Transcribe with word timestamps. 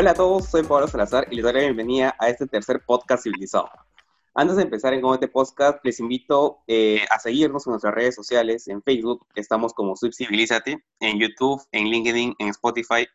Hola 0.00 0.12
a 0.12 0.14
todos, 0.14 0.46
soy 0.46 0.62
Pablo 0.62 0.88
Salazar 0.88 1.26
y 1.30 1.36
les 1.36 1.44
doy 1.44 1.52
la 1.52 1.60
bienvenida 1.60 2.16
a 2.18 2.30
este 2.30 2.46
tercer 2.46 2.80
podcast 2.86 3.24
civilizado. 3.24 3.68
Antes 4.34 4.56
de 4.56 4.62
empezar 4.62 4.98
con 5.00 5.12
este 5.12 5.28
podcast, 5.28 5.84
les 5.84 6.00
invito 6.00 6.60
eh, 6.68 7.04
a 7.10 7.18
seguirnos 7.18 7.66
en 7.66 7.72
nuestras 7.72 7.94
redes 7.94 8.14
sociales, 8.14 8.66
en 8.68 8.82
Facebook, 8.82 9.26
estamos 9.34 9.74
como 9.74 9.96
Subcivilízate, 9.96 10.82
en 11.00 11.18
YouTube, 11.18 11.60
en 11.72 11.90
LinkedIn, 11.90 12.34
en 12.38 12.48
Spotify, 12.48 13.06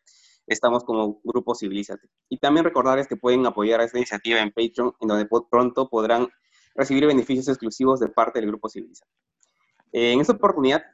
estamos 0.46 0.84
como 0.84 1.20
Grupo 1.24 1.54
Civilízate. 1.54 2.08
Y 2.28 2.38
también 2.38 2.64
recordarles 2.64 3.06
que 3.06 3.16
pueden 3.16 3.44
apoyar 3.46 3.80
a 3.80 3.84
esta 3.84 3.98
iniciativa 3.98 4.40
en 4.40 4.52
Patreon, 4.52 4.94
en 5.00 5.08
donde 5.08 5.28
pronto 5.50 5.88
podrán 5.88 6.28
recibir 6.74 7.06
beneficios 7.06 7.48
exclusivos 7.48 8.00
de 8.00 8.08
parte 8.08 8.40
del 8.40 8.48
Grupo 8.48 8.68
Civilízate. 8.68 9.10
Eh, 9.92 10.12
en 10.12 10.20
esta 10.20 10.34
oportunidad 10.34 10.84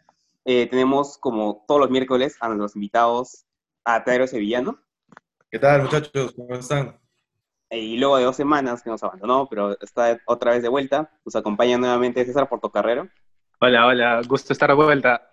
eh, 0.44 0.66
tenemos, 0.68 1.18
como 1.18 1.64
todos 1.66 1.80
los 1.80 1.90
miércoles, 1.90 2.36
a 2.40 2.48
nuestros 2.48 2.76
invitados 2.76 3.46
a 3.84 4.04
Pedro 4.04 4.26
Sevillano. 4.26 4.80
¿Qué 5.50 5.58
tal, 5.58 5.82
muchachos? 5.82 6.32
¿Cómo 6.34 6.54
están? 6.54 6.98
y 7.72 7.96
luego 7.96 8.18
de 8.18 8.24
dos 8.24 8.36
semanas 8.36 8.82
que 8.82 8.90
nos 8.90 9.02
abandonó, 9.02 9.48
pero 9.48 9.80
está 9.80 10.20
otra 10.26 10.52
vez 10.52 10.62
de 10.62 10.68
vuelta. 10.68 11.10
Nos 11.24 11.34
acompaña 11.36 11.78
nuevamente 11.78 12.24
César 12.24 12.48
Portocarrero. 12.48 13.08
Hola, 13.60 13.86
hola, 13.86 14.20
gusto 14.28 14.52
estar 14.52 14.68
de 14.68 14.74
vuelta. 14.74 15.31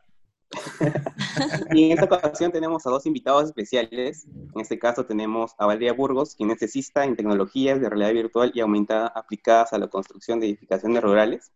y 1.73 1.91
en 1.91 1.99
esta 1.99 2.05
ocasión 2.05 2.51
tenemos 2.51 2.85
a 2.85 2.89
dos 2.89 3.05
invitados 3.05 3.45
especiales. 3.45 4.25
En 4.25 4.61
este 4.61 4.79
caso 4.79 5.05
tenemos 5.05 5.53
a 5.57 5.65
Valeria 5.65 5.93
Burgos, 5.93 6.35
quien 6.35 6.51
es 6.51 6.59
cesista 6.59 7.05
en 7.05 7.15
tecnologías 7.15 7.79
de 7.79 7.89
realidad 7.89 8.13
virtual 8.13 8.51
y 8.53 8.59
aumentada 8.59 9.07
aplicadas 9.07 9.73
a 9.73 9.77
la 9.77 9.87
construcción 9.87 10.39
de 10.39 10.47
edificaciones 10.47 11.03
rurales. 11.03 11.51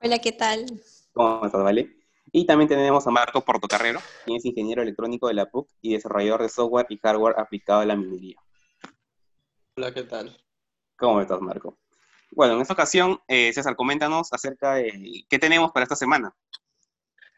Hola, 0.00 0.18
¿qué 0.18 0.32
tal? 0.32 0.66
¿Cómo 1.12 1.44
estás, 1.46 1.62
Vale? 1.62 1.96
Y 2.30 2.44
también 2.44 2.68
tenemos 2.68 3.06
a 3.06 3.10
Marco 3.10 3.40
Portocarrero, 3.40 4.00
quien 4.24 4.36
es 4.36 4.44
ingeniero 4.44 4.82
electrónico 4.82 5.28
de 5.28 5.34
la 5.34 5.46
PUC 5.46 5.68
y 5.80 5.94
desarrollador 5.94 6.42
de 6.42 6.48
software 6.50 6.86
y 6.90 6.98
hardware 6.98 7.38
aplicado 7.38 7.80
a 7.80 7.86
la 7.86 7.96
minería. 7.96 8.36
Hola, 9.76 9.94
¿qué 9.94 10.02
tal? 10.02 10.36
¿Cómo 10.96 11.20
estás, 11.20 11.40
Marco? 11.40 11.78
Bueno, 12.32 12.54
en 12.54 12.60
esta 12.60 12.74
ocasión, 12.74 13.20
eh, 13.26 13.52
César, 13.52 13.76
coméntanos 13.76 14.32
acerca 14.32 14.74
de 14.74 15.24
qué 15.28 15.38
tenemos 15.38 15.72
para 15.72 15.84
esta 15.84 15.96
semana. 15.96 16.34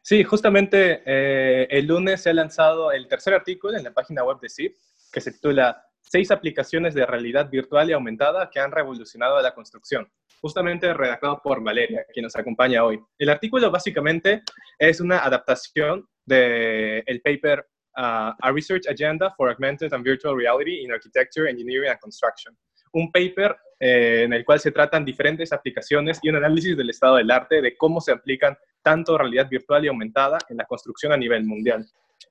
Sí, 0.03 0.25
justamente 0.25 1.03
eh, 1.05 1.69
el 1.71 1.87
lunes 1.87 2.23
se 2.23 2.31
ha 2.31 2.35
lanzado 2.35 2.93
el 2.93 3.07
tercer 3.07 3.35
artículo 3.35 3.77
en 3.77 3.85
la 3.85 3.93
página 3.93 4.25
web 4.25 4.39
de 4.41 4.49
CIP, 4.49 4.75
que 5.13 5.21
se 5.21 5.33
titula 5.33 5.85
Seis 6.03 6.31
aplicaciones 6.31 6.95
de 6.95 7.07
realidad 7.07 7.51
virtual 7.51 7.91
y 7.91 7.93
aumentada 7.93 8.51
que 8.51 8.59
han 8.59 8.73
revolucionado 8.73 9.41
la 9.41 9.55
construcción, 9.55 10.11
justamente 10.41 10.93
redactado 10.95 11.41
por 11.43 11.63
Valeria, 11.63 12.05
quien 12.13 12.25
nos 12.25 12.35
acompaña 12.35 12.85
hoy. 12.85 12.99
El 13.19 13.29
artículo 13.29 13.71
básicamente 13.71 14.43
es 14.79 15.01
una 15.01 15.19
adaptación 15.19 16.09
del 16.25 17.05
el 17.07 17.21
paper 17.21 17.67
Uh, 17.97 18.33
a 18.41 18.53
Research 18.53 18.87
Agenda 18.89 19.35
for 19.37 19.51
Augmented 19.51 19.93
and 19.93 20.05
Virtual 20.05 20.35
Reality 20.35 20.85
in 20.85 20.93
Architecture, 20.93 21.49
Engineering 21.49 21.91
and 21.91 22.01
Construction. 22.01 22.57
Un 22.95 23.11
paper 23.11 23.57
eh, 23.81 24.25
en 24.25 24.33
el 24.35 24.45
cual 24.45 24.61
se 24.61 24.73
tratan 24.73 25.05
diferentes 25.05 25.53
aplicaciones 25.53 26.21
y 26.23 26.29
un 26.29 26.37
análisis 26.37 26.77
del 26.77 26.91
estado 26.91 27.17
del 27.17 27.31
arte, 27.31 27.63
de 27.63 27.77
cómo 27.77 28.01
se 28.01 28.13
aplican 28.13 28.57
tanto 28.83 29.17
realidad 29.17 29.49
virtual 29.49 29.85
y 29.85 29.89
aumentada 29.89 30.39
en 30.49 30.59
la 30.59 30.67
construcción 30.67 31.13
a 31.13 31.17
nivel 31.17 31.45
mundial. 31.45 31.87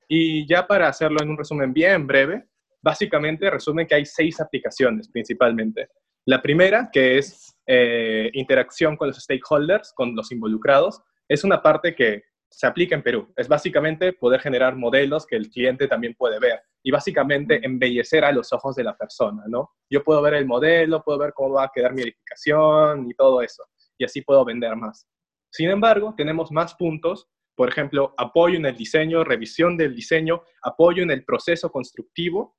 Y 0.08 0.46
ya 0.46 0.66
para 0.66 0.88
hacerlo 0.88 1.18
en 1.22 1.30
un 1.30 1.38
resumen 1.38 1.72
bien 1.72 2.06
breve, 2.06 2.44
básicamente 2.80 3.50
resumen 3.50 3.86
que 3.86 3.96
hay 3.96 4.06
seis 4.06 4.40
aplicaciones 4.40 5.08
principalmente. 5.08 5.88
La 6.24 6.40
primera, 6.40 6.88
que 6.92 7.18
es 7.18 7.56
eh, 7.66 8.30
interacción 8.34 8.96
con 8.96 9.08
los 9.08 9.18
stakeholders, 9.18 9.92
con 9.92 10.14
los 10.14 10.30
involucrados, 10.32 11.02
es 11.28 11.44
una 11.44 11.62
parte 11.62 11.94
que 11.94 12.24
se 12.50 12.66
aplica 12.66 12.94
en 12.94 13.02
Perú. 13.02 13.32
Es 13.36 13.48
básicamente 13.48 14.12
poder 14.12 14.40
generar 14.40 14.76
modelos 14.76 15.26
que 15.26 15.36
el 15.36 15.48
cliente 15.48 15.86
también 15.86 16.14
puede 16.14 16.38
ver 16.38 16.60
y 16.82 16.90
básicamente 16.90 17.64
embellecer 17.64 18.24
a 18.24 18.32
los 18.32 18.52
ojos 18.52 18.74
de 18.76 18.84
la 18.84 18.96
persona, 18.96 19.44
¿no? 19.46 19.70
Yo 19.88 20.02
puedo 20.02 20.20
ver 20.22 20.34
el 20.34 20.46
modelo, 20.46 21.02
puedo 21.02 21.18
ver 21.18 21.32
cómo 21.32 21.54
va 21.54 21.64
a 21.64 21.72
quedar 21.72 21.94
mi 21.94 22.02
edificación 22.02 23.08
y 23.08 23.14
todo 23.14 23.40
eso, 23.42 23.64
y 23.98 24.04
así 24.04 24.22
puedo 24.22 24.44
vender 24.44 24.74
más. 24.76 25.06
Sin 25.50 25.70
embargo, 25.70 26.14
tenemos 26.16 26.50
más 26.50 26.74
puntos, 26.74 27.28
por 27.54 27.68
ejemplo, 27.68 28.14
apoyo 28.16 28.56
en 28.56 28.66
el 28.66 28.76
diseño, 28.76 29.24
revisión 29.24 29.76
del 29.76 29.94
diseño, 29.94 30.42
apoyo 30.62 31.02
en 31.02 31.10
el 31.10 31.24
proceso 31.24 31.70
constructivo, 31.70 32.56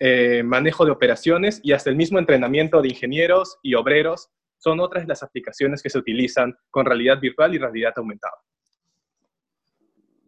eh, 0.00 0.42
manejo 0.42 0.84
de 0.84 0.92
operaciones 0.92 1.60
y 1.62 1.72
hasta 1.72 1.90
el 1.90 1.96
mismo 1.96 2.18
entrenamiento 2.18 2.80
de 2.80 2.88
ingenieros 2.88 3.58
y 3.62 3.74
obreros 3.74 4.30
son 4.56 4.80
otras 4.80 5.06
las 5.06 5.22
aplicaciones 5.22 5.82
que 5.82 5.90
se 5.90 5.98
utilizan 5.98 6.56
con 6.70 6.86
realidad 6.86 7.20
virtual 7.20 7.54
y 7.54 7.58
realidad 7.58 7.92
aumentada. 7.96 8.34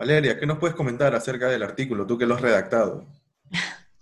Valeria, 0.01 0.41
¿qué 0.41 0.47
nos 0.47 0.57
puedes 0.57 0.75
comentar 0.75 1.15
acerca 1.15 1.49
del 1.49 1.63
artículo, 1.63 2.07
tú 2.07 2.17
que 2.17 2.25
lo 2.25 2.35
has 2.35 2.41
redactado? 2.41 3.05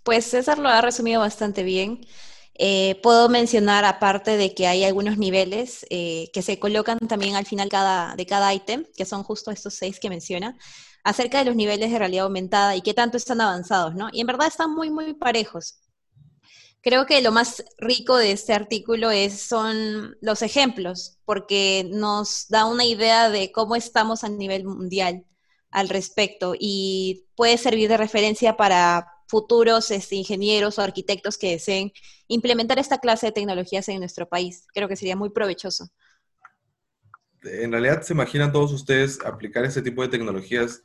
Pues 0.05 0.27
César 0.27 0.57
lo 0.61 0.69
ha 0.69 0.81
resumido 0.81 1.21
bastante 1.21 1.65
bien. 1.65 2.07
Eh, 2.55 3.01
puedo 3.03 3.29
mencionar, 3.29 3.85
aparte 3.85 4.37
de 4.37 4.55
que 4.55 4.69
hay 4.69 4.85
algunos 4.85 5.19
niveles 5.19 5.85
eh, 5.91 6.31
que 6.33 6.43
se 6.43 6.61
colocan 6.61 6.99
también 7.09 7.35
al 7.35 7.47
final 7.47 7.69
de 8.17 8.27
cada 8.27 8.55
ítem, 8.55 8.85
que 8.97 9.05
son 9.05 9.25
justo 9.25 9.51
estos 9.51 9.75
seis 9.75 9.99
que 9.99 10.09
menciona, 10.09 10.57
acerca 11.03 11.41
de 11.41 11.47
los 11.47 11.57
niveles 11.57 11.91
de 11.91 11.99
realidad 11.99 12.27
aumentada 12.27 12.77
y 12.77 12.81
qué 12.81 12.95
tanto 12.95 13.17
están 13.17 13.41
avanzados, 13.41 13.97
¿no? 13.97 14.09
Y 14.13 14.21
en 14.21 14.29
verdad 14.29 14.47
están 14.47 14.73
muy, 14.73 14.91
muy 14.91 15.15
parejos. 15.15 15.81
Creo 16.81 17.07
que 17.07 17.21
lo 17.23 17.33
más 17.33 17.65
rico 17.77 18.17
de 18.17 18.31
este 18.31 18.53
artículo 18.53 19.11
es, 19.11 19.41
son 19.41 20.17
los 20.21 20.43
ejemplos, 20.43 21.19
porque 21.25 21.91
nos 21.93 22.47
da 22.49 22.67
una 22.67 22.85
idea 22.85 23.31
de 23.31 23.51
cómo 23.51 23.75
estamos 23.75 24.23
a 24.23 24.29
nivel 24.29 24.65
mundial 24.65 25.25
al 25.71 25.89
respecto 25.89 26.55
y 26.59 27.27
puede 27.37 27.59
servir 27.59 27.89
de 27.89 27.97
referencia 27.97 28.57
para 28.57 29.07
futuros 29.27 29.91
este, 29.91 30.17
ingenieros 30.17 30.79
o 30.79 30.83
arquitectos 30.83 31.37
que 31.37 31.51
deseen 31.51 31.93
implementar 32.29 32.79
esta 32.79 32.99
clase 32.99 33.27
de 33.27 33.33
tecnologías 33.33 33.89
en 33.89 34.01
nuestro 34.01 34.29
país. 34.29 34.67
Creo 34.73 34.89
que 34.89 34.97
sería 34.97 35.17
muy 35.17 35.31
provechoso. 35.31 35.89
En 37.43 37.71
realidad, 37.71 38.03
¿se 38.03 38.15
imaginan 38.15 38.53
todos 38.53 38.73
ustedes 38.73 39.19
aplicar 39.25 39.65
ese 39.65 39.83
tipo 39.83 40.03
de 40.03 40.09
tecnologías 40.09 40.83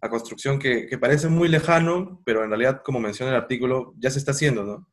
a 0.00 0.10
construcción 0.10 0.58
que, 0.58 0.86
que 0.86 0.98
parece 0.98 1.28
muy 1.28 1.48
lejano, 1.48 2.22
pero 2.24 2.44
en 2.44 2.50
realidad, 2.50 2.82
como 2.84 3.00
menciona 3.00 3.32
el 3.32 3.38
artículo, 3.38 3.94
ya 3.98 4.10
se 4.10 4.18
está 4.18 4.32
haciendo, 4.32 4.62
¿no? 4.64 4.88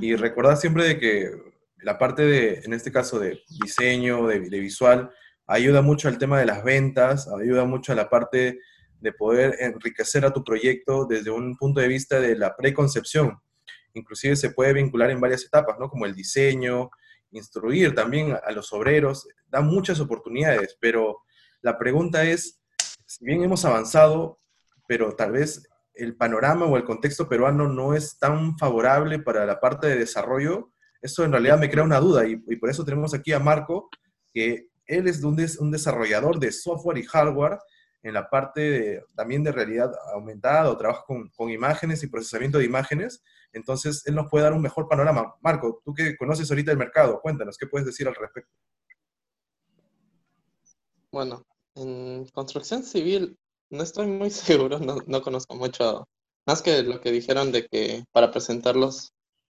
Y 0.00 0.16
recordar 0.16 0.56
siempre 0.56 0.84
de 0.84 0.98
que 0.98 1.30
la 1.78 1.98
parte 1.98 2.22
de, 2.22 2.60
en 2.64 2.72
este 2.72 2.92
caso, 2.92 3.18
de 3.18 3.40
diseño, 3.60 4.26
de, 4.26 4.40
de 4.40 4.60
visual, 4.60 5.10
ayuda 5.46 5.82
mucho 5.82 6.08
al 6.08 6.18
tema 6.18 6.38
de 6.38 6.46
las 6.46 6.62
ventas, 6.62 7.28
ayuda 7.28 7.64
mucho 7.64 7.92
a 7.92 7.96
la 7.96 8.10
parte 8.10 8.60
de 9.00 9.12
poder 9.12 9.56
enriquecer 9.60 10.24
a 10.24 10.32
tu 10.32 10.44
proyecto 10.44 11.06
desde 11.06 11.30
un 11.30 11.56
punto 11.56 11.80
de 11.80 11.88
vista 11.88 12.20
de 12.20 12.36
la 12.36 12.56
preconcepción. 12.56 13.38
Inclusive 13.94 14.36
se 14.36 14.50
puede 14.50 14.72
vincular 14.72 15.10
en 15.10 15.20
varias 15.20 15.44
etapas, 15.44 15.78
¿no? 15.78 15.88
Como 15.88 16.06
el 16.06 16.14
diseño, 16.14 16.90
instruir 17.32 17.94
también 17.94 18.36
a 18.42 18.52
los 18.52 18.72
obreros, 18.72 19.26
da 19.48 19.60
muchas 19.60 20.00
oportunidades, 20.00 20.76
pero 20.80 21.22
la 21.62 21.78
pregunta 21.78 22.24
es, 22.24 22.62
si 23.06 23.24
bien 23.24 23.42
hemos 23.42 23.64
avanzado, 23.64 24.40
pero 24.86 25.14
tal 25.14 25.32
vez 25.32 25.68
el 25.94 26.16
panorama 26.16 26.66
o 26.66 26.76
el 26.76 26.84
contexto 26.84 27.28
peruano 27.28 27.68
no 27.68 27.94
es 27.94 28.18
tan 28.18 28.56
favorable 28.58 29.18
para 29.18 29.44
la 29.46 29.60
parte 29.60 29.86
de 29.88 29.96
desarrollo, 29.96 30.72
eso 31.02 31.24
en 31.24 31.32
realidad 31.32 31.58
me 31.58 31.70
crea 31.70 31.84
una 31.84 32.00
duda 32.00 32.26
y, 32.26 32.36
por 32.36 32.70
eso 32.70 32.84
tenemos 32.84 33.14
aquí 33.14 33.32
a 33.32 33.38
Marco, 33.38 33.88
que 34.32 34.68
él 34.86 35.08
es 35.08 35.22
un, 35.22 35.70
desarrollador 35.70 36.38
de 36.38 36.52
software 36.52 36.98
y 36.98 37.04
hardware 37.04 37.58
en 38.02 38.14
la 38.14 38.28
parte 38.30 39.04
también 39.14 39.44
de 39.44 39.52
realidad 39.52 39.92
aumentada 40.14 40.70
o 40.70 40.76
trabajo 40.76 41.04
con, 41.36 41.50
imágenes 41.50 42.02
y 42.02 42.08
procesamiento 42.08 42.58
de 42.58 42.64
imágenes. 42.64 43.22
Entonces, 43.52 44.06
él 44.06 44.14
nos 44.14 44.28
puede 44.28 44.44
dar 44.44 44.52
un 44.52 44.62
mejor 44.62 44.88
panorama. 44.88 45.34
Marco, 45.40 45.82
tú 45.84 45.92
que 45.92 46.16
conoces 46.16 46.50
ahorita 46.50 46.72
el 46.72 46.78
mercado, 46.78 47.20
cuéntanos, 47.20 47.58
¿qué 47.58 47.66
puedes 47.66 47.86
decir 47.86 48.08
al 48.08 48.14
respecto? 48.14 48.52
Bueno, 51.12 51.44
en 51.74 52.26
construcción 52.26 52.82
civil 52.82 53.36
no 53.70 53.82
estoy 53.82 54.06
muy 54.06 54.30
seguro, 54.30 54.78
no, 54.78 54.96
no 55.06 55.22
conozco 55.22 55.56
mucho, 55.56 56.08
más 56.46 56.62
que 56.62 56.82
lo 56.82 57.00
que 57.00 57.10
dijeron 57.10 57.52
de 57.52 57.66
que 57.66 58.04
para 58.12 58.30
presentar 58.30 58.76
los 58.76 59.12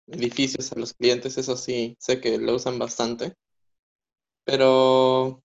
edificios 0.07 0.71
a 0.71 0.79
los 0.79 0.93
clientes, 0.93 1.37
eso 1.37 1.55
sí, 1.55 1.95
sé 1.99 2.19
que 2.19 2.37
lo 2.37 2.55
usan 2.55 2.79
bastante. 2.79 3.35
Pero 4.45 5.41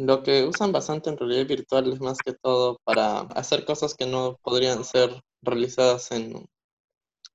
lo 0.00 0.22
que 0.22 0.44
usan 0.44 0.72
bastante 0.72 1.10
en 1.10 1.18
realidad 1.18 1.46
virtual 1.46 1.92
es 1.92 2.00
más 2.00 2.18
que 2.18 2.32
todo 2.32 2.78
para 2.84 3.20
hacer 3.20 3.64
cosas 3.64 3.94
que 3.94 4.06
no 4.06 4.38
podrían 4.42 4.84
ser 4.84 5.22
realizadas 5.42 6.10
en 6.12 6.46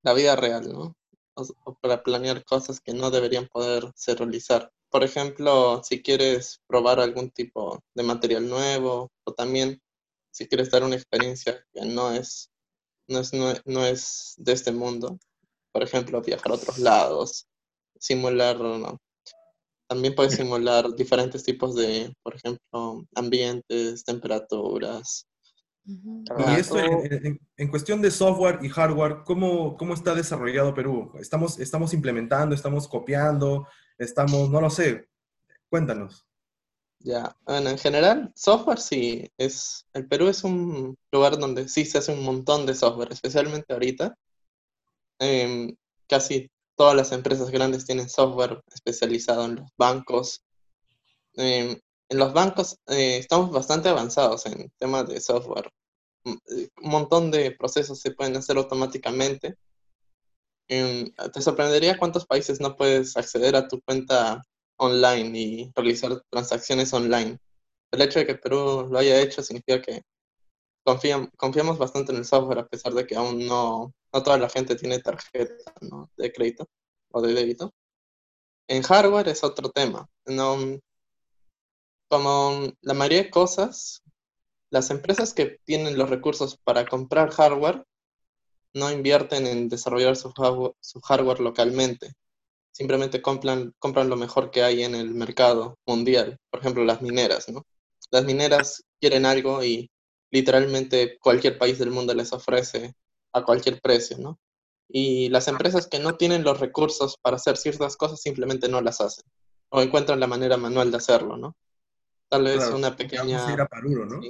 la 0.04 0.14
vida 0.14 0.36
real, 0.36 0.72
¿no? 0.72 0.96
O, 1.36 1.76
para 1.82 2.04
planear 2.04 2.44
cosas 2.46 2.80
que 2.82 2.94
no 2.94 3.12
deberían 3.12 3.48
poderse 3.48 4.16
realizar. 4.16 4.72
Por 4.90 5.04
ejemplo, 5.04 5.84
si 5.84 6.02
quieres 6.02 6.62
probar 6.68 7.00
algún 7.00 7.30
tipo 7.32 7.84
de 7.94 8.04
material 8.04 8.48
nuevo 8.50 9.12
o 9.26 9.34
también 9.34 9.82
si 10.32 10.48
quieres 10.48 10.72
dar 10.72 10.84
una 10.84 10.96
experiencia 10.96 11.64
que 11.74 11.86
no 11.86 12.12
es, 12.12 12.50
no 13.08 13.20
es, 13.20 13.34
no 13.66 13.86
es 13.86 14.34
de 14.38 14.54
este 14.54 14.72
mundo. 14.72 15.20
Por 15.72 15.84
ejemplo, 15.84 16.22
viajar 16.22 16.52
a 16.52 16.56
otros 16.56 16.80
lados 16.80 17.48
simular, 18.00 18.60
¿no? 18.60 19.00
También 19.88 20.16
puede 20.16 20.32
simular 20.32 20.96
diferentes 20.96 21.44
tipos 21.44 21.76
de, 21.76 22.14
por 22.24 22.36
ejemplo, 22.36 23.06
ambientes, 23.14 24.04
temperaturas. 24.04 25.28
Y 25.86 26.60
esto 26.60 26.80
en, 26.80 27.40
en, 27.58 27.68
cuestión 27.68 28.02
de 28.02 28.10
software 28.10 28.58
y 28.64 28.70
hardware, 28.70 29.18
¿cómo, 29.24 29.78
cómo 29.78 29.94
está 29.94 30.16
desarrollado 30.16 30.74
Perú? 30.74 31.12
¿Estamos, 31.20 31.60
¿Estamos 31.60 31.94
implementando, 31.94 32.56
estamos 32.56 32.88
copiando, 32.88 33.68
estamos, 34.00 34.50
no 34.50 34.62
lo 34.62 34.72
sé? 34.72 35.08
Cuéntanos. 35.70 36.26
Ya, 37.00 37.38
bueno, 37.46 37.70
en 37.70 37.78
general, 37.78 38.32
software 38.36 38.80
sí, 38.80 39.32
es, 39.38 39.86
el 39.94 40.08
Perú 40.08 40.28
es 40.28 40.44
un 40.44 40.98
lugar 41.12 41.38
donde 41.38 41.68
sí 41.70 41.86
se 41.86 42.00
hace 42.00 42.12
un 42.12 42.24
montón 42.24 42.66
de 42.66 42.74
software, 42.74 43.12
especialmente 43.12 43.72
ahorita. 43.72 44.18
Em, 45.20 45.76
casi 46.08 46.50
todas 46.76 46.96
las 46.96 47.12
empresas 47.12 47.50
grandes 47.52 47.86
tienen 47.86 48.10
software 48.10 48.62
especializado 48.74 49.46
en 49.46 49.56
los 49.56 49.70
bancos. 49.78 50.44
Em, 51.36 51.80
en 52.10 52.20
los 52.20 52.34
bancos 52.34 52.78
eh, 52.88 53.18
estamos 53.18 53.52
bastante 53.52 53.90
avanzados 53.90 54.46
en 54.46 54.72
temas 54.78 55.08
de 55.08 55.22
software. 55.22 55.70
Mm, 56.26 56.34
eh, 56.58 56.70
un 56.84 56.92
montón 56.92 57.32
de 57.32 57.52
procesos 57.52 58.00
se 58.00 58.12
pueden 58.12 58.36
hacer 58.38 58.58
automáticamente. 58.58 59.56
Em, 60.68 61.12
te 61.34 61.42
sorprendería 61.42 61.98
cuántos 61.98 62.26
países 62.26 62.60
no 62.60 62.76
puedes 62.76 63.16
acceder 63.18 63.56
a 63.56 63.68
tu 63.68 63.82
cuenta 63.82 64.42
online 64.78 65.40
y 65.40 65.72
realizar 65.76 66.22
transacciones 66.30 66.94
online. 66.94 67.38
El 67.92 68.02
hecho 68.02 68.20
de 68.20 68.26
que 68.28 68.36
Perú 68.36 68.88
lo 68.90 69.00
haya 69.00 69.22
hecho 69.22 69.42
significa 69.44 69.82
que 69.82 70.02
confiamos 71.38 71.78
bastante 71.78 72.12
en 72.12 72.20
el 72.20 72.26
software 72.26 72.60
a 72.60 72.68
pesar 72.68 72.94
de 72.94 73.06
que 73.08 73.16
aún 73.16 73.48
no, 73.48 73.94
no 74.16 74.24
toda 74.24 74.38
la 74.38 74.50
gente 74.50 74.76
tiene 74.76 75.00
tarjeta 75.00 75.74
de 76.16 76.32
crédito 76.32 76.70
o 77.12 77.22
de 77.22 77.34
débito. 77.34 77.74
En 78.68 78.82
hardware 78.82 79.28
es 79.28 79.44
otro 79.44 79.70
tema. 79.70 80.10
No, 80.26 80.58
como 82.08 82.72
la 82.82 82.94
mayoría 82.94 83.24
de 83.24 83.30
cosas, 83.30 84.02
las 84.70 84.90
empresas 84.90 85.34
que 85.34 85.60
tienen 85.66 85.98
los 85.98 86.10
recursos 86.10 86.58
para 86.64 86.86
comprar 86.86 87.32
hardware 87.32 87.84
no 88.74 88.90
invierten 88.90 89.48
en 89.48 89.68
desarrollar 89.68 90.16
su, 90.16 90.32
su 90.80 91.02
hardware 91.02 91.42
localmente 91.42 92.14
simplemente 92.72 93.22
compran, 93.22 93.74
compran 93.80 94.10
lo 94.10 94.18
mejor 94.18 94.52
que 94.52 94.64
hay 94.64 94.84
en 94.84 94.96
el 94.96 95.14
mercado 95.14 95.78
mundial. 95.86 96.38
Por 96.50 96.60
ejemplo, 96.60 96.84
las 96.84 97.02
mineras, 97.02 97.48
¿no? 97.50 97.66
Las 98.12 98.26
mineras 98.26 98.84
quieren 99.00 99.26
algo 99.26 99.64
y 99.64 99.90
literalmente 100.32 101.18
cualquier 101.20 101.58
país 101.58 101.80
del 101.80 101.92
mundo 101.92 102.14
les 102.14 102.34
ofrece 102.34 102.94
a 103.36 103.44
cualquier 103.44 103.82
precio, 103.82 104.18
¿no? 104.18 104.40
Y 104.88 105.30
las 105.30 105.48
empresas 105.48 105.88
que 105.88 106.00
no 106.00 106.16
tienen 106.16 106.44
los 106.44 106.60
recursos 106.60 107.18
para 107.22 107.36
hacer 107.36 107.58
ciertas 107.58 107.98
cosas 107.98 108.22
simplemente 108.22 108.70
no 108.70 108.82
las 108.82 109.02
hacen 109.02 109.26
o 109.70 109.82
encuentran 109.82 110.20
la 110.20 110.28
manera 110.28 110.58
manual 110.58 110.90
de 110.90 110.98
hacerlo, 110.98 111.36
¿no? 111.36 111.56
Tal 112.30 112.44
vez 112.44 112.68
una 112.70 112.96
pequeña... 112.96 113.52
Ir 113.52 113.62
a 113.62 113.68
Paruro, 113.68 114.06
¿no? 114.06 114.22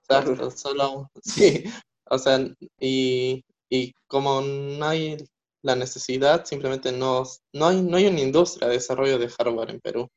Exacto, 0.00 0.50
solo... 0.56 1.10
Sí, 1.22 1.64
o 2.10 2.18
sea, 2.18 2.40
y, 2.80 3.44
y 3.68 3.92
como 4.08 4.40
no 4.40 4.84
hay 4.84 5.16
la 5.62 5.76
necesidad, 5.76 6.44
simplemente 6.44 6.90
no, 6.90 7.22
no, 7.52 7.66
hay, 7.66 7.82
no 7.82 7.96
hay 7.96 8.06
una 8.06 8.20
industria 8.20 8.66
de 8.66 8.74
desarrollo 8.74 9.18
de 9.18 9.28
hardware 9.28 9.70
en 9.70 9.80
Perú. 9.80 10.08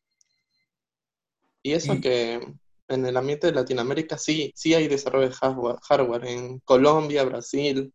Y 1.62 1.74
eso 1.74 2.00
que 2.02 2.40
en 2.88 3.06
el 3.06 3.18
ambiente 3.18 3.48
de 3.48 3.54
Latinoamérica 3.54 4.18
sí, 4.18 4.52
sí 4.56 4.74
hay 4.74 4.88
desarrollo 4.88 5.30
de 5.30 5.36
hardware, 5.36 5.78
hardware. 5.82 6.26
En 6.26 6.60
Colombia, 6.60 7.24
Brasil, 7.24 7.94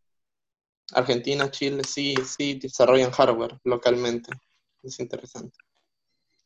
Argentina, 0.92 1.50
Chile, 1.50 1.82
sí, 1.84 2.14
sí 2.26 2.58
desarrollan 2.60 3.10
hardware 3.10 3.58
localmente. 3.64 4.30
Es 4.82 4.98
interesante. 5.00 5.56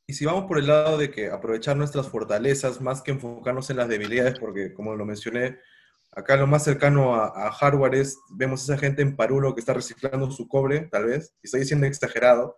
Y 0.07 0.13
si 0.13 0.27
vamos 0.27 0.45
por 0.47 0.59
el 0.59 0.67
lado 0.67 0.99
de 0.99 1.11
que 1.11 1.31
aprovechar 1.31 1.77
nuestras 1.77 2.09
fortalezas 2.09 2.81
más 2.81 3.01
que 3.01 3.13
enfocarnos 3.13 3.71
en 3.71 3.79
las 3.79 3.89
debilidades, 3.89 4.39
porque 4.39 4.75
como 4.75 4.95
lo 4.95 5.07
mencioné, 5.07 5.59
Acá 6.17 6.37
lo 6.37 6.47
más 6.47 6.63
cercano 6.63 7.17
a, 7.17 7.51
hardware 7.51 7.97
es, 7.97 8.21
vemos 8.31 8.61
a 8.61 8.75
esa 8.75 8.81
gente 8.81 9.03
en 9.03 9.17
Parulo 9.17 9.53
que 9.53 9.61
está 9.61 9.75
reciclando 9.75 10.31
su 10.31 10.47
cobre, 10.47 10.89
tal 10.91 11.07
vez, 11.07 11.35
y 11.43 11.47
estoy 11.49 11.61
diciendo 11.61 11.87
exagerado, 11.87 12.57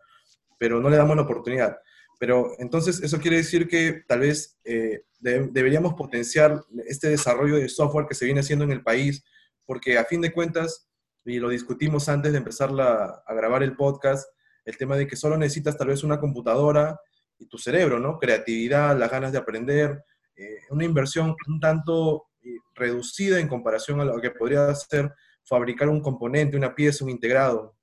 pero 0.58 0.78
no 0.78 0.90
le 0.90 0.98
damos 0.98 1.16
la 1.16 1.22
oportunidad. 1.22 1.78
Pero 2.18 2.52
entonces 2.58 3.02
eso 3.02 3.18
quiere 3.18 3.38
decir 3.38 3.68
que 3.68 4.04
tal 4.06 4.20
vez 4.20 4.58
eh, 4.64 5.04
deberíamos 5.20 5.94
potenciar 5.94 6.64
este 6.86 7.08
desarrollo 7.08 7.56
de 7.56 7.68
software 7.68 8.06
que 8.06 8.14
se 8.14 8.24
viene 8.24 8.40
haciendo 8.40 8.64
en 8.64 8.72
el 8.72 8.82
país, 8.82 9.24
porque 9.64 9.98
a 9.98 10.04
fin 10.04 10.20
de 10.20 10.32
cuentas, 10.32 10.88
y 11.24 11.38
lo 11.38 11.48
discutimos 11.48 12.08
antes 12.08 12.32
de 12.32 12.38
empezar 12.38 12.70
a 12.80 13.34
grabar 13.34 13.62
el 13.62 13.76
podcast, 13.76 14.28
el 14.64 14.76
tema 14.76 14.96
de 14.96 15.06
que 15.06 15.16
solo 15.16 15.36
necesitas 15.36 15.76
tal 15.76 15.88
vez 15.88 16.02
una 16.02 16.20
computadora 16.20 16.98
y 17.38 17.46
tu 17.46 17.58
cerebro, 17.58 17.98
¿no? 17.98 18.18
Creatividad, 18.18 18.96
las 18.98 19.10
ganas 19.10 19.32
de 19.32 19.38
aprender, 19.38 20.02
eh, 20.36 20.58
una 20.70 20.84
inversión 20.84 21.34
un 21.46 21.60
tanto 21.60 22.28
reducida 22.74 23.40
en 23.40 23.48
comparación 23.48 24.00
a 24.00 24.04
lo 24.04 24.20
que 24.20 24.30
podría 24.30 24.72
ser 24.74 25.12
fabricar 25.44 25.88
un 25.88 26.00
componente, 26.00 26.56
una 26.56 26.74
pieza, 26.74 27.04
un 27.04 27.10
integrado. 27.10 27.76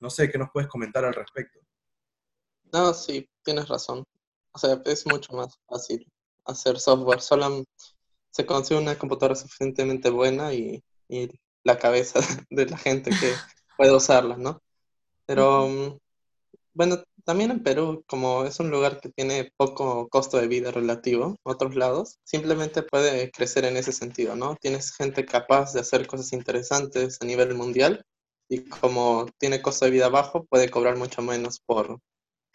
No 0.00 0.10
sé, 0.10 0.30
¿qué 0.30 0.38
nos 0.38 0.50
puedes 0.52 0.68
comentar 0.68 1.04
al 1.04 1.14
respecto? 1.14 1.60
No, 2.72 2.92
sí, 2.92 3.28
tienes 3.46 3.68
razón. 3.68 4.04
O 4.52 4.58
sea, 4.58 4.82
es 4.84 5.06
mucho 5.06 5.32
más 5.32 5.54
fácil 5.66 6.06
hacer 6.44 6.78
software. 6.78 7.22
Solo 7.22 7.64
se 8.30 8.44
consigue 8.44 8.80
una 8.80 8.98
computadora 8.98 9.34
suficientemente 9.34 10.10
buena 10.10 10.52
y, 10.52 10.82
y 11.08 11.30
la 11.64 11.78
cabeza 11.78 12.20
de 12.50 12.66
la 12.66 12.76
gente 12.76 13.10
que 13.10 13.32
puede 13.78 13.94
usarla, 13.94 14.36
¿no? 14.36 14.60
Pero, 15.26 15.68
mm, 15.68 15.98
bueno, 16.74 17.02
también 17.24 17.50
en 17.50 17.62
Perú, 17.62 18.04
como 18.06 18.44
es 18.44 18.60
un 18.60 18.70
lugar 18.70 19.00
que 19.00 19.08
tiene 19.10 19.52
poco 19.56 20.08
costo 20.08 20.38
de 20.38 20.48
vida 20.48 20.70
relativo 20.70 21.36
a 21.44 21.50
otros 21.50 21.74
lados, 21.74 22.18
simplemente 22.24 22.82
puede 22.82 23.30
crecer 23.30 23.64
en 23.64 23.76
ese 23.76 23.92
sentido, 23.92 24.36
¿no? 24.36 24.56
Tienes 24.56 24.94
gente 24.94 25.24
capaz 25.24 25.72
de 25.72 25.80
hacer 25.80 26.06
cosas 26.06 26.32
interesantes 26.32 27.18
a 27.20 27.24
nivel 27.24 27.54
mundial 27.54 28.04
y 28.48 28.68
como 28.68 29.26
tiene 29.38 29.62
costo 29.62 29.86
de 29.86 29.90
vida 29.90 30.08
bajo, 30.08 30.44
puede 30.44 30.70
cobrar 30.70 30.96
mucho 30.96 31.22
menos 31.22 31.60
por 31.66 31.98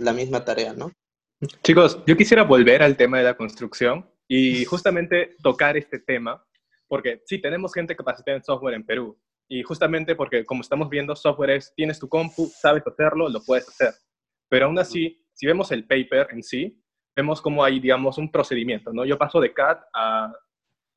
la 0.02 0.14
misma 0.14 0.44
tarea, 0.44 0.74
¿no? 0.74 0.92
Chicos, 1.64 2.04
yo 2.06 2.16
quisiera 2.16 2.44
volver 2.44 2.84
al 2.84 2.98
tema 2.98 3.18
de 3.18 3.24
la 3.24 3.36
construcción 3.36 4.10
y 4.28 4.64
justamente 4.66 5.36
tocar 5.42 5.78
este 5.78 6.00
tema, 6.00 6.44
porque 6.88 7.22
sí, 7.26 7.40
tenemos 7.40 7.74
gente 7.74 7.96
capacitada 7.96 8.38
en 8.38 8.44
software 8.44 8.76
en 8.76 8.86
Perú, 8.86 9.18
y 9.52 9.64
justamente 9.64 10.16
porque 10.16 10.46
como 10.46 10.62
estamos 10.62 10.90
viendo, 10.90 11.14
software 11.14 11.50
es, 11.52 11.74
tienes 11.76 12.00
tu 12.00 12.08
compu, 12.08 12.48
sabes 12.48 12.84
hacerlo, 12.88 13.28
lo 13.28 13.42
puedes 13.44 13.68
hacer. 13.68 13.94
Pero 14.48 14.68
aún 14.68 14.80
así, 14.80 15.22
si 15.34 15.46
vemos 15.46 15.74
el 15.74 15.86
paper 15.86 16.28
en 16.32 16.42
sí, 16.42 16.82
vemos 17.14 17.42
cómo 17.42 17.62
hay, 17.62 17.82
digamos, 17.82 18.18
un 18.18 18.32
procedimiento, 18.32 18.94
¿no? 18.94 19.04
Yo 19.04 19.18
paso 19.18 19.42
de 19.42 19.54
CAD 19.54 19.80
a 19.94 20.32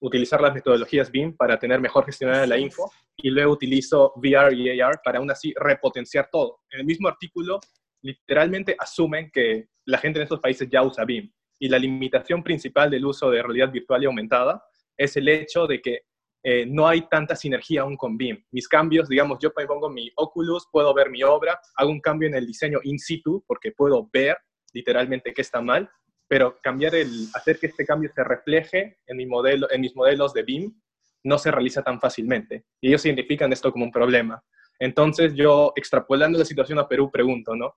utilizar 0.00 0.40
las 0.40 0.54
metodologías 0.54 1.10
BIM 1.10 1.36
para 1.36 1.58
tener 1.58 1.80
mejor 1.80 2.04
gestionada 2.04 2.46
la 2.46 2.56
info 2.56 2.92
y 3.16 3.30
luego 3.30 3.52
utilizo 3.52 4.12
VR 4.16 4.54
y 4.54 4.80
AR 4.80 5.00
para 5.02 5.18
aún 5.18 5.32
así 5.32 5.52
repotenciar 5.56 6.28
todo. 6.30 6.60
En 6.70 6.78
el 6.78 6.86
mismo 6.86 7.08
artículo, 7.08 7.58
literalmente 8.04 8.76
asumen 8.78 9.30
que 9.32 9.68
la 9.86 9.98
gente 9.98 10.18
en 10.18 10.24
estos 10.24 10.40
países 10.40 10.68
ya 10.70 10.82
usa 10.82 11.04
BIM 11.04 11.32
y 11.58 11.68
la 11.68 11.78
limitación 11.78 12.42
principal 12.42 12.90
del 12.90 13.04
uso 13.06 13.30
de 13.30 13.42
realidad 13.42 13.72
virtual 13.72 14.02
y 14.02 14.06
aumentada 14.06 14.62
es 14.96 15.16
el 15.16 15.28
hecho 15.28 15.66
de 15.66 15.80
que 15.80 16.02
eh, 16.42 16.66
no 16.66 16.86
hay 16.86 17.08
tanta 17.08 17.34
sinergia 17.34 17.80
aún 17.80 17.96
con 17.96 18.18
BIM. 18.18 18.44
Mis 18.50 18.68
cambios, 18.68 19.08
digamos, 19.08 19.38
yo 19.40 19.52
pongo 19.52 19.88
mi 19.88 20.10
Oculus, 20.16 20.68
puedo 20.70 20.92
ver 20.92 21.08
mi 21.08 21.22
obra, 21.22 21.58
hago 21.76 21.90
un 21.90 22.00
cambio 22.00 22.28
en 22.28 22.34
el 22.34 22.46
diseño 22.46 22.80
in 22.82 22.98
situ 22.98 23.42
porque 23.46 23.72
puedo 23.72 24.10
ver 24.12 24.36
literalmente 24.74 25.32
qué 25.32 25.40
está 25.40 25.62
mal, 25.62 25.88
pero 26.28 26.58
cambiar 26.62 26.94
el, 26.94 27.28
hacer 27.32 27.58
que 27.58 27.68
este 27.68 27.86
cambio 27.86 28.10
se 28.14 28.22
refleje 28.22 28.98
en, 29.06 29.18
en 29.18 29.80
mis 29.80 29.96
modelos 29.96 30.34
de 30.34 30.42
BIM 30.42 30.74
no 31.22 31.38
se 31.38 31.50
realiza 31.50 31.82
tan 31.82 31.98
fácilmente. 31.98 32.66
Y 32.82 32.88
ellos 32.88 33.06
identifican 33.06 33.50
esto 33.50 33.72
como 33.72 33.86
un 33.86 33.92
problema. 33.92 34.44
Entonces 34.78 35.34
yo, 35.34 35.72
extrapolando 35.76 36.38
la 36.38 36.44
situación 36.44 36.78
a 36.78 36.86
Perú, 36.86 37.10
pregunto, 37.10 37.56
¿no? 37.56 37.76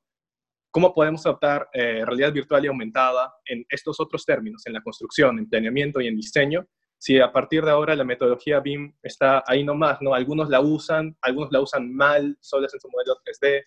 ¿Cómo 0.77 0.93
podemos 0.93 1.25
adaptar 1.25 1.67
eh, 1.73 2.05
realidad 2.05 2.31
virtual 2.31 2.63
y 2.63 2.67
aumentada 2.67 3.33
en 3.45 3.65
estos 3.67 3.99
otros 3.99 4.23
términos, 4.23 4.61
en 4.67 4.73
la 4.73 4.83
construcción, 4.83 5.39
en 5.39 5.49
planeamiento 5.49 5.99
y 5.99 6.07
en 6.07 6.15
diseño, 6.15 6.67
si 6.99 7.19
a 7.19 7.31
partir 7.31 7.65
de 7.65 7.71
ahora 7.71 7.95
la 7.95 8.03
metodología 8.03 8.59
BIM 8.59 8.93
está 9.01 9.43
ahí 9.47 9.63
nomás, 9.63 9.97
¿no? 10.01 10.13
Algunos 10.13 10.49
la 10.49 10.61
usan, 10.61 11.17
algunos 11.23 11.51
la 11.51 11.61
usan 11.61 11.91
mal, 11.91 12.37
solo 12.41 12.67
es 12.67 12.75
en 12.75 12.79
su 12.79 12.89
modelo 12.89 13.15
3D, 13.25 13.63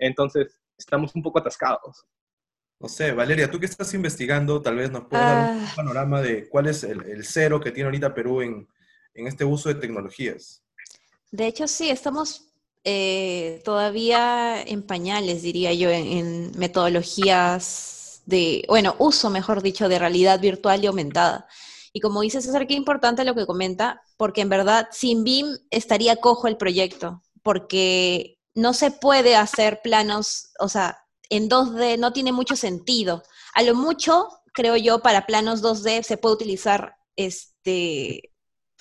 entonces 0.00 0.60
estamos 0.76 1.14
un 1.14 1.22
poco 1.22 1.38
atascados. 1.38 2.04
No 2.80 2.88
sé, 2.88 3.12
Valeria, 3.12 3.48
tú 3.48 3.60
que 3.60 3.66
estás 3.66 3.94
investigando, 3.94 4.60
tal 4.60 4.74
vez 4.74 4.90
nos 4.90 5.04
puedes 5.04 5.24
dar 5.24 5.52
un 5.52 5.62
ah. 5.62 5.72
panorama 5.76 6.20
de 6.20 6.48
cuál 6.48 6.66
es 6.66 6.82
el, 6.82 7.24
cero 7.24 7.60
que 7.60 7.70
tiene 7.70 7.86
ahorita 7.86 8.12
Perú 8.12 8.42
en, 8.42 8.66
este 9.14 9.44
uso 9.44 9.68
de 9.68 9.76
tecnologías. 9.76 10.64
De 11.30 11.46
hecho, 11.46 11.68
sí, 11.68 11.88
estamos 11.88 12.47
eh, 12.90 13.60
todavía 13.66 14.62
en 14.62 14.82
pañales, 14.82 15.42
diría 15.42 15.74
yo, 15.74 15.90
en, 15.90 16.52
metodologías 16.56 18.22
de, 18.24 18.64
bueno, 18.66 18.96
uso, 18.98 19.28
mejor 19.28 19.60
dicho, 19.60 19.90
de 19.90 19.98
realidad 19.98 20.40
virtual 20.40 20.82
y 20.82 20.86
aumentada. 20.86 21.46
Y 21.92 22.00
como 22.00 22.22
dice 22.22 22.40
César, 22.40 22.66
qué 22.66 22.72
importante 22.72 23.26
lo 23.26 23.34
que 23.34 23.44
comenta, 23.44 24.00
porque 24.16 24.40
en 24.40 24.48
verdad 24.48 24.88
sin 24.90 25.22
BIM 25.22 25.58
estaría 25.70 26.16
cojo 26.16 26.48
el 26.48 26.56
proyecto, 26.56 27.22
porque 27.42 28.38
no 28.54 28.72
se 28.72 28.90
puede 28.90 29.36
hacer 29.36 29.82
planos, 29.82 30.52
o 30.58 30.70
sea, 30.70 31.04
en 31.28 31.50
2D 31.50 31.98
no 31.98 32.14
tiene 32.14 32.32
mucho 32.32 32.56
sentido. 32.56 33.22
A 33.52 33.64
lo 33.64 33.74
mucho, 33.74 34.28
creo 34.54 34.78
yo, 34.78 35.00
para 35.00 35.26
planos 35.26 35.62
2D 35.62 36.02
se 36.04 36.16
puede 36.16 36.36
utilizar 36.36 36.96
este, 37.16 38.32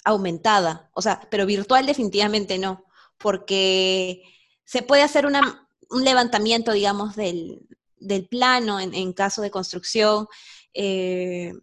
aumentada, 0.05 0.89
o 0.93 1.01
sea, 1.01 1.27
pero 1.29 1.45
virtual 1.45 1.85
definitivamente 1.85 2.57
no, 2.57 2.86
porque 3.17 4.23
se 4.65 4.81
puede 4.81 5.03
hacer 5.03 5.25
un 5.25 6.03
levantamiento, 6.03 6.71
digamos, 6.71 7.15
del, 7.15 7.67
plano 8.29 8.79
en, 8.79 9.13
caso 9.13 9.41
de 9.41 9.51
construcción. 9.51 10.27
Eh, 10.73 11.53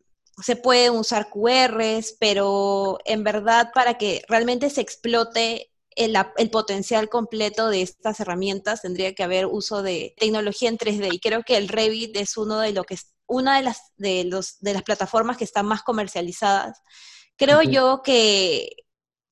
se 0.43 0.57
pueden 0.57 0.95
usar 0.95 1.29
QRs, 1.31 2.17
pero 2.19 2.99
en 3.05 3.23
verdad 3.23 3.71
para 3.73 3.95
que 3.95 4.25
realmente 4.29 4.69
se 4.71 4.81
explote 4.81 5.71
el, 5.97 6.51
potencial 6.51 7.09
completo 7.09 7.69
de 7.69 7.83
estas 7.83 8.21
herramientas 8.21 8.83
tendría 8.83 9.15
que 9.15 9.23
haber 9.23 9.47
uso 9.47 9.83
de 9.83 10.15
tecnología 10.19 10.69
en 10.69 10.79
3D 10.79 11.15
y 11.15 11.21
creo 11.21 11.43
que 11.43 11.57
el 11.57 11.69
Revit 11.69 12.17
es 12.17 12.37
uno 12.37 12.59
de 12.59 12.73
lo 12.73 12.85
que 12.85 12.95
es 12.95 13.15
una 13.27 13.57
de 13.57 13.63
las 13.63 13.93
de 13.97 14.25
los 14.25 14.59
de 14.61 14.75
las 14.75 14.83
plataformas 14.83 15.37
que 15.37 15.45
están 15.45 15.67
más 15.67 15.83
comercializadas. 15.83 16.81
Creo 17.37 17.63
yo 17.63 18.03
que 18.05 18.84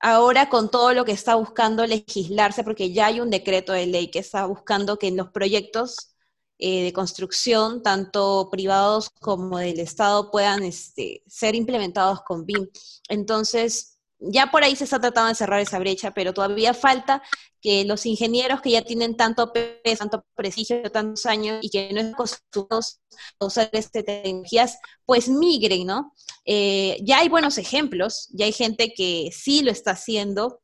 ahora 0.03 0.49
con 0.51 0.71
todo 0.71 0.93
lo 0.93 1.05
que 1.05 1.13
está 1.13 1.37
buscando 1.37 1.87
legislarse, 1.87 2.65
porque 2.65 2.93
ya 2.93 3.07
hay 3.07 3.21
un 3.21 3.31
decreto 3.31 3.73
de 3.73 3.87
ley 3.87 4.11
que 4.11 4.19
está 4.19 4.45
buscando 4.47 4.99
que 4.99 5.09
en 5.09 5.17
los 5.17 5.31
proyectos 5.31 6.15
eh, 6.59 6.85
de 6.85 6.93
construcción, 6.93 7.83
tanto 7.83 8.49
privados 8.51 9.11
como 9.21 9.59
del 9.59 9.81
Estado, 9.81 10.31
puedan 10.31 10.63
este, 10.65 11.23
ser 11.27 11.55
implementados 11.55 12.23
con 12.23 12.45
BIM. 12.47 12.69
Entonces, 13.09 13.92
ya 14.31 14.51
por 14.51 14.63
ahí 14.65 14.77
se 14.77 14.85
está 14.85 15.01
tratando 15.01 15.29
de 15.29 15.35
cerrar 15.35 15.61
esa 15.61 15.79
brecha, 15.79 16.13
pero 16.13 16.33
todavía 16.33 16.75
falta 16.75 17.23
que 17.61 17.85
los 17.85 18.07
ingenieros 18.07 18.61
que 18.61 18.71
ya 18.71 18.83
tienen 18.83 19.17
tanto 19.17 19.53
peso, 19.53 19.99
tanto 19.99 20.25
prestigio, 20.35 20.83
tantos 20.91 21.27
años 21.27 21.59
y 21.63 21.71
que 21.71 21.93
no 21.93 22.01
están 22.01 22.15
acostumbrados 22.15 23.01
a 23.39 23.47
usar 23.47 23.71
estas 23.73 24.05
tecnologías, 24.05 24.79
pues 25.07 25.29
migren, 25.29 25.87
¿no? 25.87 26.13
Eh, 26.45 26.99
ya 27.03 27.19
hay 27.19 27.29
buenos 27.29 27.59
ejemplos, 27.59 28.29
ya 28.33 28.47
hay 28.47 28.53
gente 28.53 28.93
que 28.95 29.31
sí 29.33 29.63
lo 29.63 29.71
está 29.71 29.93
haciendo, 29.93 30.61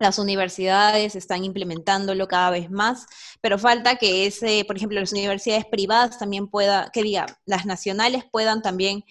las 0.00 0.18
universidades 0.18 1.14
están 1.14 1.44
implementándolo 1.44 2.26
cada 2.26 2.50
vez 2.50 2.70
más, 2.70 3.06
pero 3.40 3.56
falta 3.56 3.96
que 3.96 4.26
ese, 4.26 4.64
por 4.64 4.76
ejemplo, 4.76 4.98
las 4.98 5.12
universidades 5.12 5.64
privadas 5.66 6.18
también 6.18 6.48
puedan, 6.48 6.90
que 6.92 7.04
diga, 7.04 7.38
las 7.46 7.66
nacionales 7.66 8.24
puedan 8.30 8.62
también 8.62 9.04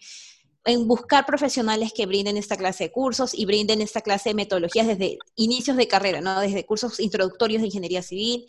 en 0.65 0.87
buscar 0.87 1.25
profesionales 1.25 1.91
que 1.95 2.05
brinden 2.05 2.37
esta 2.37 2.57
clase 2.57 2.85
de 2.85 2.91
cursos 2.91 3.33
y 3.33 3.45
brinden 3.45 3.81
esta 3.81 4.01
clase 4.01 4.29
de 4.29 4.35
metodologías 4.35 4.87
desde 4.87 5.17
inicios 5.35 5.77
de 5.77 5.87
carrera, 5.87 6.21
¿no? 6.21 6.39
Desde 6.39 6.65
cursos 6.65 6.99
introductorios 6.99 7.61
de 7.61 7.67
ingeniería 7.67 8.01
civil 8.01 8.45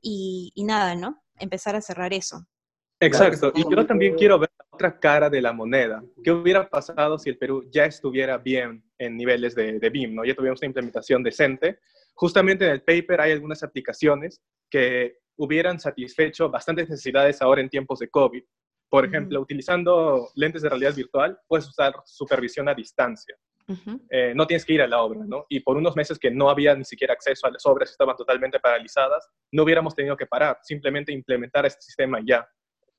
y, 0.00 0.52
nada, 0.66 0.94
¿no? 0.94 1.22
Empezar 1.38 1.74
a 1.76 1.80
cerrar 1.80 2.12
eso. 2.12 2.46
Exacto. 3.00 3.52
Y 3.54 3.62
yo 3.70 3.86
también 3.86 4.14
quiero 4.14 4.38
ver 4.38 4.50
la 4.58 4.66
otra 4.70 4.98
cara 5.00 5.30
de 5.30 5.40
la 5.40 5.52
moneda. 5.52 6.02
¿Qué 6.22 6.30
hubiera 6.30 6.68
pasado 6.68 7.18
si 7.18 7.30
el 7.30 7.38
Perú 7.38 7.68
ya 7.70 7.86
estuviera 7.86 8.38
bien 8.38 8.84
en 8.98 9.16
niveles 9.16 9.54
de, 9.54 9.78
de 9.78 9.90
BIM, 9.90 10.14
¿no? 10.14 10.24
Ya 10.24 10.34
tuviéramos 10.34 10.60
una 10.60 10.68
implementación 10.68 11.22
decente. 11.22 11.78
Justamente 12.14 12.66
en 12.66 12.72
el 12.72 12.82
paper 12.82 13.22
hay 13.22 13.32
algunas 13.32 13.62
aplicaciones 13.62 14.40
que 14.70 15.18
hubieran 15.36 15.80
satisfecho 15.80 16.48
bastantes 16.50 16.88
necesidades 16.88 17.42
ahora 17.42 17.60
en 17.60 17.68
tiempos 17.68 17.98
de 17.98 18.08
COVID, 18.08 18.44
por 18.88 19.04
ejemplo, 19.04 19.40
utilizando 19.40 20.28
lentes 20.34 20.62
de 20.62 20.68
realidad 20.68 20.94
virtual, 20.94 21.38
puedes 21.48 21.66
usar 21.68 21.94
supervisión 22.04 22.68
a 22.68 22.74
distancia. 22.74 23.36
Eh, 24.10 24.34
no 24.34 24.46
tienes 24.46 24.64
que 24.64 24.74
ir 24.74 24.82
a 24.82 24.86
la 24.86 25.00
obra, 25.00 25.20
¿no? 25.26 25.46
Y 25.48 25.60
por 25.60 25.76
unos 25.76 25.96
meses 25.96 26.18
que 26.18 26.30
no 26.30 26.50
había 26.50 26.74
ni 26.74 26.84
siquiera 26.84 27.14
acceso 27.14 27.46
a 27.46 27.50
las 27.50 27.64
obras, 27.64 27.90
estaban 27.90 28.14
totalmente 28.14 28.60
paralizadas, 28.60 29.26
no 29.52 29.62
hubiéramos 29.62 29.94
tenido 29.94 30.16
que 30.16 30.26
parar, 30.26 30.58
simplemente 30.62 31.12
implementar 31.12 31.64
este 31.64 31.80
sistema 31.80 32.20
ya. 32.24 32.46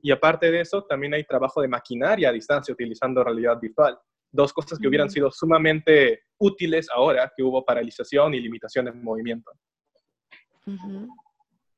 Y 0.01 0.11
aparte 0.11 0.51
de 0.51 0.61
eso, 0.61 0.83
también 0.83 1.13
hay 1.13 1.23
trabajo 1.23 1.61
de 1.61 1.67
maquinaria 1.67 2.29
a 2.29 2.33
distancia 2.33 2.73
utilizando 2.73 3.23
realidad 3.23 3.59
virtual. 3.59 3.97
Dos 4.31 4.51
cosas 4.53 4.79
que 4.79 4.87
hubieran 4.87 5.09
sido 5.09 5.31
sumamente 5.31 6.23
útiles 6.37 6.87
ahora 6.93 7.31
que 7.35 7.43
hubo 7.43 7.63
paralización 7.63 8.33
y 8.33 8.39
limitaciones 8.41 8.93
de 8.93 8.99
movimiento. 9.01 9.51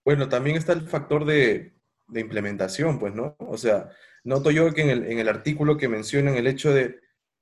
Bueno, 0.04 0.30
también 0.30 0.56
está 0.56 0.74
el 0.74 0.82
factor 0.82 1.26
de, 1.26 1.77
de 2.08 2.22
implementación, 2.22 3.00
pues, 3.00 3.14
¿no? 3.14 3.36
O 3.40 3.58
sea, 3.58 3.90
noto 4.24 4.52
yo 4.52 4.74
que 4.74 4.82
en 4.82 4.90
el, 4.90 5.12
en 5.12 5.20
el 5.20 5.30
artículo 5.30 5.78
que 5.78 5.90
mencionan 5.90 6.36
el 6.36 6.48
hecho 6.48 6.74
de 6.74 7.00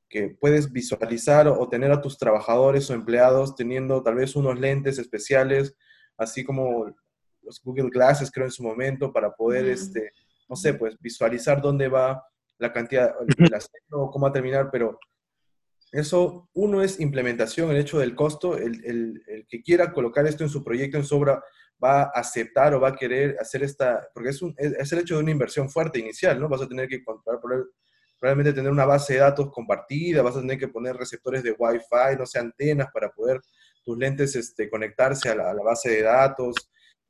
que 0.09 0.29
puedes 0.39 0.71
visualizar 0.71 1.47
o 1.47 1.67
tener 1.67 1.91
a 1.91 2.01
tus 2.01 2.17
trabajadores 2.17 2.89
o 2.89 2.93
empleados 2.93 3.55
teniendo 3.55 4.03
tal 4.03 4.15
vez 4.15 4.35
unos 4.35 4.59
lentes 4.59 4.97
especiales, 4.97 5.75
así 6.17 6.43
como 6.43 6.93
los 7.41 7.61
Google 7.61 7.89
Glasses, 7.89 8.31
creo, 8.31 8.45
en 8.45 8.51
su 8.51 8.63
momento, 8.63 9.11
para 9.11 9.31
poder, 9.35 9.65
este, 9.67 10.11
no 10.49 10.55
sé, 10.55 10.73
pues 10.73 10.97
visualizar 10.99 11.61
dónde 11.61 11.87
va 11.87 12.23
la 12.57 12.71
cantidad, 12.71 13.13
el 13.27 13.49
cómo 13.89 14.21
va 14.21 14.29
a 14.29 14.33
terminar, 14.33 14.69
pero 14.71 14.99
eso, 15.91 16.49
uno 16.53 16.81
es 16.81 16.99
implementación, 16.99 17.71
el 17.71 17.77
hecho 17.77 17.99
del 17.99 18.15
costo, 18.15 18.57
el, 18.57 18.83
el, 18.85 19.23
el, 19.27 19.47
que 19.47 19.61
quiera 19.61 19.93
colocar 19.93 20.25
esto 20.27 20.43
en 20.43 20.49
su 20.49 20.63
proyecto, 20.63 20.97
en 20.97 21.05
su 21.05 21.15
obra, 21.15 21.43
va 21.83 22.03
a 22.03 22.11
aceptar 22.15 22.73
o 22.73 22.79
va 22.79 22.89
a 22.89 22.95
querer 22.95 23.37
hacer 23.39 23.63
esta, 23.63 24.07
porque 24.13 24.29
es, 24.29 24.41
un, 24.41 24.53
es, 24.57 24.91
el 24.91 24.99
hecho 24.99 25.15
de 25.15 25.23
una 25.23 25.31
inversión 25.31 25.69
fuerte 25.69 25.99
inicial, 25.99 26.39
¿no? 26.39 26.49
Vas 26.49 26.61
a 26.61 26.67
tener 26.67 26.87
que 26.87 27.03
probablemente 28.19 28.53
tener 28.53 28.71
una 28.71 28.85
base 28.85 29.13
de 29.13 29.19
datos 29.19 29.51
compartida, 29.51 30.21
vas 30.21 30.37
a 30.37 30.41
tener 30.41 30.57
que 30.57 30.67
poner 30.67 30.95
receptores 30.95 31.43
de 31.43 31.55
Wi-Fi, 31.57 32.17
no 32.17 32.25
sé, 32.25 32.39
antenas 32.39 32.87
para 32.93 33.09
poder 33.09 33.41
tus 33.83 33.97
lentes 33.97 34.35
este, 34.35 34.69
conectarse 34.69 35.29
a 35.29 35.35
la, 35.35 35.53
base 35.53 35.89
de 35.89 36.01
datos 36.01 36.55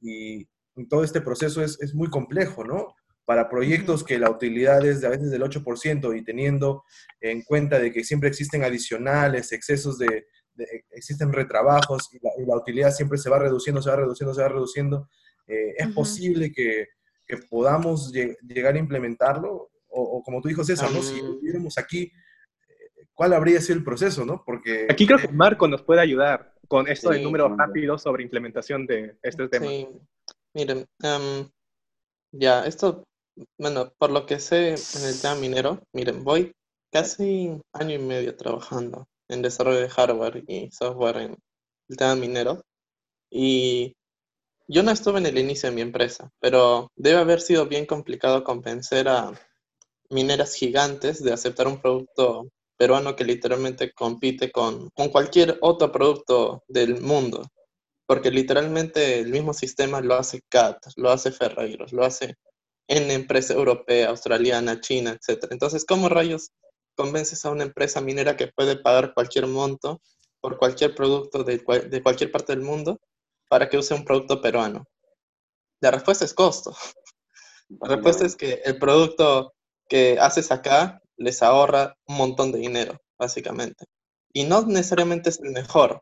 y, 0.02 0.48
todo 0.90 1.06
este 1.06 1.22
proceso 1.22 1.64
es, 1.64 1.80
es, 1.80 1.96
muy 1.96 2.10
complejo, 2.10 2.66
¿no? 2.66 2.94
Para 3.24 3.50
proyectos 3.50 4.04
que 4.04 4.20
la 4.20 4.30
utilidad 4.30 4.86
es 4.86 5.00
de 5.00 5.08
a 5.08 5.12
veces 5.12 5.32
del 5.32 5.42
8% 5.42 6.18
y 6.18 6.22
teniendo 6.22 6.84
en 7.22 7.44
cuenta 7.44 7.80
de 7.80 7.94
que 7.94 8.04
siempre 8.04 8.28
existen 8.28 8.62
adicionales, 8.62 9.54
excesos 9.54 9.98
de, 9.98 10.26
existen 10.92 11.32
retrabajos 11.34 12.10
y 12.14 12.20
la, 12.46 12.56
utilidad 12.56 12.92
siempre 12.92 13.18
se 13.18 13.30
va 13.30 13.40
reduciendo, 13.40 13.82
se 13.82 13.90
va 13.90 13.98
reduciendo, 13.98 14.34
se 14.34 14.42
va 14.42 14.48
reduciendo. 14.50 15.10
Eh, 15.48 15.76
es 15.78 15.88
posible 15.90 16.52
que, 16.52 16.88
que 17.28 17.38
podamos 17.38 18.12
llegar 18.12 18.76
a 18.76 18.80
implementarlo, 18.80 19.70
o, 19.88 20.22
como 20.24 20.42
tú 20.42 20.50
dijo 20.50 20.64
César, 20.64 20.92
¿no? 20.92 21.02
si 21.02 21.16
estuviéramos 21.16 21.78
aquí, 21.78 22.04
eh, 22.04 23.08
¿cuál 23.14 23.34
habría 23.34 23.62
sido 23.62 23.78
el 23.78 23.84
proceso? 23.84 24.26
¿no? 24.26 24.44
Porque, 24.46 24.88
aquí 24.90 25.08
creo 25.08 25.20
que 25.20 25.30
Marco 25.30 25.68
nos 25.68 25.84
puede 25.84 26.02
ayudar 26.02 26.54
con 26.68 26.88
esto 26.88 27.12
de 27.12 27.22
números 27.22 27.56
rápidos 27.58 28.02
sobre 28.02 28.24
implementación 28.24 28.86
de 28.86 29.18
este 29.22 29.48
tema. 29.48 29.68
Sí, 29.68 29.88
miren, 30.54 30.86
em, 31.02 31.50
ya, 32.32 32.66
esto, 32.66 33.04
bueno, 33.58 33.94
por 33.98 34.12
lo 34.12 34.26
que 34.26 34.40
sé 34.40 34.70
en 34.70 35.06
el 35.06 35.22
tema 35.22 35.36
minero, 35.36 35.82
miren, 35.94 36.24
voy 36.24 36.52
casi 36.92 37.62
año 37.74 37.96
y 37.96 38.00
medio 38.00 38.36
trabajando 38.36 39.08
en 39.30 39.42
desarrollo 39.42 39.80
de 39.80 39.90
hardware 39.90 40.44
y 40.48 40.72
software 40.72 41.18
en 41.18 41.38
el 41.90 41.98
tema 41.98 42.16
minero. 42.16 42.62
Y 43.30 43.96
yo 44.68 44.84
no 44.84 44.92
estuve 44.92 45.20
en 45.20 45.26
el 45.26 45.38
inicio 45.38 45.70
de 45.70 45.76
mi 45.76 45.82
empresa, 45.82 46.32
pero 46.40 46.92
debe 46.96 47.20
haber 47.20 47.42
sido 47.42 47.68
bien 47.68 47.86
complicado 47.86 48.44
convencer 48.44 49.08
a 49.08 49.32
mineras 50.10 50.56
gigantes 50.56 51.24
de 51.24 51.34
aceptar 51.34 51.68
un 51.68 51.82
producto 51.82 52.50
peruano 52.78 53.16
que 53.16 53.24
literalmente 53.24 53.94
compite 53.94 54.52
con, 54.52 54.90
con 54.92 55.10
cualquier 55.10 55.58
otro 55.62 55.92
producto 55.92 56.64
del 56.68 57.02
mundo. 57.02 57.44
Porque 58.08 58.30
literalmente 58.30 59.20
el 59.20 59.30
mismo 59.30 59.54
sistema 59.54 60.02
lo 60.02 60.16
hace 60.16 60.42
CAT, 60.50 60.78
lo 60.96 61.10
hace 61.10 61.32
Ferreiros, 61.32 61.92
lo 61.92 62.04
hace 62.04 62.36
en 62.88 63.10
empresa 63.10 63.54
europea, 63.54 64.10
australiana, 64.10 64.80
china, 64.80 65.18
etc. 65.20 65.48
Entonces, 65.50 65.86
¿cómo 65.86 66.10
rayos 66.10 66.52
convences 66.96 67.46
a 67.46 67.52
una 67.52 67.64
empresa 67.64 68.02
minera 68.02 68.36
que 68.36 68.48
puede 68.48 68.78
pagar 68.78 69.14
cualquier 69.14 69.48
monto 69.48 70.02
por 70.40 70.58
cualquier 70.58 70.96
producto 70.96 71.44
de, 71.44 71.58
de 71.90 72.04
cualquier 72.04 72.32
parte 72.32 72.54
del 72.54 72.64
mundo 72.64 73.00
para 73.50 73.70
que 73.70 73.78
use 73.78 73.94
un 73.94 74.06
producto 74.06 74.42
peruano? 74.42 74.86
La 75.82 75.92
respuesta 75.92 76.26
es 76.26 76.34
costo. 76.34 76.76
La 77.70 77.96
respuesta 77.96 78.26
es 78.26 78.36
que 78.36 78.62
el 78.66 78.78
producto 78.78 79.54
que 79.88 80.18
haces 80.20 80.52
acá 80.52 81.02
les 81.18 81.42
ahorra 81.42 81.96
un 82.08 82.18
montón 82.18 82.52
de 82.52 82.60
dinero, 82.60 83.00
básicamente. 83.18 83.86
Y 84.34 84.44
no 84.44 84.62
necesariamente 84.64 85.30
es 85.30 85.40
el 85.40 85.52
mejor, 85.52 86.02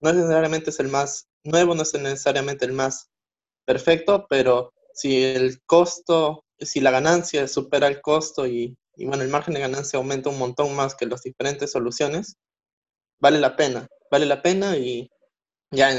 no 0.00 0.12
necesariamente 0.12 0.70
es 0.70 0.80
el 0.80 0.88
más 0.88 1.28
nuevo, 1.44 1.74
no 1.74 1.82
es 1.82 1.94
necesariamente 1.94 2.64
el 2.64 2.72
más 2.72 3.10
perfecto, 3.64 4.26
pero 4.28 4.72
si 4.94 5.22
el 5.22 5.60
costo, 5.64 6.44
si 6.58 6.80
la 6.80 6.90
ganancia 6.90 7.46
supera 7.48 7.86
el 7.86 8.00
costo 8.00 8.46
y 8.46 8.76
y 9.00 9.06
bueno, 9.06 9.22
el 9.22 9.30
margen 9.30 9.54
de 9.54 9.60
ganancia 9.60 9.96
aumenta 9.96 10.28
un 10.28 10.38
montón 10.38 10.76
más 10.76 10.94
que 10.94 11.06
las 11.06 11.22
diferentes 11.22 11.72
soluciones, 11.72 12.36
vale 13.18 13.38
la 13.38 13.56
pena, 13.56 13.88
vale 14.10 14.26
la 14.26 14.42
pena 14.42 14.76
y 14.76 15.08
ya 15.70 15.90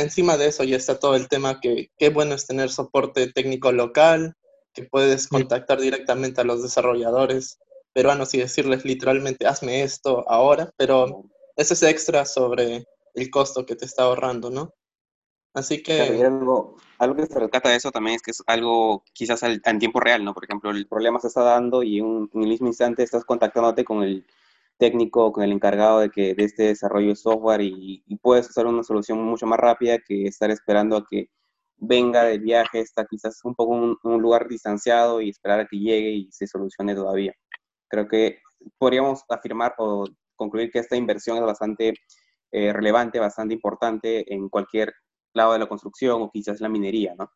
encima 0.00 0.36
de 0.36 0.48
eso 0.48 0.62
ya 0.64 0.76
está 0.76 0.98
todo 0.98 1.16
el 1.16 1.28
tema 1.28 1.60
que 1.60 1.88
qué 1.96 2.10
bueno 2.10 2.34
es 2.34 2.46
tener 2.46 2.68
soporte 2.68 3.32
técnico 3.32 3.72
local, 3.72 4.34
que 4.74 4.84
puedes 4.84 5.28
contactar 5.28 5.80
directamente 5.80 6.42
a 6.42 6.44
los 6.44 6.62
desarrolladores 6.62 7.58
peruanos 7.94 8.34
y 8.34 8.38
decirles 8.38 8.84
literalmente 8.84 9.46
hazme 9.46 9.82
esto 9.82 10.28
ahora, 10.28 10.70
pero 10.76 11.24
ese 11.56 11.72
es 11.72 11.82
extra 11.82 12.26
sobre 12.26 12.84
el 13.14 13.30
costo 13.30 13.64
que 13.64 13.76
te 13.76 13.86
está 13.86 14.02
ahorrando, 14.02 14.50
¿no? 14.50 14.74
Así 15.54 15.82
que... 15.82 16.24
algo, 16.24 16.76
algo 16.98 17.16
que 17.16 17.26
se 17.26 17.38
rescata 17.38 17.68
de 17.68 17.76
eso 17.76 17.90
también 17.90 18.16
es 18.16 18.22
que 18.22 18.30
es 18.30 18.42
algo 18.46 19.04
quizás 19.12 19.42
en 19.42 19.78
tiempo 19.78 20.00
real, 20.00 20.24
¿no? 20.24 20.32
Por 20.32 20.44
ejemplo, 20.44 20.70
el 20.70 20.86
problema 20.86 21.18
se 21.18 21.28
está 21.28 21.42
dando 21.42 21.82
y 21.82 21.98
en 21.98 22.30
el 22.34 22.48
mismo 22.48 22.68
instante 22.68 23.02
estás 23.02 23.24
contactándote 23.24 23.84
con 23.84 24.02
el 24.02 24.24
técnico, 24.78 25.32
con 25.32 25.44
el 25.44 25.52
encargado 25.52 26.00
de, 26.00 26.10
que, 26.10 26.34
de 26.34 26.44
este 26.44 26.64
desarrollo 26.64 27.08
de 27.08 27.16
software 27.16 27.60
y, 27.60 28.02
puedes 28.22 28.48
usar 28.50 28.66
una 28.66 28.82
solución 28.82 29.22
mucho 29.22 29.46
más 29.46 29.58
rápida 29.60 29.98
que 29.98 30.24
estar 30.24 30.50
esperando 30.50 30.96
a 30.96 31.06
que 31.08 31.28
venga 31.76 32.24
del 32.24 32.40
viaje, 32.40 32.80
está 32.80 33.04
quizás 33.06 33.40
un 33.44 33.54
poco 33.54 33.76
en 33.76 33.96
un, 34.02 34.22
lugar 34.22 34.48
distanciado 34.48 35.20
y 35.20 35.30
esperar 35.30 35.60
a 35.60 35.66
que 35.66 35.78
llegue 35.78 36.10
y 36.10 36.32
se 36.32 36.46
solucione 36.46 36.94
todavía. 36.94 37.32
Creo 37.88 38.08
que 38.08 38.38
podríamos 38.78 39.24
afirmar 39.28 39.74
o 39.78 40.04
concluir 40.36 40.70
que 40.70 40.80
esta 40.80 40.96
inversión 40.96 41.36
es 41.38 41.44
bastante 41.44 41.94
eh, 42.52 42.72
relevante, 42.72 43.18
bastante 43.20 43.54
importante 43.54 44.32
en 44.32 44.48
cualquier 44.48 44.94
lado 45.34 45.52
de 45.52 45.58
la 45.60 45.66
construcción 45.66 46.22
o 46.22 46.30
quizás 46.30 46.60
la 46.60 46.68
minería, 46.68 47.14
¿no? 47.16 47.30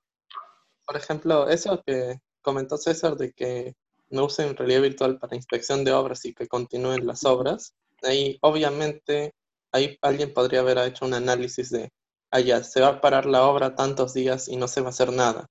Por 0.87 0.97
ejemplo, 0.97 1.49
eso 1.49 1.83
que 1.85 2.19
comentó 2.43 2.77
César 2.77 3.17
de 3.17 3.33
que 3.33 3.75
no 4.11 4.27
usen 4.27 4.57
realidad 4.57 4.83
virtual 4.83 5.19
para 5.19 5.37
inspección 5.37 5.85
de 5.85 5.93
obras 5.93 6.25
y 6.25 6.35
que 6.35 6.47
continúen 6.47 7.07
las 7.07 7.25
obras, 7.25 7.75
ahí 8.03 8.39
obviamente 8.41 9.35
ahí 9.73 9.99
alguien 10.01 10.33
podría 10.33 10.61
haber 10.61 10.79
hecho 10.79 11.05
un 11.05 11.15
análisis 11.15 11.71
de, 11.71 11.91
allá, 12.31 12.59
ah, 12.59 12.65
se 12.65 12.81
va 12.81 12.89
a 12.89 13.01
parar 13.01 13.27
la 13.27 13.45
obra 13.47 13.75
tantos 13.75 14.15
días 14.15 14.49
y 14.49 14.57
no 14.57 14.69
se 14.69 14.81
va 14.81 14.89
a 14.89 14.91
hacer 14.91 15.13
nada. 15.13 15.47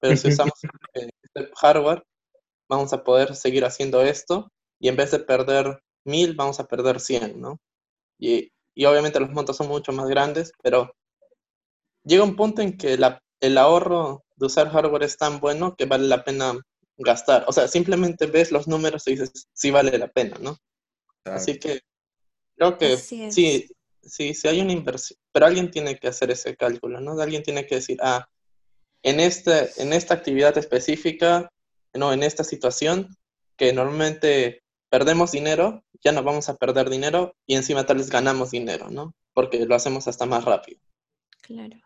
Pero 0.00 0.16
si 0.16 0.28
usamos 0.28 0.54
el 0.94 1.10
este 1.22 1.50
hardware, 1.56 2.02
vamos 2.68 2.92
a 2.92 3.02
poder 3.04 3.34
seguir 3.34 3.64
haciendo 3.64 4.02
esto 4.02 4.50
y 4.78 4.88
en 4.88 4.96
vez 4.96 5.10
de 5.10 5.20
perder 5.20 5.82
mil, 6.04 6.34
vamos 6.34 6.60
a 6.60 6.64
perder 6.64 7.00
cien, 7.00 7.40
¿no? 7.40 7.58
Y, 8.18 8.50
y 8.74 8.84
obviamente 8.84 9.20
los 9.20 9.30
montos 9.30 9.56
son 9.56 9.68
mucho 9.68 9.92
más 9.92 10.08
grandes, 10.08 10.52
pero 10.62 10.92
llega 12.04 12.24
un 12.24 12.36
punto 12.36 12.62
en 12.62 12.76
que 12.76 12.96
la, 12.96 13.22
el 13.40 13.58
ahorro 13.58 14.24
de 14.36 14.46
usar 14.46 14.70
hardware 14.70 15.04
es 15.04 15.16
tan 15.16 15.40
bueno 15.40 15.76
que 15.76 15.86
vale 15.86 16.06
la 16.06 16.24
pena 16.24 16.58
gastar. 16.96 17.44
O 17.48 17.52
sea, 17.52 17.68
simplemente 17.68 18.26
ves 18.26 18.52
los 18.52 18.68
números 18.68 19.06
y 19.06 19.12
dices, 19.12 19.48
sí 19.52 19.70
vale 19.70 19.96
la 19.98 20.08
pena, 20.08 20.36
¿no? 20.40 20.56
Así 21.24 21.58
que 21.58 21.80
creo 22.56 22.78
que 22.78 22.96
sí, 22.96 23.30
sí, 24.02 24.34
sí 24.34 24.48
hay 24.48 24.60
una 24.60 24.72
inversión, 24.72 25.18
pero 25.32 25.46
alguien 25.46 25.70
tiene 25.70 25.98
que 25.98 26.08
hacer 26.08 26.30
ese 26.30 26.56
cálculo, 26.56 27.00
¿no? 27.00 27.20
Alguien 27.20 27.42
tiene 27.42 27.66
que 27.66 27.76
decir, 27.76 27.98
ah, 28.02 28.28
en, 29.02 29.20
este, 29.20 29.70
en 29.82 29.92
esta 29.92 30.14
actividad 30.14 30.56
específica, 30.56 31.50
no, 31.94 32.12
en 32.12 32.22
esta 32.22 32.44
situación, 32.44 33.16
que 33.56 33.72
normalmente 33.72 34.62
perdemos 34.88 35.32
dinero, 35.32 35.84
ya 36.02 36.12
no 36.12 36.22
vamos 36.22 36.48
a 36.48 36.56
perder 36.56 36.88
dinero 36.88 37.36
y 37.46 37.56
encima 37.56 37.84
tal 37.84 37.98
vez 37.98 38.10
ganamos 38.10 38.50
dinero, 38.50 38.90
¿no? 38.90 39.14
Porque 39.34 39.64
lo 39.66 39.74
hacemos 39.74 40.08
hasta 40.08 40.26
más 40.26 40.44
rápido. 40.44 40.80
Claro. 41.42 41.76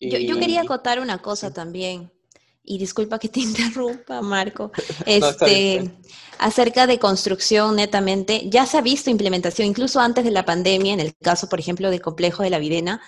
Yo, 0.00 0.38
quería 0.38 0.62
acotar 0.62 1.00
una 1.00 1.18
cosa 1.18 1.52
también, 1.52 2.12
y 2.62 2.78
disculpa 2.78 3.18
que 3.18 3.28
te 3.28 3.40
interrumpa, 3.40 4.20
Marco, 4.22 4.72
este, 5.06 5.90
acerca 6.38 6.86
de 6.86 6.98
construcción 6.98 7.76
netamente, 7.76 8.48
ya 8.48 8.66
se 8.66 8.78
ha 8.78 8.82
visto 8.82 9.10
implementación, 9.10 9.68
incluso 9.68 10.00
antes 10.00 10.24
de 10.24 10.30
la 10.30 10.44
pandemia, 10.44 10.94
en 10.94 11.00
el 11.00 11.14
caso, 11.16 11.48
por 11.48 11.60
ejemplo, 11.60 11.90
del 11.90 12.02
complejo 12.02 12.42
de 12.42 12.50
la 12.50 12.58
Videna, 12.58 13.00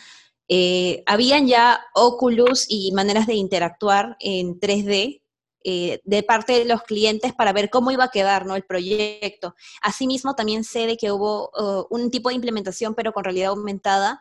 eh, 0.48 1.02
habían 1.06 1.48
ya 1.48 1.84
Oculus 1.94 2.66
y 2.68 2.92
maneras 2.92 3.26
de 3.26 3.34
interactuar 3.34 4.16
en 4.20 4.60
3D 4.60 5.22
eh, 5.68 6.00
de 6.04 6.22
parte 6.22 6.52
de 6.52 6.64
los 6.64 6.84
clientes 6.84 7.34
para 7.34 7.52
ver 7.52 7.70
cómo 7.70 7.90
iba 7.90 8.04
a 8.04 8.10
quedar 8.12 8.46
¿no? 8.46 8.54
el 8.54 8.62
proyecto. 8.62 9.56
Asimismo, 9.82 10.36
también 10.36 10.62
sé 10.62 10.86
de 10.86 10.96
que 10.96 11.10
hubo 11.10 11.50
uh, 11.58 11.86
un 11.90 12.08
tipo 12.12 12.28
de 12.28 12.36
implementación, 12.36 12.94
pero 12.94 13.12
con 13.12 13.24
realidad 13.24 13.48
aumentada, 13.48 14.20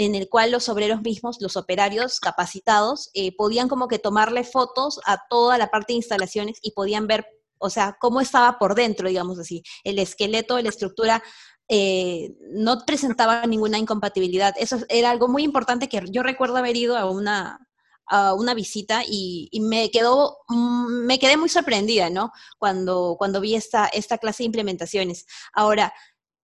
en 0.00 0.14
el 0.14 0.30
cual 0.30 0.50
los 0.50 0.70
obreros 0.70 1.02
mismos, 1.02 1.36
los 1.40 1.58
operarios 1.58 2.20
capacitados, 2.20 3.10
eh, 3.12 3.36
podían 3.36 3.68
como 3.68 3.86
que 3.86 3.98
tomarle 3.98 4.44
fotos 4.44 4.98
a 5.04 5.18
toda 5.28 5.58
la 5.58 5.70
parte 5.70 5.92
de 5.92 5.98
instalaciones 5.98 6.58
y 6.62 6.70
podían 6.70 7.06
ver, 7.06 7.26
o 7.58 7.68
sea, 7.68 7.98
cómo 8.00 8.22
estaba 8.22 8.58
por 8.58 8.74
dentro, 8.74 9.08
digamos 9.08 9.38
así. 9.38 9.62
El 9.84 9.98
esqueleto, 9.98 10.58
la 10.58 10.70
estructura 10.70 11.22
eh, 11.68 12.34
no 12.54 12.78
presentaba 12.86 13.44
ninguna 13.46 13.76
incompatibilidad. 13.76 14.54
Eso 14.56 14.78
era 14.88 15.10
algo 15.10 15.28
muy 15.28 15.42
importante 15.42 15.90
que 15.90 16.02
yo 16.10 16.22
recuerdo 16.22 16.56
haber 16.56 16.78
ido 16.78 16.96
a 16.96 17.10
una, 17.10 17.58
a 18.06 18.32
una 18.32 18.54
visita 18.54 19.02
y, 19.06 19.50
me 19.60 19.90
quedó, 19.90 20.38
mm, 20.48 21.04
me 21.04 21.18
quedé 21.18 21.36
muy 21.36 21.50
sorprendida, 21.50 22.08
¿no? 22.08 22.32
Cuando, 22.58 23.16
cuando 23.18 23.42
vi 23.42 23.54
esta, 23.54 23.84
esta 23.86 24.16
clase 24.16 24.44
de 24.44 24.46
implementaciones. 24.46 25.26
Ahora, 25.52 25.92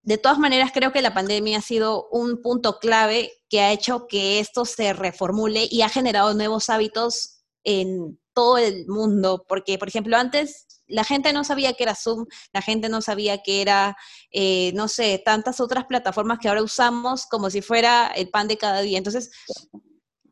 de 0.06 0.18
todas 0.18 0.38
maneras, 0.38 0.70
creo 0.72 0.92
que 0.92 1.02
la 1.02 1.12
pandemia 1.12 1.58
ha 1.58 1.62
sido 1.62 2.08
un 2.12 2.40
punto 2.40 2.78
clave 2.78 3.32
que 3.48 3.60
ha 3.60 3.72
hecho 3.72 4.06
que 4.06 4.38
esto 4.38 4.64
se 4.64 4.92
reformule 4.92 5.66
y 5.68 5.82
ha 5.82 5.88
generado 5.88 6.32
nuevos 6.32 6.70
hábitos 6.70 7.40
en 7.64 8.16
todo 8.32 8.56
el 8.56 8.86
mundo, 8.86 9.44
porque, 9.48 9.78
por 9.78 9.88
ejemplo, 9.88 10.16
antes 10.16 10.82
la 10.86 11.02
gente 11.02 11.32
no 11.32 11.42
sabía 11.42 11.72
que 11.72 11.82
era 11.82 11.96
Zoom, 11.96 12.26
la 12.52 12.62
gente 12.62 12.88
no 12.88 13.02
sabía 13.02 13.42
que 13.42 13.60
era, 13.60 13.96
eh, 14.30 14.70
no 14.76 14.86
sé, 14.86 15.20
tantas 15.24 15.58
otras 15.58 15.86
plataformas 15.86 16.38
que 16.38 16.48
ahora 16.48 16.62
usamos 16.62 17.26
como 17.26 17.50
si 17.50 17.60
fuera 17.60 18.06
el 18.14 18.30
pan 18.30 18.46
de 18.46 18.58
cada 18.58 18.82
día. 18.82 18.98
Entonces, 18.98 19.32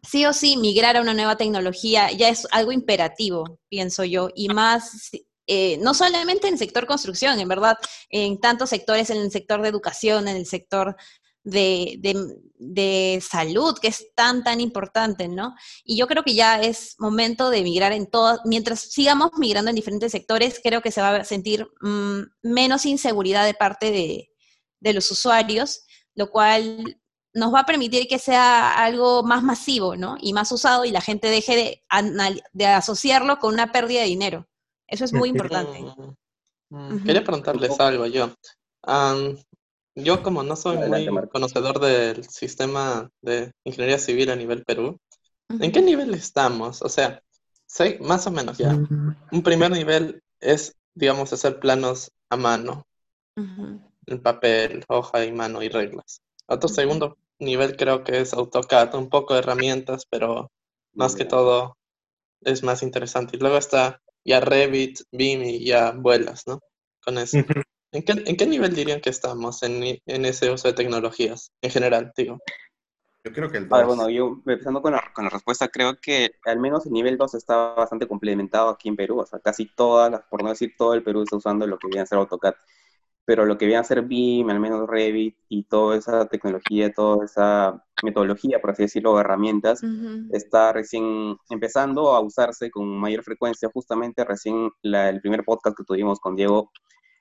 sí 0.09 0.25
o 0.25 0.33
sí, 0.33 0.57
migrar 0.57 0.97
a 0.97 1.01
una 1.01 1.15
nueva 1.15 1.37
tecnología 1.37 2.13
ya 2.13 2.29
es 2.29 2.47
algo 2.53 2.71
imperativo, 2.71 3.59
pienso 3.69 4.05
yo, 4.05 4.29
y 4.37 4.51
más 4.51 5.11
eh, 5.47 5.79
no 5.79 5.95
solamente 5.95 6.49
en 6.49 6.55
el 6.55 6.59
sector 6.59 6.87
construcción, 6.87 7.39
en 7.39 7.49
verdad, 7.49 7.77
en 8.11 8.41
tantos 8.41 8.71
sectores, 8.71 9.11
en 9.11 9.19
el 9.19 9.31
sector 9.31 9.63
de 9.63 9.69
educación, 9.69 10.29
en 10.29 10.37
el 10.37 10.47
sector 10.47 10.97
de, 11.45 12.01
de, 12.59 13.23
salud, 13.23 13.79
que 13.81 13.89
es 13.89 14.07
tan, 14.15 14.43
tan 14.43 14.61
importante, 14.61 15.29
¿no? 15.29 15.55
Y 15.85 15.99
yo 15.99 16.07
creo 16.07 16.23
que 16.23 16.35
ya 16.35 16.61
es 16.61 16.95
momento 16.99 17.51
de 17.51 17.63
migrar 17.63 17.93
en 17.93 18.07
todo, 18.11 18.41
mientras 18.47 18.81
sigamos 18.81 19.31
migrando 19.37 19.69
en 19.69 19.77
diferentes 19.77 20.13
sectores, 20.13 20.61
creo 20.63 20.81
que 20.81 20.91
se 20.91 21.03
va 21.03 21.17
a 21.17 21.25
sentir 21.25 21.69
mm, 21.83 22.21
menos 22.43 22.87
inseguridad 22.87 23.45
de 23.45 23.55
parte 23.55 23.91
de, 23.91 24.31
de 24.81 24.93
los 24.95 25.11
usuarios, 25.11 25.83
lo 26.15 26.31
cual 26.31 26.99
nos 27.35 27.53
va 27.53 27.61
a 27.61 27.67
permitir 27.67 28.07
que 28.07 28.19
sea 28.19 28.73
algo 28.83 29.23
más 29.25 29.43
masivo, 29.43 29.97
¿no? 29.97 30.17
Y 30.21 30.33
más 30.33 30.51
usado 30.53 30.85
y 30.85 30.93
la 30.93 31.01
gente 31.01 31.29
deje 31.29 31.57
de, 31.57 31.85
de 32.53 32.67
asociarlo 32.67 33.39
con 33.39 33.53
una 33.53 33.73
pérdida 33.73 34.01
de 34.01 34.07
dinero. 34.07 34.49
Eso 34.87 35.05
es 35.05 35.13
muy 35.13 35.31
importante. 35.31 35.85
Mm, 36.71 37.05
quería 37.05 37.25
preguntarles 37.25 37.79
algo 37.81 38.07
yo. 38.07 38.31
yo 39.95 40.23
como 40.23 40.43
no 40.43 40.57
soy 40.57 40.79
muy 40.79 41.29
conocedor 41.29 41.79
del 41.81 42.25
sistema 42.29 43.09
de 43.23 43.53
ingeniería 43.65 43.99
civil 43.99 44.31
a 44.31 44.37
nivel 44.37 44.65
Perú, 44.65 44.99
¿en 45.49 45.73
qué 45.73 45.83
nivel 45.83 46.15
estamos? 46.15 46.83
O 46.83 46.89
sea, 46.89 47.23
sé 47.67 47.99
más 48.01 48.27
o 48.27 48.31
menos 48.31 48.59
ya. 48.59 48.75
Un 48.75 49.43
primer 49.43 49.71
nivel 49.71 50.23
es, 50.41 50.77
digamos, 50.95 51.33
hacer 51.33 51.61
planos 51.61 52.11
a 52.29 52.37
mano, 52.37 52.87
en 53.37 54.23
papel, 54.23 54.85
hoja 54.89 55.25
y 55.25 55.33
mano 55.33 55.63
y 55.63 55.69
reglas. 55.69 56.21
Otro 56.47 56.69
segundo 56.69 57.17
nivel 57.39 57.77
creo 57.77 58.05
que 58.05 58.21
es 58.21 58.35
AutoCAD, 58.35 58.95
un 58.95 59.09
poco 59.09 59.35
de 59.35 59.41
herramientas, 59.41 60.07
pero 60.09 60.51
más 60.93 61.15
que 61.15 61.25
todo 61.25 61.77
es 62.43 62.63
más 62.63 62.83
interesante. 62.83 63.37
Y 63.37 63.41
luego 63.41 63.57
está 63.57 64.01
ya 64.25 64.41
Revit, 64.41 65.01
BIM 65.13 65.43
y 65.43 65.67
ya 65.67 65.93
vuelas, 65.93 66.47
¿no? 66.47 66.61
Con 67.05 67.19
eso. 67.19 67.39
¿En 67.93 68.37
qué, 68.37 68.47
nivel 68.47 68.75
dirían 68.75 69.01
que 69.01 69.11
estamos 69.11 69.63
en, 69.63 70.01
ese 70.07 70.51
uso 70.51 70.67
de 70.67 70.75
tecnologías 70.75 71.53
en 71.63 71.71
general, 71.71 72.13
digo? 72.17 72.39
Yo 73.23 73.33
creo 73.33 73.51
que 73.51 73.59
el 73.59 73.69
2. 73.69 73.87
bueno, 73.87 74.11
yo 74.11 74.43
empezando 74.47 74.83
con 74.83 74.93
la, 74.93 75.13
con 75.15 75.25
la, 75.25 75.31
respuesta, 75.31 75.69
creo 75.69 75.99
que 76.01 76.33
al 76.45 76.59
menos 76.59 76.85
el 76.87 76.93
nivel 76.93 77.17
2 77.17 77.35
está 77.35 77.75
bastante 77.75 78.09
complementado 78.09 78.69
aquí 78.69 78.89
en 78.89 78.97
Perú. 78.97 79.21
O 79.21 79.27
sea, 79.27 79.39
casi 79.39 79.67
todas, 79.75 80.23
por 80.29 80.43
no 80.43 80.51
decir 80.51 80.75
todo 80.77 80.95
el 80.95 81.05
Perú 81.05 81.23
está 81.23 81.37
usando 81.37 81.67
lo 81.67 81.79
que 81.79 81.87
viene 81.87 82.03
a 82.03 82.07
ser 82.07 82.19
AutoCAD 82.19 82.55
pero 83.25 83.47
lo 83.47 83.57
que 83.57 83.67
viene 83.67 83.81
a 83.81 83.85
ser 83.85 84.03
BIM, 84.03 84.51
al 84.51 84.61
menos 84.61 84.89
Revit 84.89 85.37
y 85.49 85.65
toda 85.65 85.97
esa 85.97 86.27
tecnología, 86.27 86.93
toda 86.93 87.25
esa 87.25 87.85
metodología, 88.03 88.61
por 88.61 88.71
así 88.71 88.83
decirlo, 88.83 89.19
herramientas, 89.19 89.81
está 90.31 90.73
recién 90.73 91.37
empezando 91.49 92.13
a 92.13 92.21
usarse 92.21 92.71
con 92.71 92.87
mayor 92.99 93.25
frecuencia. 93.25 93.71
Justamente 93.73 94.25
recién 94.25 94.71
el 94.83 95.21
primer 95.21 95.45
podcast 95.45 95.77
que 95.77 95.85
tuvimos 95.85 96.21
con 96.21 96.37
Diego, 96.37 96.71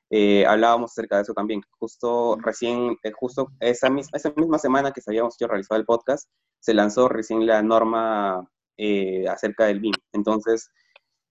eh, 0.10 0.46
hablábamos 0.46 0.92
acerca 0.92 1.16
de 1.16 1.24
eso 1.24 1.34
también. 1.34 1.62
Justo 1.80 2.38
recién, 2.39 2.98
eh, 3.04 3.12
justo 3.13 3.48
esa, 3.60 3.89
esa 4.13 4.34
misma 4.36 4.60
semana 4.60 4.92
que 4.92 5.02
sabíamos 5.02 5.36
que 5.38 5.48
realizado 5.48 5.80
el 5.80 5.86
podcast, 5.86 6.30
se 6.60 6.74
lanzó 6.74 7.08
recién 7.08 7.46
la 7.48 7.62
norma 7.63 8.48
eh, 8.78 9.26
acerca 9.28 9.66
del 9.66 9.80
BIM. 9.80 9.94
Entonces, 10.12 10.70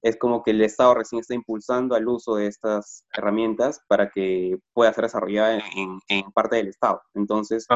es 0.02 0.16
como 0.16 0.42
que 0.42 0.50
el 0.50 0.60
Estado 0.62 0.94
recién 0.94 1.20
está 1.20 1.34
impulsando 1.34 1.94
al 1.94 2.08
uso 2.08 2.34
de 2.34 2.48
estas 2.48 3.06
herramientas 3.12 3.80
para 3.88 4.10
que 4.10 4.58
pueda 4.74 4.92
ser 4.92 5.04
desarrollada 5.04 5.62
en, 6.08 6.32
parte 6.32 6.56
del 6.56 6.68
Estado. 6.68 7.00
Entonces, 7.14 7.66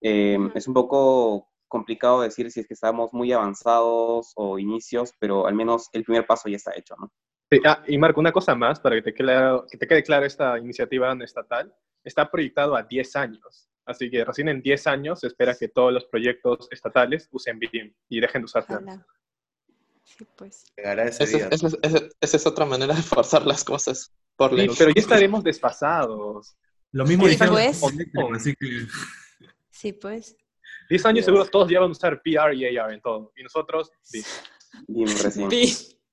em, 0.00 0.50
es 0.54 0.68
un 0.68 0.74
poco 0.74 1.48
complicado 1.66 2.22
decir 2.22 2.50
si 2.50 2.60
es 2.60 2.68
que 2.68 2.74
estamos 2.74 3.12
muy 3.12 3.32
avanzados 3.32 4.32
o 4.36 4.58
inicios, 4.58 5.12
pero 5.18 5.46
al 5.46 5.54
menos 5.54 5.88
el 5.92 6.04
primer 6.04 6.26
paso 6.26 6.48
ya 6.48 6.56
está 6.56 6.72
hecho, 6.76 6.94
¿no? 6.98 7.10
Sí, 7.50 7.60
ah, 7.64 7.82
y 7.86 7.98
Marco, 7.98 8.20
una 8.20 8.32
cosa 8.32 8.54
más 8.54 8.78
para 8.78 8.96
que 8.96 9.02
te, 9.02 9.14
quede, 9.14 9.62
que 9.70 9.78
te 9.78 9.88
quede 9.88 10.02
clara 10.02 10.26
esta 10.26 10.58
iniciativa 10.58 11.12
estatal. 11.24 11.74
Está 12.04 12.30
proyectado 12.30 12.76
a 12.76 12.82
10 12.82 13.16
años. 13.16 13.68
Así 13.86 14.10
que 14.10 14.22
recién 14.22 14.48
en 14.48 14.60
10 14.60 14.86
años 14.86 15.20
se 15.20 15.28
espera 15.28 15.56
que 15.56 15.68
todos 15.68 15.92
los 15.92 16.04
proyectos 16.04 16.68
estatales 16.70 17.26
usen 17.32 17.58
BIM 17.58 17.94
y 18.10 18.20
dejen 18.20 18.42
de 18.42 18.44
usar. 18.44 18.64
Ojalá. 18.64 19.04
Sí, 20.16 20.26
pues. 20.36 20.64
Llegará 20.76 21.04
ese 21.04 21.24
Esa 21.24 21.36
día. 21.36 21.48
es, 21.50 21.62
esa 21.62 21.66
es- 21.68 21.78
esa- 21.82 22.08
esa 22.20 22.36
es 22.36 22.46
otra 22.46 22.64
manera 22.64 22.94
de 22.94 23.02
forzar 23.02 23.46
las 23.46 23.62
cosas 23.64 24.12
por 24.36 24.50
Sí, 24.58 24.66
pero 24.78 24.90
ya 24.90 25.00
estaremos 25.00 25.44
desfasados. 25.44 26.56
Lo 26.92 27.04
mismo 27.04 27.24
Sí, 27.24 27.30
dijeron 27.32 27.54
pues. 27.54 27.82
así 28.34 28.54
que 28.58 28.86
Sí, 29.70 29.92
pues. 29.92 30.36
10 30.88 31.04
años 31.06 31.24
seguro 31.24 31.44
todos 31.46 31.68
ya 31.70 31.80
van 31.80 31.90
a 31.90 31.92
usar 31.92 32.20
PR 32.22 32.54
y 32.54 32.64
AR 32.78 32.92
en 32.94 33.00
todo. 33.00 33.32
Y 33.36 33.42
nosotros. 33.42 33.90
Sí. 34.02 34.22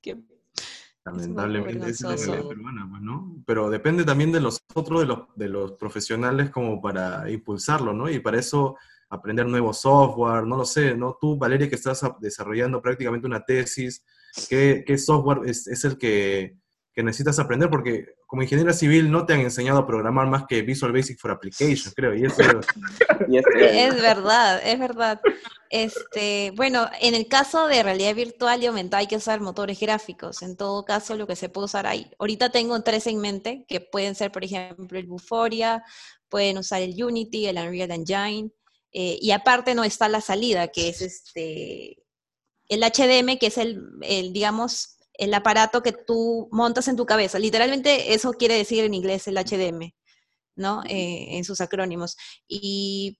Qué- 0.01 0.17
lamentablemente 1.05 1.89
esa 1.91 2.13
es 2.15 2.21
la 2.27 2.34
realidad 2.34 2.49
peruana, 2.49 2.88
pues, 2.89 3.01
¿no? 3.01 3.43
Pero 3.45 3.69
depende 3.69 4.03
también 4.03 4.31
de 4.31 4.39
los 4.41 4.60
otros, 4.73 5.01
de 5.01 5.05
los, 5.05 5.19
de 5.36 5.47
los 5.49 5.71
profesionales 5.73 6.49
como 6.49 6.81
para 6.81 7.29
impulsarlo, 7.29 7.93
¿no? 7.93 8.10
Y 8.10 8.19
para 8.19 8.39
eso 8.39 8.75
aprender 9.09 9.45
nuevo 9.45 9.73
software, 9.73 10.45
no 10.45 10.57
lo 10.57 10.65
sé, 10.65 10.95
¿no? 10.95 11.17
Tú, 11.19 11.37
Valeria, 11.37 11.69
que 11.69 11.75
estás 11.75 12.01
desarrollando 12.19 12.81
prácticamente 12.81 13.27
una 13.27 13.43
tesis, 13.43 14.03
¿qué, 14.49 14.83
qué 14.85 14.97
software 14.97 15.47
es, 15.49 15.67
es 15.67 15.85
el 15.85 15.97
que, 15.97 16.57
que 16.93 17.03
necesitas 17.03 17.39
aprender? 17.39 17.69
Porque 17.69 18.05
como 18.25 18.41
ingeniera 18.41 18.73
civil 18.73 19.11
no 19.11 19.25
te 19.25 19.33
han 19.33 19.41
enseñado 19.41 19.79
a 19.79 19.87
programar 19.87 20.27
más 20.27 20.45
que 20.47 20.61
Visual 20.61 20.91
Basic 20.91 21.19
for 21.19 21.31
Application, 21.31 21.93
creo, 21.95 22.15
y 22.15 22.25
eso 22.25 22.41
Y 23.29 23.37
Es 23.37 24.01
verdad, 24.01 24.61
es 24.63 24.79
verdad. 24.79 25.21
Este, 25.69 26.51
bueno, 26.55 26.89
en 27.01 27.15
el 27.15 27.27
caso 27.27 27.67
de 27.67 27.83
realidad 27.83 28.15
virtual 28.15 28.61
y 28.61 28.65
aumentada 28.65 29.01
hay 29.01 29.07
que 29.07 29.17
usar 29.17 29.41
motores 29.41 29.79
gráficos. 29.79 30.41
En 30.41 30.57
todo 30.57 30.85
caso, 30.85 31.15
lo 31.15 31.27
que 31.27 31.35
se 31.35 31.49
puede 31.49 31.65
usar 31.65 31.85
ahí. 31.85 32.09
Ahorita 32.19 32.49
tengo 32.49 32.81
tres 32.81 33.07
en 33.07 33.19
mente, 33.19 33.65
que 33.67 33.81
pueden 33.81 34.15
ser, 34.15 34.31
por 34.31 34.43
ejemplo, 34.43 34.97
el 34.97 35.05
Buforia, 35.05 35.83
pueden 36.29 36.57
usar 36.57 36.81
el 36.81 37.01
Unity, 37.01 37.47
el 37.47 37.57
Unreal 37.57 37.91
Engine, 37.91 38.51
eh, 38.97 39.19
y 39.21 39.31
aparte 39.31 39.75
no 39.75 39.84
está 39.84 40.08
la 40.10 40.21
salida, 40.21 40.69
que 40.69 40.88
es 40.89 41.01
este, 41.01 42.03
el 42.69 42.81
HDM, 42.81 43.38
que 43.38 43.47
es 43.47 43.58
el, 43.58 43.81
el, 44.03 44.31
digamos, 44.31 44.97
el 45.15 45.34
aparato 45.34 45.84
que 45.84 45.91
tú 45.91 46.47
montas 46.51 46.88
en 46.88 46.95
tu 46.95 47.05
cabeza. 47.05 47.38
Literalmente 47.39 48.13
eso 48.13 48.31
quiere 48.34 48.55
decir 48.55 48.86
en 48.86 48.93
inglés 48.93 49.27
el 49.27 49.38
HDM, 49.38 49.93
¿no? 50.55 50.84
Eh, 50.86 51.38
en 51.38 51.43
sus 51.43 51.60
acrónimos. 51.62 52.15
Y 52.47 53.19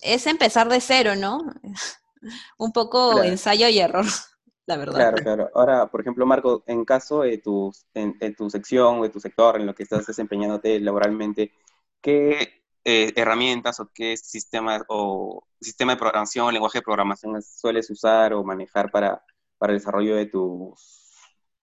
es 0.00 0.26
empezar 0.26 0.68
de 0.70 0.80
cero, 0.80 1.14
¿no? 1.16 1.40
Un 2.58 2.72
poco 2.72 3.10
Claro. 3.10 3.28
ensayo 3.28 3.68
y 3.68 3.78
error, 3.78 4.06
la 4.66 4.76
verdad. 4.78 5.10
Claro, 5.10 5.20
claro. 5.22 5.50
Ahora, 5.54 5.90
por 5.90 6.00
ejemplo, 6.00 6.26
Marco, 6.26 6.62
en 6.66 6.84
caso 6.84 7.22
de 7.22 7.38
tu, 7.38 7.72
en, 7.94 8.16
en 8.20 8.34
tu 8.36 8.48
sección 8.50 9.00
o 9.00 9.02
de 9.02 9.10
tu 9.10 9.20
sector 9.20 9.56
en 9.60 9.66
lo 9.66 9.74
que 9.74 9.82
estás 9.82 10.06
desempeñándote 10.06 10.80
laboralmente, 10.80 11.52
¿qué 12.00 12.61
eh, 12.84 13.12
herramientas 13.16 13.78
o 13.80 13.90
qué 13.92 14.16
sistemas 14.16 14.82
o 14.88 15.44
sistema 15.60 15.92
de 15.92 15.98
programación, 15.98 16.52
lenguaje 16.52 16.78
de 16.78 16.82
programación 16.82 17.40
sueles 17.42 17.90
usar 17.90 18.34
o 18.34 18.42
manejar 18.42 18.90
para, 18.90 19.22
para 19.58 19.72
el 19.72 19.78
desarrollo 19.78 20.16
de 20.16 20.26
tus 20.26 21.14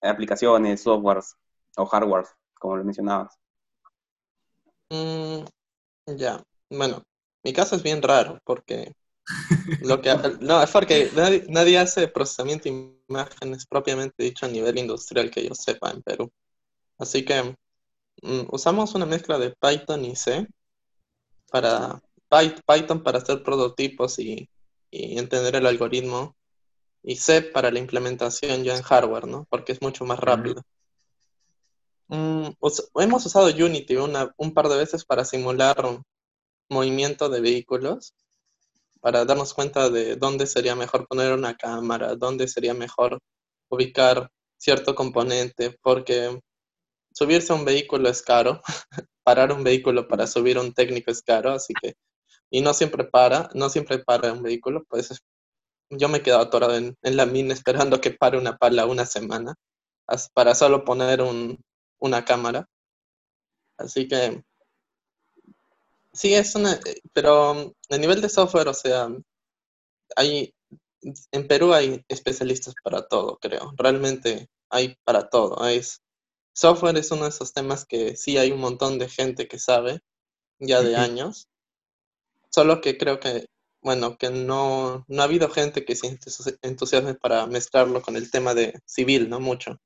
aplicaciones, 0.01 0.81
softwares 0.81 1.35
o 1.75 1.85
hardwares, 1.85 2.29
como 2.53 2.77
lo 2.77 2.83
mencionabas? 2.83 3.37
Mm, 4.89 5.43
ya, 6.17 6.41
bueno, 6.69 7.03
mi 7.43 7.53
caso 7.53 7.75
es 7.75 7.83
bien 7.83 8.01
raro 8.01 8.39
porque 8.43 8.93
lo 9.81 10.01
que 10.01 10.15
no 10.41 10.61
es 10.63 10.71
porque 10.71 11.11
nadie, 11.15 11.45
nadie 11.49 11.77
hace 11.77 12.07
procesamiento 12.07 12.69
de 12.69 12.95
imágenes 13.09 13.65
propiamente 13.65 14.23
dicho 14.23 14.45
a 14.45 14.49
nivel 14.49 14.77
industrial 14.77 15.29
que 15.29 15.47
yo 15.47 15.53
sepa 15.53 15.91
en 15.91 16.01
Perú. 16.01 16.31
Así 16.97 17.25
que 17.25 17.55
mm, 18.23 18.47
usamos 18.51 18.95
una 18.95 19.05
mezcla 19.05 19.37
de 19.37 19.55
Python 19.59 20.05
y 20.05 20.15
C 20.15 20.47
para 21.49 22.01
Py- 22.29 22.61
Python 22.67 23.03
para 23.03 23.19
hacer 23.19 23.43
prototipos 23.43 24.19
y, 24.19 24.49
y 24.91 25.17
entender 25.17 25.55
el 25.55 25.65
algoritmo 25.65 26.35
y 27.03 27.15
C 27.15 27.41
para 27.41 27.71
la 27.71 27.79
implementación 27.79 28.63
ya 28.63 28.75
en 28.75 28.83
hardware, 28.83 29.27
¿no? 29.27 29.45
Porque 29.49 29.71
es 29.71 29.81
mucho 29.81 30.05
más 30.05 30.19
rápido. 30.19 30.61
Mm, 32.07 32.49
us- 32.59 32.89
hemos 32.95 33.25
usado 33.25 33.47
Unity 33.47 33.95
una- 33.97 34.33
un 34.37 34.53
par 34.53 34.67
de 34.67 34.77
veces 34.77 35.05
para 35.05 35.25
simular 35.25 35.85
un 35.85 36.03
movimiento 36.69 37.29
de 37.29 37.41
vehículos, 37.41 38.13
para 39.01 39.25
darnos 39.25 39.53
cuenta 39.53 39.89
de 39.89 40.15
dónde 40.15 40.45
sería 40.47 40.75
mejor 40.75 41.07
poner 41.07 41.33
una 41.33 41.55
cámara, 41.55 42.15
dónde 42.15 42.47
sería 42.47 42.73
mejor 42.73 43.19
ubicar 43.69 44.29
cierto 44.57 44.93
componente, 44.95 45.77
porque 45.81 46.39
subirse 47.19 47.53
a 47.53 47.57
un 47.57 47.65
vehículo 47.65 48.09
es 48.09 48.23
caro, 48.23 48.61
parar 49.25 49.53
un 49.53 49.63
vehículo 49.65 50.07
para 50.07 50.27
subir 50.27 50.57
a 50.57 50.61
un 50.61 50.73
técnico 50.73 51.11
es 51.11 51.21
caro, 51.23 51.51
así 51.51 51.77
que, 51.81 51.95
y 52.51 52.61
no 52.61 52.73
siempre 52.75 53.05
para, 53.05 53.49
no 53.55 53.69
siempre 53.69 53.99
para 53.99 54.33
un 54.33 54.43
vehículo, 54.43 54.83
pues 54.89 55.11
es- 55.11 55.21
yo 55.91 56.09
me 56.09 56.19
he 56.19 56.23
quedado 56.23 56.43
atorado 56.43 56.75
en, 56.77 56.97
la 57.03 57.25
mina 57.27 57.53
esperando 57.53 58.01
que 58.01 58.11
pare 58.11 58.37
una 58.37 58.57
pala 58.57 58.85
una 58.87 59.05
semana 59.05 59.55
para 60.33 60.55
solo 60.55 60.83
poner 60.85 61.21
un, 61.21 61.59
una 61.99 62.25
cámara. 62.25 62.67
Así 63.77 64.07
que 64.07 64.43
sí, 66.13 66.33
es 66.33 66.55
una, 66.55 66.79
pero 67.13 67.73
a 67.89 67.97
nivel 67.97 68.21
de 68.21 68.29
software, 68.29 68.67
o 68.67 68.73
sea, 68.73 69.09
hay, 70.15 70.53
en 71.31 71.47
Perú 71.47 71.73
hay 71.73 72.03
especialistas 72.07 72.73
para 72.83 73.07
todo, 73.07 73.37
creo. 73.39 73.73
Realmente 73.77 74.49
hay 74.69 74.95
para 75.03 75.29
todo. 75.29 75.67
Es, 75.67 76.01
software 76.59 76.97
es 76.97 77.11
uno 77.11 77.23
de 77.23 77.29
esos 77.29 77.53
temas 77.53 77.85
que 77.85 78.15
sí 78.15 78.37
hay 78.37 78.51
un 78.51 78.59
montón 78.59 78.99
de 78.99 79.07
gente 79.07 79.47
que 79.47 79.59
sabe 79.59 80.01
ya 80.59 80.81
de 80.81 80.95
años. 80.97 81.47
Solo 82.51 82.81
que 82.81 82.97
creo 82.97 83.19
que, 83.19 83.45
bueno, 83.81 84.17
que 84.17 84.29
no, 84.29 85.05
no 85.07 85.21
ha 85.21 85.25
habido 85.25 85.49
gente 85.49 85.85
que 85.85 85.95
se 85.95 86.07
entus- 86.07 86.57
entusiasme 86.61 87.13
para 87.13 87.45
mezclarlo 87.47 88.01
con 88.01 88.15
el 88.15 88.29
tema 88.29 88.53
de 88.53 88.73
civil, 88.85 89.29
¿no? 89.29 89.39
Mucho. 89.39 89.77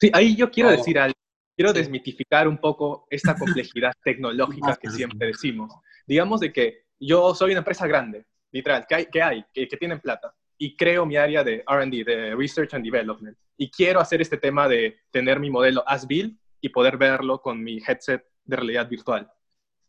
Sí, 0.00 0.10
ahí 0.12 0.36
yo 0.36 0.50
quiero 0.50 0.70
Oh. 0.70 0.72
decir 0.72 0.98
algo. 0.98 1.14
Quiero 1.56 1.72
Sí. 1.72 1.78
desmitificar 1.78 2.48
un 2.48 2.58
poco 2.58 3.06
esta 3.10 3.34
complejidad 3.36 3.92
tecnológica 4.04 4.76
que 4.76 4.88
Basta, 4.88 4.90
siempre 4.90 5.28
decimos. 5.28 5.72
Digamos 6.06 6.40
de 6.40 6.52
que 6.52 6.84
yo 6.98 7.34
soy 7.34 7.50
una 7.52 7.60
empresa 7.60 7.86
grande, 7.86 8.26
literal, 8.52 8.86
que 8.88 8.94
hay, 8.94 9.06
que, 9.06 9.22
hay, 9.22 9.44
que, 9.52 9.68
que 9.68 9.76
tienen 9.76 10.00
plata, 10.00 10.34
y 10.62 10.76
creo 10.76 11.06
mi 11.06 11.16
área 11.16 11.42
de 11.42 11.64
R&D, 11.66 12.04
de 12.04 12.36
Research 12.36 12.74
and 12.74 12.84
Development, 12.84 13.36
y 13.56 13.70
quiero 13.70 13.98
hacer 13.98 14.20
este 14.20 14.36
tema 14.36 14.68
de 14.68 15.00
tener 15.10 15.40
mi 15.40 15.48
modelo 15.48 15.82
as-built 15.86 16.38
y 16.60 16.68
poder 16.68 16.98
verlo 16.98 17.40
con 17.40 17.64
mi 17.64 17.78
headset 17.78 18.22
de 18.44 18.56
realidad 18.56 18.86
virtual. 18.86 19.32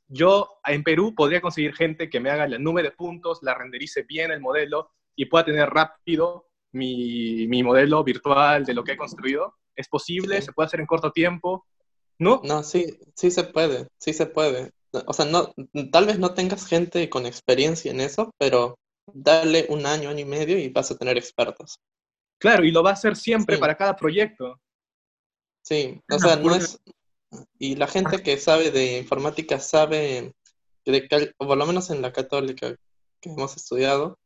Yo 0.08 0.62
en 0.66 0.82
Perú 0.82 1.14
podría 1.14 1.42
conseguir 1.42 1.76
gente 1.76 2.10
que 2.10 2.22
me 2.22 2.30
haga 2.30 2.48
la 2.48 2.58
nube 2.58 2.84
de 2.84 2.92
puntos, 2.92 3.40
la 3.42 3.54
renderice 3.54 4.04
bien 4.04 4.32
el 4.32 4.40
modelo 4.40 4.92
y 5.14 5.26
pueda 5.26 5.44
tener 5.44 5.70
rápido 5.70 6.48
mi, 6.72 7.48
mi 7.48 7.64
modelo 7.64 8.02
virtual 8.06 8.64
de 8.64 8.74
lo 8.74 8.86
que 8.86 8.94
he 8.94 8.98
construido. 8.98 9.58
¿Es 9.76 9.90
posible? 9.90 10.38
Sí. 10.38 10.44
¿Se 10.44 10.54
puede 10.54 10.68
hacer 10.68 10.80
en 10.80 10.86
corto 10.86 11.12
tiempo? 11.12 11.66
¿No? 12.18 12.42
No, 12.46 12.64
sí, 12.64 12.98
sí 13.16 13.30
se 13.30 13.44
puede, 13.44 13.88
sí 13.98 14.14
se 14.14 14.26
puede. 14.26 14.72
O 15.06 15.12
sea, 15.12 15.26
no, 15.26 15.54
tal 15.92 16.06
vez 16.06 16.18
no 16.18 16.34
tengas 16.34 16.66
gente 16.66 17.10
con 17.10 17.26
experiencia 17.26 17.92
en 17.92 18.00
eso, 18.00 18.32
pero 18.38 18.78
dale 19.14 19.66
un 19.70 19.86
año, 19.86 20.10
año 20.10 20.20
y 20.20 20.26
medio 20.26 20.58
y 20.58 20.70
vas 20.70 20.92
a 20.92 20.98
tener 20.98 21.18
expertos. 21.18 21.80
Claro, 22.40 22.64
y 22.64 22.72
lo 22.72 22.82
va 22.84 22.92
a 22.92 22.94
hacer 22.94 23.16
siempre 23.16 23.56
Sí. 23.56 23.60
para 23.62 23.76
cada 23.78 23.96
proyecto. 23.96 24.60
Sí, 25.64 26.02
o 26.12 26.20
sea, 26.20 26.36
no 26.38 26.56
es... 26.56 26.80
Y 27.60 27.76
la 27.76 27.88
gente 27.88 28.22
que 28.22 28.38
sabe 28.38 28.72
de 28.72 28.98
informática 28.98 29.60
sabe, 29.60 30.34
de 30.86 31.08
cal- 31.08 31.34
o 31.38 31.48
por 31.48 31.58
lo 31.58 31.66
menos 31.66 31.90
en 31.90 32.02
la 32.02 32.12
católica 32.12 32.76
que 33.22 33.30
hemos 33.30 33.56
estudiado, 33.56 34.18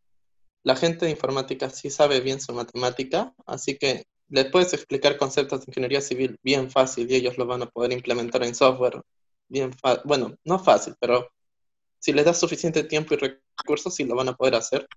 la 0.63 0.75
gente 0.75 1.05
de 1.05 1.11
informática 1.11 1.69
sí 1.69 1.89
sabe 1.91 2.21
bien 2.21 2.41
su 2.41 2.53
matemática, 2.53 3.33
así 3.45 3.77
que 3.77 4.05
le 4.29 4.45
puedes 4.45 4.73
explicar 4.73 5.17
conceptos 5.17 5.59
de 5.59 5.65
ingeniería 5.69 6.01
civil 6.01 6.39
bien 6.41 6.71
fácil 6.71 7.11
y 7.11 7.15
ellos 7.15 7.37
lo 7.37 7.45
van 7.45 7.61
a 7.61 7.67
poder 7.69 7.91
implementar 7.91 8.43
en 8.43 8.55
software 8.55 8.99
bien 9.49 9.71
fácil. 9.73 10.01
Bueno, 10.05 10.35
no 10.43 10.57
fácil, 10.57 10.95
pero 10.99 11.29
si 12.05 12.13
les 12.13 12.23
das 12.23 12.39
suficiente 12.39 12.83
tiempo 12.83 13.15
y 13.15 13.17
recursos, 13.17 13.95
sí 13.95 14.03
lo 14.03 14.15
van 14.15 14.29
a 14.29 14.35
poder 14.35 14.53
hacer. 14.53 14.87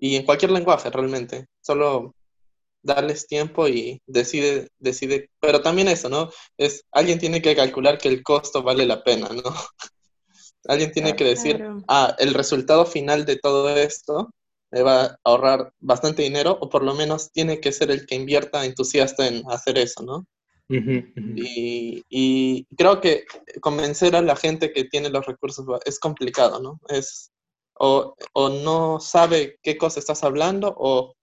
Y 0.00 0.16
en 0.16 0.24
cualquier 0.24 0.50
lenguaje 0.50 0.90
realmente, 0.90 1.46
solo 1.60 2.16
darles 2.82 3.28
tiempo 3.28 3.68
y 3.68 4.02
decide, 4.04 4.68
decide, 4.80 5.30
pero 5.38 5.62
también 5.62 5.86
eso, 5.86 6.08
¿no? 6.08 6.28
Es, 6.56 6.82
alguien 6.90 7.20
tiene 7.20 7.40
que 7.40 7.54
calcular 7.54 7.98
que 7.98 8.08
el 8.08 8.24
costo 8.24 8.64
vale 8.64 8.84
la 8.84 9.04
pena, 9.04 9.28
¿no? 9.28 9.42
alguien 10.66 10.90
tiene 10.90 11.14
que 11.14 11.22
decir, 11.22 11.64
ah, 11.86 12.16
el 12.18 12.34
resultado 12.34 12.84
final 12.84 13.24
de 13.24 13.36
todo 13.36 13.68
esto 13.76 14.30
me 14.72 14.82
va 14.82 15.04
a 15.04 15.16
ahorrar 15.22 15.72
bastante 15.78 16.22
dinero, 16.22 16.58
o 16.60 16.68
por 16.68 16.82
lo 16.82 16.94
menos 16.94 17.30
tiene 17.30 17.60
que 17.60 17.70
ser 17.70 17.92
el 17.92 18.06
que 18.06 18.16
invierta 18.16 18.64
entusiasta 18.64 19.28
en 19.28 19.44
hacer 19.48 19.78
eso, 19.78 20.02
¿no? 20.02 20.26
Y, 21.36 22.02
y 22.08 22.64
creo 22.76 23.00
que 23.00 23.24
convencer 23.60 24.16
a 24.16 24.22
la 24.22 24.36
gente 24.36 24.72
que 24.72 24.84
tiene 24.84 25.10
los 25.10 25.26
recursos 25.26 25.64
es 25.84 25.98
complicado, 25.98 26.60
¿no? 26.60 26.80
Es, 26.88 27.30
o, 27.74 28.14
o 28.32 28.48
no 28.48 29.00
sabe 29.00 29.58
qué 29.62 29.76
cosa 29.78 30.00
estás 30.00 30.22
hablando 30.24 30.74
o, 30.76 31.14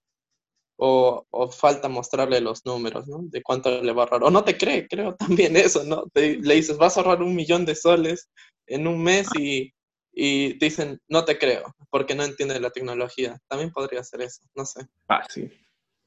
o, 0.78 1.26
o 1.30 1.50
falta 1.50 1.88
mostrarle 1.88 2.40
los 2.40 2.64
números, 2.64 3.06
¿no? 3.08 3.18
De 3.22 3.42
cuánto 3.42 3.82
le 3.82 3.92
va 3.92 4.02
a 4.02 4.04
ahorrar. 4.06 4.24
O 4.24 4.30
no 4.30 4.44
te 4.44 4.56
cree, 4.56 4.86
creo 4.88 5.14
también 5.18 5.56
eso, 5.56 5.84
¿no? 5.84 6.04
Te- 6.12 6.38
le 6.38 6.54
dices, 6.54 6.76
vas 6.78 6.96
a 6.96 7.00
ahorrar 7.00 7.22
un 7.22 7.34
millón 7.34 7.64
de 7.64 7.74
soles 7.74 8.28
en 8.66 8.86
un 8.86 9.02
mes 9.02 9.28
y, 9.36 9.72
y 10.12 10.58
te 10.58 10.66
dicen, 10.66 11.00
no 11.08 11.24
te 11.24 11.38
creo, 11.38 11.74
porque 11.90 12.14
no 12.14 12.24
entiendes 12.24 12.60
la 12.60 12.70
tecnología. 12.70 13.38
También 13.48 13.72
podría 13.72 14.02
ser 14.04 14.22
eso, 14.22 14.40
no 14.54 14.64
sé. 14.64 14.86
Ah, 15.08 15.24
sí. 15.28 15.50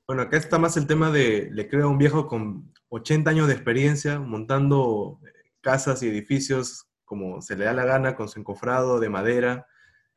Bueno, 0.07 0.23
acá 0.23 0.37
está 0.37 0.59
más 0.59 0.75
el 0.77 0.87
tema 0.87 1.11
de, 1.11 1.49
le 1.51 1.67
creo 1.69 1.85
a 1.85 1.89
un 1.89 1.97
viejo 1.97 2.27
con 2.27 2.73
80 2.89 3.29
años 3.29 3.47
de 3.47 3.53
experiencia, 3.53 4.19
montando 4.19 5.19
casas 5.61 6.03
y 6.03 6.09
edificios 6.09 6.87
como 7.05 7.41
se 7.41 7.55
le 7.55 7.65
da 7.65 7.73
la 7.73 7.85
gana, 7.85 8.15
con 8.15 8.27
su 8.29 8.39
encofrado 8.39 8.99
de 8.99 9.09
madera 9.09 9.67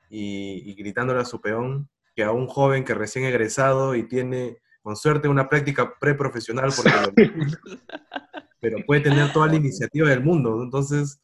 y, 0.09 0.63
y 0.71 0.75
gritándole 0.75 1.21
a 1.21 1.25
su 1.25 1.41
peón, 1.41 1.89
que 2.15 2.23
a 2.23 2.31
un 2.33 2.47
joven 2.47 2.85
que 2.85 2.95
recién 2.95 3.25
egresado 3.25 3.95
y 3.97 4.07
tiene, 4.09 4.59
con 4.83 4.97
suerte, 4.97 5.29
una 5.29 5.49
práctica 5.49 5.95
preprofesional, 5.99 6.71
porque 6.75 6.91
lo- 6.91 7.13
pero 8.61 8.79
puede 8.87 9.03
tener 9.03 9.33
toda 9.33 9.49
la 9.49 9.57
iniciativa 9.57 10.09
del 10.09 10.23
mundo. 10.23 10.63
Entonces, 10.63 11.21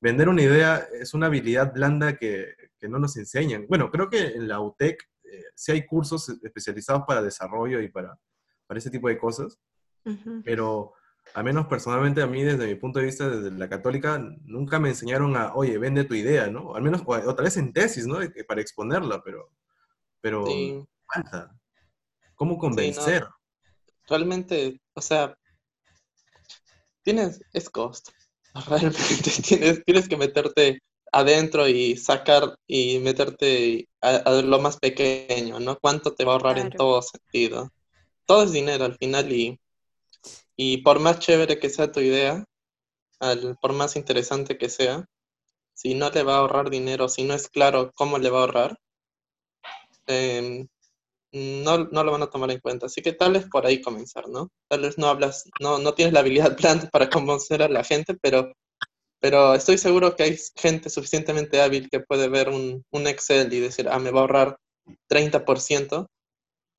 vender 0.00 0.28
una 0.28 0.42
idea 0.42 0.86
es 1.00 1.12
una 1.12 1.26
habilidad 1.26 1.72
blanda 1.74 2.16
que, 2.16 2.54
que 2.78 2.88
no 2.88 2.98
nos 2.98 3.16
enseñan. 3.16 3.66
Bueno, 3.68 3.90
creo 3.90 4.08
que 4.08 4.28
en 4.28 4.48
la 4.48 4.60
UTEC 4.60 4.98
eh, 5.32 5.44
sí 5.54 5.72
hay 5.72 5.86
cursos 5.86 6.28
especializados 6.42 7.04
para 7.06 7.22
desarrollo 7.22 7.80
y 7.80 7.88
para, 7.88 8.18
para 8.66 8.78
ese 8.78 8.90
tipo 8.90 9.08
de 9.08 9.18
cosas, 9.18 9.58
Ujú. 10.04 10.42
pero 10.44 10.92
al 11.34 11.44
menos 11.44 11.66
personalmente 11.66 12.22
a 12.22 12.26
mí, 12.26 12.42
desde 12.42 12.66
mi 12.66 12.74
punto 12.74 12.98
de 12.98 13.06
vista, 13.06 13.28
desde 13.28 13.56
la 13.56 13.68
católica, 13.68 14.18
nunca 14.44 14.80
me 14.80 14.88
enseñaron 14.90 15.36
a, 15.36 15.54
oye, 15.54 15.78
vende 15.78 16.04
tu 16.04 16.14
idea, 16.14 16.48
¿no? 16.48 16.74
Al 16.74 16.82
menos, 16.82 17.02
o, 17.06 17.12
o 17.12 17.34
tal 17.34 17.44
vez 17.44 17.56
en 17.56 17.72
tesis, 17.72 18.06
¿no? 18.06 18.18
Para 18.48 18.60
exponerla, 18.60 19.22
pero, 19.22 19.50
pero 20.20 20.44
Sí, 20.46 20.84
falta. 21.06 21.56
¿Cómo 22.34 22.58
convencer? 22.58 23.26
realmente, 24.08 24.80
o 24.94 25.00
sea, 25.00 25.36
tienes, 27.02 27.40
es 27.52 27.70
costo. 27.70 28.12
Realmente 28.68 28.98
tienes, 29.46 29.84
tienes 29.84 30.08
que 30.08 30.16
meterte 30.16 30.80
adentro 31.12 31.68
y 31.68 31.96
sacar 31.96 32.56
y 32.66 32.98
meterte 32.98 33.88
a, 34.02 34.16
a 34.16 34.42
lo 34.42 34.58
más 34.60 34.78
pequeño, 34.78 35.60
¿no? 35.60 35.78
¿Cuánto 35.80 36.14
te 36.14 36.24
va 36.24 36.32
a 36.32 36.36
ahorrar 36.36 36.58
en 36.58 36.72
todo 36.74 37.02
sentido? 37.02 37.70
Todo 38.26 38.44
es 38.44 38.52
dinero 38.52 38.84
al 38.86 38.96
final 38.96 39.32
y, 39.32 39.60
y 40.56 40.78
por 40.78 41.00
más 41.00 41.18
chévere 41.20 41.58
que 41.58 41.70
sea 41.70 41.92
tu 41.92 42.00
idea, 42.00 42.44
al- 43.20 43.56
por 43.62 43.72
más 43.74 43.96
interesante 43.96 44.58
que 44.58 44.68
sea, 44.70 45.06
si 45.74 45.94
no 45.94 46.10
le 46.10 46.22
va 46.24 46.36
a 46.36 46.38
ahorrar 46.40 46.70
dinero, 46.70 47.08
si 47.08 47.24
no 47.24 47.34
es 47.34 47.48
claro 47.48 47.92
cómo 47.96 48.18
le 48.18 48.30
va 48.30 48.40
a 48.40 48.42
ahorrar, 48.42 48.78
em, 50.06 50.66
no, 51.32 51.78
no 51.92 52.04
lo 52.04 52.12
van 52.12 52.22
a 52.22 52.30
tomar 52.30 52.50
en 52.50 52.60
cuenta. 52.60 52.86
Así 52.86 53.02
que 53.02 53.12
tal 53.12 53.34
vez 53.34 53.46
por 53.50 53.66
ahí 53.66 53.80
comenzar, 53.82 54.28
¿no? 54.28 54.50
Tal 54.68 54.82
vez 54.82 54.98
no 54.98 55.08
hablas, 55.08 55.44
no, 55.60 55.78
no 55.78 55.94
tienes 55.94 56.14
la 56.14 56.20
habilidad 56.22 56.56
blanda 56.58 56.88
para 56.90 57.10
convencer 57.10 57.62
a 57.62 57.68
la 57.68 57.84
gente, 57.84 58.14
pero, 58.22 58.52
pero 59.20 59.54
estoy 59.54 59.78
seguro 59.78 60.16
que 60.16 60.24
hay 60.24 60.38
gente 60.56 60.90
suficientemente 60.90 61.60
hábil 61.62 61.88
que 61.90 62.00
puede 62.00 62.28
ver 62.28 62.48
un, 62.50 62.84
un 62.90 63.06
Excel 63.06 63.52
y 63.52 63.60
decir, 63.60 63.88
ah, 63.90 63.98
me 63.98 64.10
va 64.10 64.20
a 64.20 64.22
ahorrar 64.22 64.56
30%, 65.08 66.08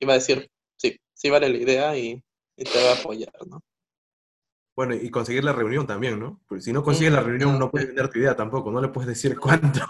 y 0.00 0.06
va 0.06 0.14
a 0.14 0.16
decir, 0.18 0.48
sí, 0.78 0.96
sí 1.14 1.30
vale 1.30 1.48
la 1.50 1.58
idea 1.58 1.96
y, 1.98 2.22
y 2.56 2.66
te 2.66 2.80
va 2.80 2.90
a 2.92 2.94
apoyar, 2.94 3.32
¿no? 3.48 3.60
Bueno, 4.74 4.94
y 4.94 5.10
conseguir 5.10 5.44
la 5.44 5.52
reunión 5.52 5.86
también, 5.86 6.18
¿no? 6.18 6.40
Porque 6.48 6.62
si 6.62 6.72
no 6.72 6.82
consigues 6.82 7.12
la 7.12 7.20
Mm, 7.20 7.22
reunión, 7.22 7.58
ah, 7.58 7.58
no 7.58 7.70
puedes 7.70 7.88
vender 7.88 8.08
tu 8.08 8.18
idea 8.18 8.34
tampoco, 8.36 8.70
no 8.70 8.80
le 8.80 8.88
puedes 8.88 9.08
decir 9.08 9.38
cuánto. 9.40 9.80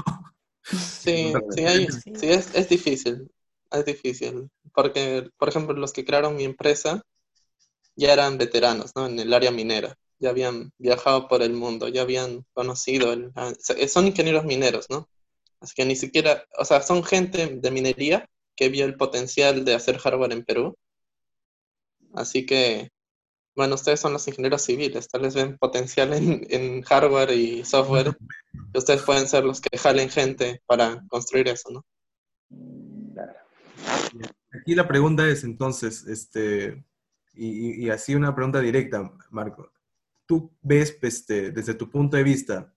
Sí, 0.97 1.45
sí, 1.49 1.65
hay- 1.65 1.89
sí, 2.15 2.27
es, 2.29 2.51
es 2.55 2.69
difícil, 2.69 3.31
es 3.71 3.85
difícil, 3.85 4.49
porque, 4.75 5.29
por 5.37 5.49
ejemplo, 5.49 5.75
los 5.75 5.93
que 5.93 6.05
crearon 6.05 6.37
mi 6.37 6.45
empresa 6.45 7.03
ya 7.97 8.13
eran 8.13 8.39
veteranos, 8.39 8.93
¿no? 8.97 9.07
En 9.07 9.19
el 9.21 9.33
área 9.35 9.51
minera, 9.53 9.97
ya 10.23 10.31
habían 10.31 10.73
viajado 10.79 11.29
por 11.29 11.43
el 11.43 11.53
mundo, 11.53 11.89
ya 11.89 12.03
habían 12.03 12.47
conocido, 12.55 13.13
el- 13.13 13.33
ah, 13.37 13.53
so- 13.61 13.75
son 13.89 14.07
ingenieros 14.07 14.45
mineros, 14.45 14.87
¿no? 14.89 15.09
Así 15.61 15.75
que 15.77 15.85
ni 15.85 15.97
siquiera, 15.97 16.45
o 16.59 16.65
sea, 16.65 16.81
son 16.83 17.05
gente 17.05 17.47
de 17.61 17.71
minería 17.71 18.29
que 18.57 18.69
vio 18.69 18.85
el 18.87 18.97
potencial 18.97 19.65
de 19.65 19.75
hacer 19.75 19.99
hardware 19.99 20.33
en 20.33 20.45
Perú. 20.45 20.77
Así 22.15 22.47
que, 22.47 22.91
bueno, 23.57 23.75
ustedes 23.77 24.01
son 24.01 24.13
los 24.13 24.27
ingenieros 24.29 24.63
civiles, 24.63 25.09
tal 25.09 25.23
vez 25.23 25.35
ven 25.35 25.59
potencial 25.59 26.13
en, 26.15 26.47
en 26.51 26.83
hardware 26.83 27.31
y 27.33 27.65
software, 27.65 28.17
y 28.75 28.79
ustedes 28.79 29.03
pueden 29.03 29.27
ser 29.29 29.45
los 29.45 29.61
que 29.61 29.77
jalen 29.79 30.09
gente 30.11 30.63
para 30.67 31.03
construir 31.09 31.49
eso, 31.49 31.71
¿no? 31.71 31.85
Aquí 34.53 34.75
la 34.75 34.87
pregunta 34.87 35.27
es 35.29 35.45
entonces, 35.45 36.07
este, 36.07 36.85
y 37.35 37.89
así 37.89 38.15
una 38.15 38.35
pregunta 38.35 38.61
directa, 38.61 39.11
Marco. 39.31 39.73
¿Tú 40.33 40.51
ves 40.63 40.97
este, 41.03 41.51
desde 41.51 41.75
tu 41.75 41.91
punto 41.91 42.17
de 42.17 42.23
vista 42.23 42.73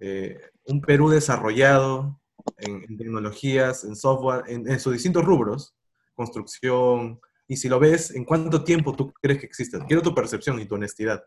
eh, 0.00 0.40
un 0.64 0.80
Perú 0.80 1.10
desarrollado 1.10 2.18
en, 2.56 2.82
en 2.88 2.96
tecnologías, 2.96 3.84
en 3.84 3.94
software, 3.94 4.44
en, 4.46 4.66
en 4.66 4.80
sus 4.80 4.94
distintos 4.94 5.26
rubros, 5.26 5.74
construcción, 6.14 7.20
y 7.46 7.58
si 7.58 7.68
lo 7.68 7.78
ves, 7.78 8.12
¿en 8.12 8.24
cuánto 8.24 8.64
tiempo 8.64 8.96
tú 8.96 9.12
crees 9.20 9.40
que 9.40 9.44
existe? 9.44 9.78
Quiero 9.86 10.00
tu 10.00 10.14
percepción 10.14 10.58
y 10.58 10.64
tu 10.64 10.76
honestidad. 10.76 11.22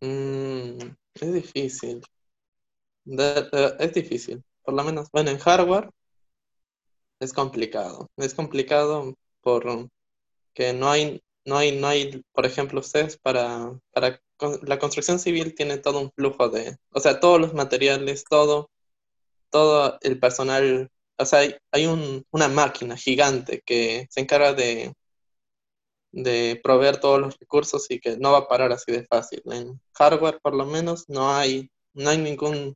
Mm, 0.00 0.78
es 1.20 1.34
difícil. 1.34 2.00
De- 3.04 3.50
de- 3.52 3.76
es 3.80 3.92
difícil. 3.92 4.42
Por 4.64 4.72
lo 4.72 4.82
menos, 4.82 5.10
bueno, 5.12 5.28
en 5.30 5.36
hardware 5.36 5.90
es 7.20 7.34
complicado. 7.34 8.08
Es 8.16 8.32
complicado 8.32 9.14
por 9.42 9.90
que 10.54 10.72
no 10.72 10.88
hay, 10.88 11.22
no 11.46 11.58
hay, 11.58 11.78
no 11.78 11.88
hay, 11.88 12.22
por 12.32 12.46
ejemplo, 12.46 12.80
ustedes 12.80 13.18
para, 13.18 13.72
para 13.92 14.20
con- 14.38 14.60
la 14.64 14.78
construcción 14.78 15.18
civil 15.20 15.54
tiene 15.56 15.78
todo 15.78 16.00
un 16.00 16.12
flujo 16.12 16.48
de, 16.50 16.76
o 16.92 17.00
sea, 17.00 17.20
todos 17.20 17.40
los 17.40 17.54
materiales, 17.54 18.24
todo, 18.24 18.70
todo 19.50 19.98
el 20.02 20.20
personal, 20.20 20.90
o 21.18 21.26
sea, 21.26 21.40
hay, 21.40 21.56
hay 21.72 21.86
un- 21.86 22.24
una 22.30 22.48
máquina 22.48 22.96
gigante 22.96 23.62
que 23.66 24.06
se 24.10 24.20
encarga 24.20 24.54
de, 24.54 24.94
de 26.12 26.60
proveer 26.64 26.98
todos 27.00 27.20
los 27.20 27.38
recursos 27.38 27.86
y 27.90 28.00
que 28.00 28.16
no 28.16 28.32
va 28.32 28.38
a 28.38 28.48
parar 28.48 28.72
así 28.72 28.90
de 28.92 29.04
fácil. 29.06 29.42
En 29.46 29.80
hardware, 29.94 30.40
por 30.42 30.54
lo 30.54 30.64
menos, 30.66 31.08
no 31.08 31.30
hay, 31.34 31.70
no 31.94 32.10
hay 32.10 32.18
ningún 32.18 32.74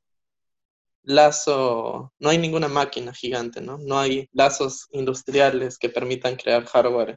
lazo, 1.03 2.13
no 2.19 2.29
hay 2.31 2.39
ninguna 2.39 2.69
máquina 2.69 3.13
gigante, 3.15 3.61
¿no? 3.61 3.79
No 3.79 3.99
hay 3.99 4.29
lazos 4.33 4.87
industriales 4.93 5.79
que 5.79 5.89
permitan 5.91 6.37
crear 6.37 6.65
hardware. 6.67 7.17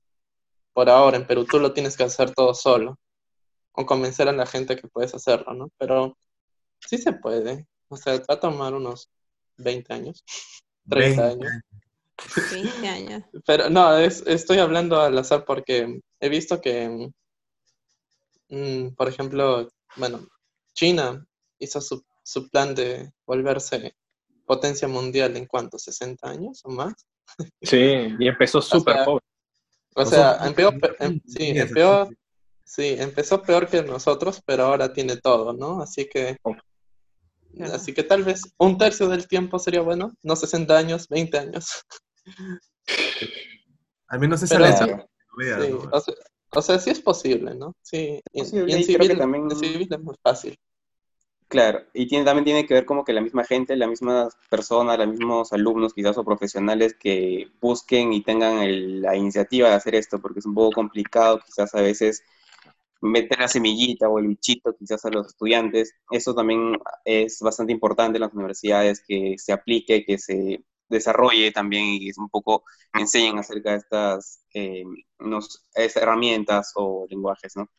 Por 0.74 0.90
ahora, 0.90 1.18
en 1.18 1.28
Perú, 1.28 1.46
tú 1.46 1.60
lo 1.60 1.72
tienes 1.74 1.96
que 1.96 2.04
hacer 2.04 2.32
todo 2.34 2.54
solo. 2.54 2.98
O 3.74 3.86
convencer 3.86 4.28
a 4.28 4.32
la 4.34 4.46
gente 4.46 4.76
que 4.76 4.88
puedes 4.88 5.14
hacerlo, 5.16 5.54
¿no? 5.54 5.70
Pero 5.78 6.18
sí 6.80 6.98
se 6.98 7.14
puede. 7.14 7.68
O 7.90 7.98
sea, 7.98 8.14
va 8.18 8.36
a 8.36 8.40
tomar 8.40 8.74
unos 8.74 9.10
20 9.58 9.94
años, 9.94 10.24
30 10.90 11.28
20 11.28 11.46
años. 11.46 11.62
20 12.52 12.88
años. 12.88 13.24
Pero 13.46 13.70
no, 13.70 13.98
es- 13.98 14.24
estoy 14.28 14.60
hablando 14.60 15.02
al 15.02 15.18
azar 15.18 15.44
porque 15.46 16.00
he 16.20 16.30
visto 16.30 16.62
que, 16.62 17.12
mm, 18.50 18.90
por 18.96 19.08
ejemplo, 19.10 19.68
bueno, 19.96 20.28
China 20.74 21.26
hizo 21.60 21.82
su, 21.82 22.04
su 22.24 22.50
plan 22.50 22.76
de 22.76 23.12
volverse 23.26 23.96
potencia 24.46 24.88
mundial 24.88 25.36
en 25.38 25.46
cuánto, 25.46 25.80
60 25.80 26.30
años 26.30 26.62
o 26.66 26.70
más. 26.70 26.94
Sí, 27.62 28.08
y 28.20 28.28
empezó 28.28 28.62
súper 28.62 28.96
sea, 28.96 29.06
pobre. 29.06 29.26
O 29.96 30.06
sea, 30.06 30.40
empeó, 30.48 30.72
pe- 30.80 30.96
em- 31.00 31.22
sí, 31.26 31.52
así. 31.52 32.16
sí, 32.64 32.96
empezó 32.98 33.42
peor 33.42 33.68
que 33.68 33.84
nosotros, 33.84 34.42
pero 34.46 34.66
ahora 34.66 34.94
tiene 34.94 35.18
todo, 35.18 35.54
¿no? 35.54 35.82
Así 35.82 36.08
que, 36.10 36.38
así 37.72 37.94
que 37.94 38.04
tal 38.04 38.24
vez 38.24 38.42
un 38.58 38.78
tercio 38.78 39.08
del 39.10 39.28
tiempo 39.28 39.60
sería 39.60 39.82
bueno, 39.82 40.14
no 40.24 40.36
60 40.36 40.78
años, 40.78 41.08
20 41.10 41.38
años. 41.38 41.84
Al 44.08 44.20
menos 44.20 44.42
esa 44.44 44.56
Pero 44.56 44.66
o 45.92 46.00
sea, 46.00 46.14
o 46.56 46.62
sea, 46.62 46.80
sí 46.80 46.90
es 46.92 47.00
posible, 47.02 47.56
¿no? 47.56 47.74
Sí, 47.82 48.22
y, 48.32 48.46
civil, 48.84 49.18
también- 49.18 49.50
en 49.50 49.58
civil 49.58 49.88
es 49.90 50.00
muy 50.00 50.16
fácil. 50.22 50.58
Claro, 51.54 51.84
y 51.94 52.08
tiene, 52.08 52.26
también 52.26 52.46
tiene 52.46 52.66
que 52.66 52.74
ver 52.74 52.86
como 52.86 53.04
que 53.06 53.14
la 53.14 53.22
misma 53.22 53.44
gente, 53.44 53.76
las 53.76 53.88
mismas 53.88 54.36
personas, 54.50 54.98
los 54.98 55.08
mismos 55.08 55.54
alumnos 55.54 55.94
quizás 55.94 56.18
o 56.18 56.26
profesionales 56.26 56.96
que 57.00 57.52
busquen 57.62 58.12
y 58.12 58.24
tengan 58.24 58.58
el- 58.64 59.02
la 59.04 59.16
iniciativa 59.16 59.70
de 59.70 59.76
hacer 59.76 59.94
esto, 59.94 60.20
porque 60.20 60.40
es 60.40 60.48
un 60.48 60.56
poco 60.56 60.72
complicado 60.72 61.40
quizás 61.46 61.76
a 61.76 61.82
veces 61.82 62.24
meter 63.02 63.40
la 63.40 63.48
semillita 63.50 64.10
o 64.10 64.20
el 64.20 64.28
bichito 64.30 64.76
quizás 64.78 65.06
a 65.06 65.12
los 65.12 65.28
estudiantes. 65.28 65.94
Eso 66.12 66.36
también 66.36 66.78
es 67.06 67.40
bastante 67.42 67.74
importante 67.74 68.18
en 68.18 68.22
las 68.24 68.34
universidades, 68.34 69.04
que 69.08 69.36
se 69.40 69.54
aplique, 69.54 70.06
que 70.06 70.18
se 70.20 70.64
desarrolle 70.90 71.52
también 71.52 71.86
y 71.86 72.00
que 72.14 72.20
un 72.20 72.30
poco 72.30 72.64
enseñen 72.94 73.40
acerca 73.40 73.72
de 73.72 73.78
estas 73.80 74.44
eh, 74.56 74.84
unos- 75.20 75.64
herramientas 75.76 76.74
o 76.76 77.08
lenguajes, 77.10 77.56
¿no? 77.58 77.70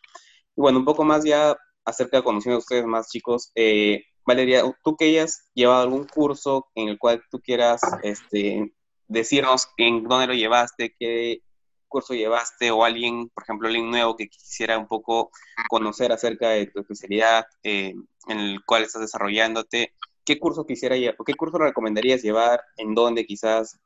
Y 0.57 0.61
bueno, 0.61 0.79
un 0.79 0.85
poco 0.85 1.05
más 1.05 1.25
ya 1.25 1.57
acerca 1.85 2.19
de 2.19 2.25
conociendo 2.25 2.57
a 2.57 2.59
ustedes 2.59 2.85
más 2.87 3.11
chicos, 3.11 3.53
eh, 3.55 4.05
Valeria, 4.27 4.63
tú 4.83 4.97
que 4.97 5.07
hayas 5.07 5.51
llevado 5.55 5.83
algún 5.83 6.07
curso 6.07 6.69
en 6.75 6.89
el 6.89 6.99
cual 6.99 7.23
tú 7.31 7.41
quieras 7.41 7.81
este, 8.03 8.73
decirnos 9.07 9.69
en 9.77 10.05
dónde 10.05 10.29
lo 10.29 10.35
llevaste, 10.35 10.95
qué, 10.99 11.43
curso 11.87 12.15
llevaste 12.15 12.73
o 12.73 12.85
alguien, 12.85 13.29
por 13.29 13.45
ejemplo, 13.45 13.69
alguien 13.69 13.89
nuevo 13.89 14.17
que 14.17 14.27
quisiera 14.27 14.77
un 14.77 14.89
poco 14.89 15.31
conocer 15.69 16.11
acerca 16.11 16.49
de 16.49 16.67
tu 16.67 16.81
especialidad 16.81 17.45
eh, 17.63 17.95
en 18.27 18.41
el 18.41 18.65
cual 18.65 18.83
estás 18.83 19.03
desarrollándote, 19.03 19.93
¿qué 20.25 20.41
curso 20.41 20.67
quisiera 20.67 20.97
o 21.17 21.25
qué 21.25 21.35
curso 21.35 21.57
recomendarías 21.57 22.23
llevar? 22.23 22.61
¿En 22.77 22.95
dónde 22.95 23.25
quizás? 23.25 23.79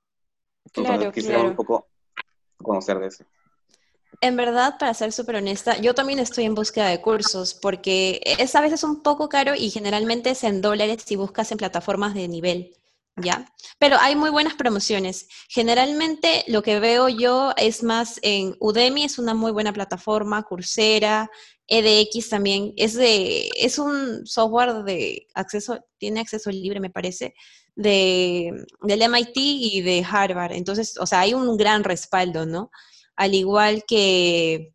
Claro, 0.73 1.13
quisiera 1.13 1.43
un 1.43 1.55
poco 1.55 1.87
conocer 2.63 2.99
de 2.99 3.09
eso. 3.09 3.25
En 4.21 4.37
verdad, 4.37 4.79
para 4.79 4.95
ser 4.95 5.13
súper 5.13 5.37
honesta, 5.37 5.79
yo 5.79 5.95
también 5.95 6.19
estoy 6.19 6.45
en 6.45 6.55
búsqueda 6.55 6.89
de 6.89 7.01
cursos 7.01 7.55
porque 7.55 8.21
es 8.25 8.55
a 8.55 8.61
veces 8.61 8.83
un 8.83 9.03
poco 9.03 9.29
caro 9.29 9.55
y 9.55 9.71
generalmente 9.71 10.31
es 10.31 10.43
en 10.45 10.61
dólares 10.61 11.05
si 11.07 11.17
buscas 11.17 11.53
en 11.53 11.59
plataformas 11.59 12.15
de 12.15 12.27
nivel. 12.27 12.75
¿ya? 13.23 13.53
Pero 13.79 13.97
hay 14.01 14.17
muy 14.17 14.31
buenas 14.31 14.55
promociones. 14.55 15.29
Generalmente 15.49 16.45
lo 16.49 16.63
que 16.63 16.81
veo 16.81 17.09
yo 17.09 17.53
es 17.57 17.83
más 17.83 18.19
en 18.23 18.57
Udemy, 18.61 19.05
es 19.05 19.19
una 19.19 19.35
muy 19.35 19.53
buena 19.53 19.73
plataforma, 19.73 20.43
Coursera, 20.43 21.31
EDX 21.67 22.31
también, 22.31 22.73
es, 22.77 22.95
de, 22.95 23.51
es 23.57 23.79
un 23.79 24.27
software 24.27 24.85
de 24.85 25.27
acceso, 25.35 25.79
tiene 25.99 26.21
acceso 26.21 26.51
libre, 26.51 26.81
me 26.81 26.91
parece, 26.91 27.35
de, 27.77 28.53
del 28.83 29.03
MIT 29.03 29.37
y 29.37 29.83
de 29.83 30.05
Harvard. 30.09 30.53
Entonces, 30.53 30.97
o 30.99 31.07
sea, 31.07 31.21
hay 31.21 31.35
un 31.35 31.57
gran 31.57 31.85
respaldo, 31.85 32.47
¿no? 32.47 32.71
Al 33.19 33.35
igual 33.35 33.85
que, 33.85 34.73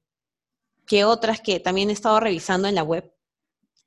que 0.85 1.05
otras 1.05 1.39
que 1.39 1.61
también 1.61 1.89
he 1.89 1.93
estado 1.93 2.19
revisando 2.19 2.67
en 2.67 2.75
la 2.75 2.83
web. 2.83 3.09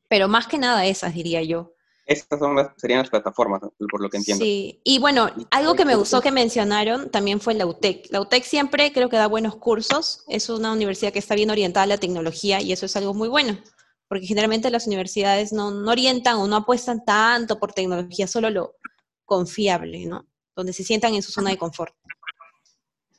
Pero 0.09 0.29
más 0.29 0.47
que 0.47 0.57
nada 0.57 0.87
esas, 0.87 1.13
diría 1.13 1.43
yo. 1.43 1.75
Estas 2.07 2.39
son 2.39 2.57
serían 2.77 3.01
las 3.01 3.11
plataformas, 3.11 3.61
por 3.91 4.01
lo 4.01 4.09
que 4.09 4.17
entiendo. 4.17 4.43
Sí, 4.43 4.81
y 4.83 4.99
bueno, 4.99 5.29
algo 5.51 5.75
que 5.75 5.85
me 5.85 5.95
gustó 5.95 6.23
que 6.23 6.31
mencionaron 6.31 7.11
también 7.11 7.39
fue 7.39 7.53
la 7.53 7.67
UTEC. 7.67 8.07
La 8.11 8.21
UTEC 8.23 8.45
siempre 8.45 8.93
creo 8.93 9.11
que 9.11 9.17
da 9.17 9.27
buenos 9.27 9.57
cursos, 9.57 10.25
es 10.29 10.49
una 10.49 10.73
universidad 10.73 11.13
que 11.13 11.19
está 11.19 11.35
bien 11.35 11.51
orientada 11.51 11.85
a 11.85 11.89
la 11.89 11.99
tecnología 11.99 12.63
y 12.63 12.73
eso 12.73 12.87
es 12.87 12.97
algo 12.97 13.13
muy 13.13 13.29
bueno, 13.29 13.59
porque 14.09 14.25
generalmente 14.25 14.71
las 14.71 14.87
universidades 14.87 15.53
no, 15.53 15.73
no 15.73 15.91
orientan 15.91 16.37
o 16.37 16.47
no 16.47 16.57
apuestan 16.57 17.05
tanto 17.05 17.59
por 17.59 17.73
tecnología, 17.73 18.29
solo 18.29 18.51
lo 18.51 18.77
confiable, 19.25 20.07
¿no? 20.07 20.27
Donde 20.55 20.73
se 20.73 20.85
sientan 20.85 21.13
en 21.15 21.23
su 21.23 21.33
zona 21.33 21.51
de 21.51 21.59
confort. 21.59 21.93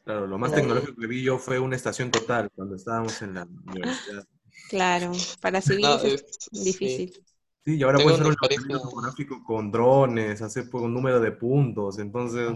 Claro, 0.08 0.26
lo 0.26 0.38
más 0.38 0.54
tecnológico 0.54 0.96
que 0.96 1.06
vi 1.06 1.22
yo 1.22 1.38
fue 1.38 1.60
una 1.60 1.76
estación 1.76 2.10
total 2.10 2.50
cuando 2.56 2.78
estábamos 2.78 3.22
en 3.22 3.34
la 3.34 3.46
universidad. 3.65 4.26
Claro, 4.70 5.12
para 5.41 5.60
civiles 5.62 6.02
es, 6.06 6.63
difícil. 6.63 7.12
Sí, 7.65 7.76
y 7.76 7.84
ahora 7.84 8.00
puede 8.00 8.15
ser 8.15 8.28
un 8.28 8.36
fotográfico 8.80 9.43
con 9.43 9.70
drones, 9.70 10.41
hacer 10.41 10.70
pues, 10.72 10.82
un 10.82 10.93
número 10.93 11.20
de 11.20 11.34
puntos, 11.34 12.00
entonces 12.00 12.54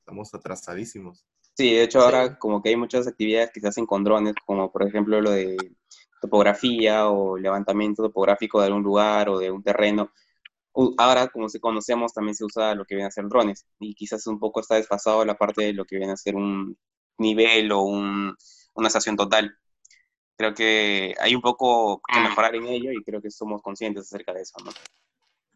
estamos 0.00 0.34
atrasadísimos. 0.34 1.24
Sí, 1.56 1.72
de 1.72 1.84
hecho 1.84 2.02
ahora 2.02 2.38
como 2.38 2.62
que 2.62 2.68
hay 2.68 2.76
muchas 2.76 3.06
actividades 3.06 3.52
que 3.54 3.60
se 3.60 3.68
hacen 3.68 3.86
con 3.86 4.04
drones, 4.04 4.34
como 4.44 4.70
por 4.70 4.86
ejemplo 4.86 5.18
lo 5.18 5.30
de 5.30 5.56
topografía 6.20 7.08
o 7.08 7.38
levantamiento 7.38 8.02
topográfico 8.02 8.60
de 8.60 8.66
algún 8.66 8.82
lugar 8.82 9.30
o 9.30 9.38
de 9.38 9.50
un 9.50 9.62
terreno. 9.62 10.12
Ahora, 10.98 11.28
como 11.28 11.48
se 11.48 11.60
conocemos, 11.60 12.12
también 12.12 12.34
se 12.34 12.44
usa 12.44 12.74
lo 12.74 12.84
que 12.84 12.94
viene 12.94 13.08
a 13.08 13.10
ser 13.10 13.26
drones 13.28 13.66
y 13.78 13.94
quizás 13.94 14.26
un 14.26 14.38
poco 14.38 14.60
está 14.60 14.76
desfasado 14.76 15.24
la 15.24 15.36
parte 15.36 15.64
de 15.64 15.72
lo 15.72 15.84
que 15.84 15.96
viene 15.96 16.12
a 16.12 16.16
ser 16.16 16.36
un 16.36 16.78
nivel 17.18 17.72
o 17.72 17.82
un, 17.82 18.36
una 18.74 18.88
estación 18.88 19.16
total 19.16 19.56
creo 20.40 20.54
que 20.54 21.14
hay 21.20 21.34
un 21.34 21.42
poco 21.42 22.00
que 22.10 22.18
mm. 22.18 22.22
mejorar 22.22 22.54
en 22.54 22.66
ello 22.66 22.92
y 22.92 23.04
creo 23.04 23.20
que 23.20 23.30
somos 23.30 23.60
conscientes 23.60 24.06
acerca 24.06 24.32
de 24.32 24.40
eso, 24.40 24.54
¿no? 24.64 24.70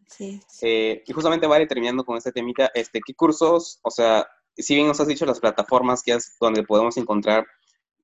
Sí. 0.07 0.39
Eh, 0.61 1.03
y 1.07 1.11
justamente, 1.11 1.47
vale, 1.47 1.65
terminando 1.65 2.05
con 2.05 2.17
este 2.17 2.31
temita, 2.31 2.69
este, 2.75 3.01
¿qué 3.03 3.15
cursos, 3.15 3.79
o 3.81 3.89
sea, 3.89 4.27
si 4.55 4.75
bien 4.75 4.85
nos 4.85 4.99
has 4.99 5.07
dicho 5.07 5.25
las 5.25 5.39
plataformas 5.39 6.03
que 6.03 6.13
has, 6.13 6.37
donde 6.39 6.61
podemos 6.61 6.97
encontrar, 6.97 7.47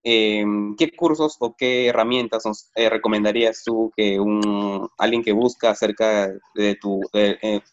eh, 0.03 0.43
¿qué 0.77 0.91
cursos 0.95 1.37
o 1.39 1.55
qué 1.55 1.87
herramientas 1.87 2.45
nos 2.45 2.69
eh, 2.75 2.89
recomendarías 2.89 3.63
tú 3.63 3.91
que 3.95 4.19
un, 4.19 4.89
alguien 4.97 5.23
que 5.23 5.31
busca 5.31 5.71
acerca 5.71 6.31
de 6.55 6.75
tu, 6.75 7.01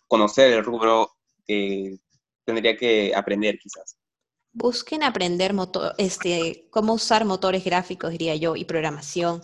conocer 0.07 0.53
el 0.53 0.64
rubro 0.64 1.12
tendría 2.45 2.77
que 2.77 3.12
aprender 3.14 3.59
quizás? 3.59 3.99
Busquen 4.53 5.03
aprender 5.03 5.55
este, 5.99 6.67
cómo 6.71 6.95
usar 6.95 7.25
motores 7.25 7.64
gráficos, 7.64 8.11
diría 8.11 8.35
yo, 8.37 8.57
y 8.57 8.64
programación. 8.64 9.43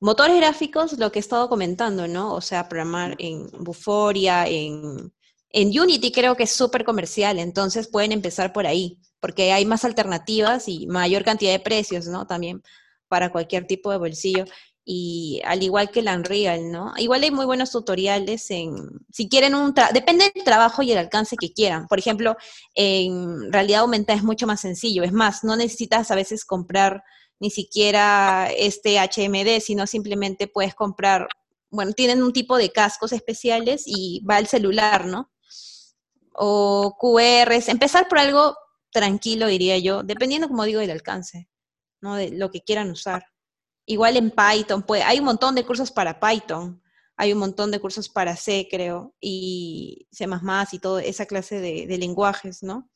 Motores 0.00 0.36
gráficos, 0.36 0.98
lo 0.98 1.12
que 1.12 1.18
he 1.18 1.20
estado 1.20 1.48
comentando, 1.48 2.08
¿no? 2.08 2.34
O 2.34 2.40
sea, 2.40 2.68
programar 2.68 3.16
en 3.18 3.48
Buforia, 3.58 4.46
en, 4.46 5.12
en 5.50 5.68
Unity 5.78 6.12
creo 6.12 6.36
que 6.36 6.44
es 6.44 6.52
súper 6.52 6.84
comercial, 6.84 7.38
entonces 7.38 7.88
pueden 7.88 8.12
empezar 8.12 8.52
por 8.52 8.66
ahí, 8.66 8.98
porque 9.20 9.52
hay 9.52 9.64
más 9.64 9.84
alternativas 9.84 10.68
y 10.68 10.86
mayor 10.86 11.24
cantidad 11.24 11.52
de 11.52 11.60
precios, 11.60 12.06
¿no? 12.06 12.26
También 12.26 12.62
para 13.08 13.32
cualquier 13.32 13.66
tipo 13.66 13.90
de 13.90 13.98
bolsillo 13.98 14.44
y 14.90 15.42
al 15.44 15.62
igual 15.62 15.90
que 15.90 16.00
el 16.00 16.08
Unreal, 16.08 16.70
¿no? 16.70 16.94
Igual 16.96 17.22
hay 17.22 17.30
muy 17.30 17.44
buenos 17.44 17.70
tutoriales 17.72 18.50
en, 18.50 18.74
si 19.12 19.28
quieren 19.28 19.54
un, 19.54 19.74
depende 19.92 20.32
del 20.34 20.44
trabajo 20.44 20.82
y 20.82 20.92
el 20.92 20.96
alcance 20.96 21.36
que 21.36 21.52
quieran. 21.52 21.86
Por 21.88 21.98
ejemplo, 21.98 22.36
en 22.74 23.52
realidad 23.52 23.80
aumentada 23.80 24.16
es 24.16 24.24
mucho 24.24 24.46
más 24.46 24.62
sencillo. 24.62 25.02
Es 25.02 25.12
más, 25.12 25.44
no 25.44 25.56
necesitas 25.56 26.10
a 26.10 26.14
veces 26.14 26.46
comprar 26.46 27.02
ni 27.38 27.50
siquiera 27.50 28.48
este 28.56 28.98
HMD, 28.98 29.60
sino 29.60 29.86
simplemente 29.86 30.46
puedes 30.46 30.74
comprar, 30.74 31.28
bueno, 31.70 31.92
tienen 31.92 32.22
un 32.22 32.32
tipo 32.32 32.56
de 32.56 32.72
cascos 32.72 33.12
especiales 33.12 33.82
y 33.84 34.24
va 34.24 34.38
el 34.38 34.46
celular, 34.46 35.04
¿no? 35.04 35.30
O 36.40 36.96
QRs, 36.98 37.68
empezar 37.68 38.08
por 38.08 38.18
algo 38.18 38.56
tranquilo, 38.92 39.46
diría 39.46 39.78
yo, 39.78 40.02
dependiendo, 40.02 40.48
como 40.48 40.64
digo, 40.64 40.80
del 40.80 40.90
alcance, 40.90 41.48
¿no? 42.00 42.14
De 42.14 42.30
lo 42.30 42.50
que 42.50 42.62
quieran 42.62 42.90
usar. 42.90 43.26
Igual 43.86 44.16
en 44.16 44.30
Python, 44.30 44.82
pues, 44.82 45.02
hay 45.04 45.18
un 45.18 45.24
montón 45.24 45.54
de 45.54 45.64
cursos 45.64 45.90
para 45.90 46.20
Python, 46.20 46.82
hay 47.16 47.32
un 47.32 47.38
montón 47.40 47.70
de 47.70 47.80
cursos 47.80 48.08
para 48.08 48.36
C, 48.36 48.68
creo, 48.70 49.14
y 49.20 50.06
C++ 50.12 50.26
y 50.72 50.78
toda 50.78 51.02
esa 51.02 51.26
clase 51.26 51.60
de, 51.60 51.98
lenguajes, 51.98 52.62
¿no? 52.62 52.88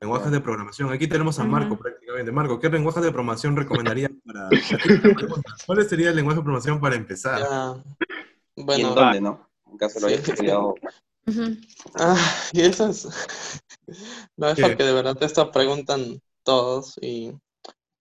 Lenguajes 0.00 0.32
de 0.32 0.40
programación. 0.40 0.92
Aquí 0.92 1.06
tenemos 1.06 1.38
a 1.38 1.44
Marco 1.44 1.78
prácticamente. 1.78 2.32
Marco, 2.32 2.58
¿qué 2.58 2.68
lenguaje 2.68 3.00
de 3.00 3.10
programación 3.10 3.56
recomendarías 3.56 4.10
para... 4.24 4.48
¿Cuál 5.66 5.88
sería 5.88 6.10
el 6.10 6.16
lenguaje 6.16 6.38
de 6.38 6.42
programación 6.42 6.80
para 6.80 6.96
empezar? 6.96 7.40
Bueno, 8.56 8.80
¿Y 8.80 8.88
en 8.88 8.94
dónde, 8.94 9.20
no? 9.20 9.50
En 9.70 9.76
caso 9.78 10.00
lo 10.00 10.06
hayas 10.08 10.28
estudiado. 10.28 10.74
Ah, 11.94 12.16
y 12.52 12.62
eso 12.62 12.88
es... 12.88 13.08
No, 14.36 14.48
es 14.48 14.60
porque 14.60 14.84
de 14.84 14.92
verdad 14.92 15.16
te 15.16 15.44
preguntan 15.46 16.20
todos 16.44 16.98
y 17.00 17.32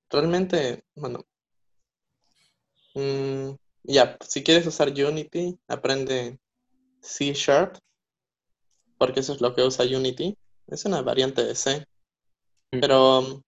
realmente, 0.10 0.84
bueno, 0.96 1.26
Mm, 2.98 3.56
ya, 3.84 4.18
si 4.22 4.44
quieres 4.44 4.66
usar 4.66 4.90
Unity, 4.90 5.56
aprende 5.68 6.40
C 7.00 7.32
Sharp, 7.34 7.78
porque 8.98 9.20
eso 9.20 9.34
es 9.34 9.42
lo 9.42 9.54
que 9.54 9.62
usa 9.62 9.86
Unity. 9.86 10.36
Es 10.66 10.84
una 10.86 11.04
variante 11.04 11.44
de 11.44 11.54
C. 11.54 11.86
Mm. 12.72 12.80
Pero, 12.80 13.44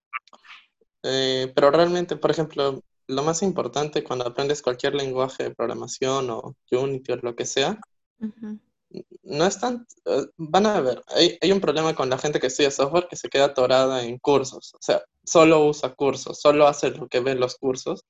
eh, 1.02 1.52
pero 1.56 1.72
realmente, 1.72 2.15
por 2.15 2.30
ejemplo, 2.30 2.84
lo 3.08 3.24
más 3.24 3.42
importante 3.42 4.04
cuando 4.04 4.28
aprendes 4.28 4.62
cualquier 4.62 4.94
lenguaje 4.94 5.46
de 5.46 5.56
programación 5.56 6.30
o 6.30 6.56
Unity 6.72 7.13
o 7.13 7.15
lo 7.15 7.36
que 7.36 7.48
sea, 7.48 7.80
tan... 9.60 9.86
Eh, 10.06 10.25
van 10.38 10.65
a 10.65 10.82
ver, 10.82 11.02
hay, 11.08 11.38
hay, 11.41 11.52
un 11.52 11.62
problema 11.62 11.95
con 11.95 12.10
la 12.10 12.17
gente 12.17 12.39
que 12.39 12.47
estudia 12.47 12.71
software 12.71 13.08
que 13.10 13.15
se 13.15 13.30
queda 13.30 13.45
atorada 13.45 14.04
en 14.04 14.17
cursos. 14.17 14.73
O 14.73 14.80
sea, 14.82 15.04
solo 15.23 15.65
usa 15.65 15.93
cursos, 15.93 16.39
solo 16.39 16.67
hace 16.67 16.91
lo 16.91 17.08
que 17.08 17.19
ve 17.19 17.36
los 17.36 17.56
cursos 17.56 18.04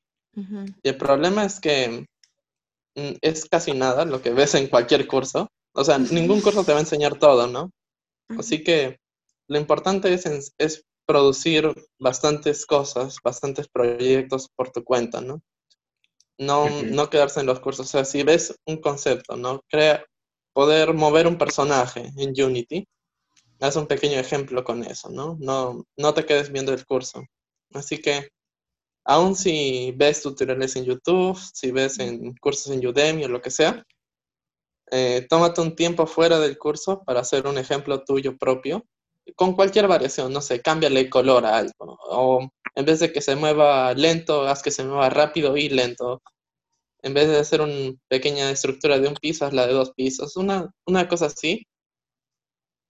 y 0.84 0.90
el 0.90 0.98
problema 0.98 1.44
es 1.44 1.60
que 1.60 2.06
mm, 2.96 3.12
es 3.22 3.46
casi 3.46 3.74
nada 3.74 4.06
lo 4.06 4.22
que 4.22 4.32
ves 4.32 4.56
en 4.56 4.68
cualquier 4.68 5.08
curso. 5.08 5.50
O 5.74 5.84
sea, 5.84 5.98
ningún 5.98 6.42
curso 6.42 6.64
te 6.64 6.72
va 6.72 6.80
a 6.80 6.82
enseñar 6.82 7.18
todo, 7.20 7.48
¿no? 7.48 7.72
Así 8.38 8.64
que 8.64 9.00
lo 9.48 9.58
importante 9.58 10.14
es, 10.14 10.54
es 10.58 10.86
producir 11.06 11.74
bastantes 11.98 12.66
cosas, 12.66 13.18
bastantes 13.24 13.68
proyectos 13.68 14.50
por 14.56 14.72
tu 14.72 14.84
cuenta, 14.84 15.22
¿no? 15.22 15.42
No, 16.38 16.70
no 16.70 17.10
quedarse 17.10 17.42
en 17.42 17.48
los 17.48 17.60
cursos. 17.60 17.88
O 17.88 17.90
sea, 17.90 18.06
si 18.06 18.24
ves 18.24 18.56
un 18.66 18.78
concepto, 18.78 19.36
¿no? 19.36 19.62
Crea, 19.68 20.06
poder 20.60 20.94
mover 20.94 21.26
un 21.28 21.38
personaje 21.38 22.12
en 22.18 22.30
Unity, 22.48 22.88
haz 23.62 23.76
un 23.76 23.88
pequeño 23.88 24.18
ejemplo 24.20 24.64
con 24.64 24.84
eso, 24.84 25.10
¿no? 25.10 25.38
No, 25.40 25.86
no 25.98 26.14
te 26.14 26.26
quedes 26.26 26.52
viendo 26.52 26.74
el 26.74 26.86
curso. 26.86 27.24
Así 27.74 28.00
que 28.02 28.30
Aún 29.10 29.36
si 29.36 29.92
ves 29.98 30.22
tutoriales 30.22 30.76
en 30.76 30.86
YouTube, 30.86 31.36
si 31.54 31.72
ves 31.72 31.98
en 31.98 32.36
cursos 32.36 32.72
en 32.72 32.86
Udemy 32.86 33.24
o 33.26 33.28
lo 33.28 33.42
que 33.42 33.50
sea, 33.50 33.84
eh, 34.92 35.26
tómate 35.28 35.62
un 35.62 35.76
tiempo 35.76 36.06
fuera 36.06 36.38
del 36.40 36.60
curso 36.60 37.04
para 37.04 37.22
hacer 37.22 37.48
un 37.48 37.58
ejemplo 37.58 38.04
tuyo 38.04 38.38
propio, 38.38 38.86
con 39.36 39.56
cualquier 39.56 39.88
variación, 39.88 40.32
no 40.32 40.42
sé, 40.42 40.62
cámbiale 40.62 41.10
color 41.10 41.44
a 41.48 41.58
algo, 41.58 41.98
o 42.10 42.48
en 42.76 42.86
vez 42.86 43.00
de 43.00 43.12
que 43.12 43.22
se 43.22 43.36
mueva 43.36 43.94
lento, 43.96 44.48
haz 44.48 44.62
que 44.62 44.70
se 44.70 44.84
mueva 44.84 45.10
rápido 45.10 45.58
y 45.58 45.70
lento. 45.70 46.22
En 47.02 47.14
vez 47.14 47.28
de 47.30 47.38
hacer 47.38 47.62
una 47.62 47.94
pequeña 48.10 48.52
estructura 48.52 49.00
de 49.00 49.08
un 49.08 49.16
piso, 49.16 49.46
haz 49.46 49.54
la 49.54 49.68
de 49.68 49.74
dos 49.74 49.92
pisos, 49.92 50.36
una, 50.38 50.72
una 50.86 51.08
cosa 51.08 51.28
así. 51.28 51.66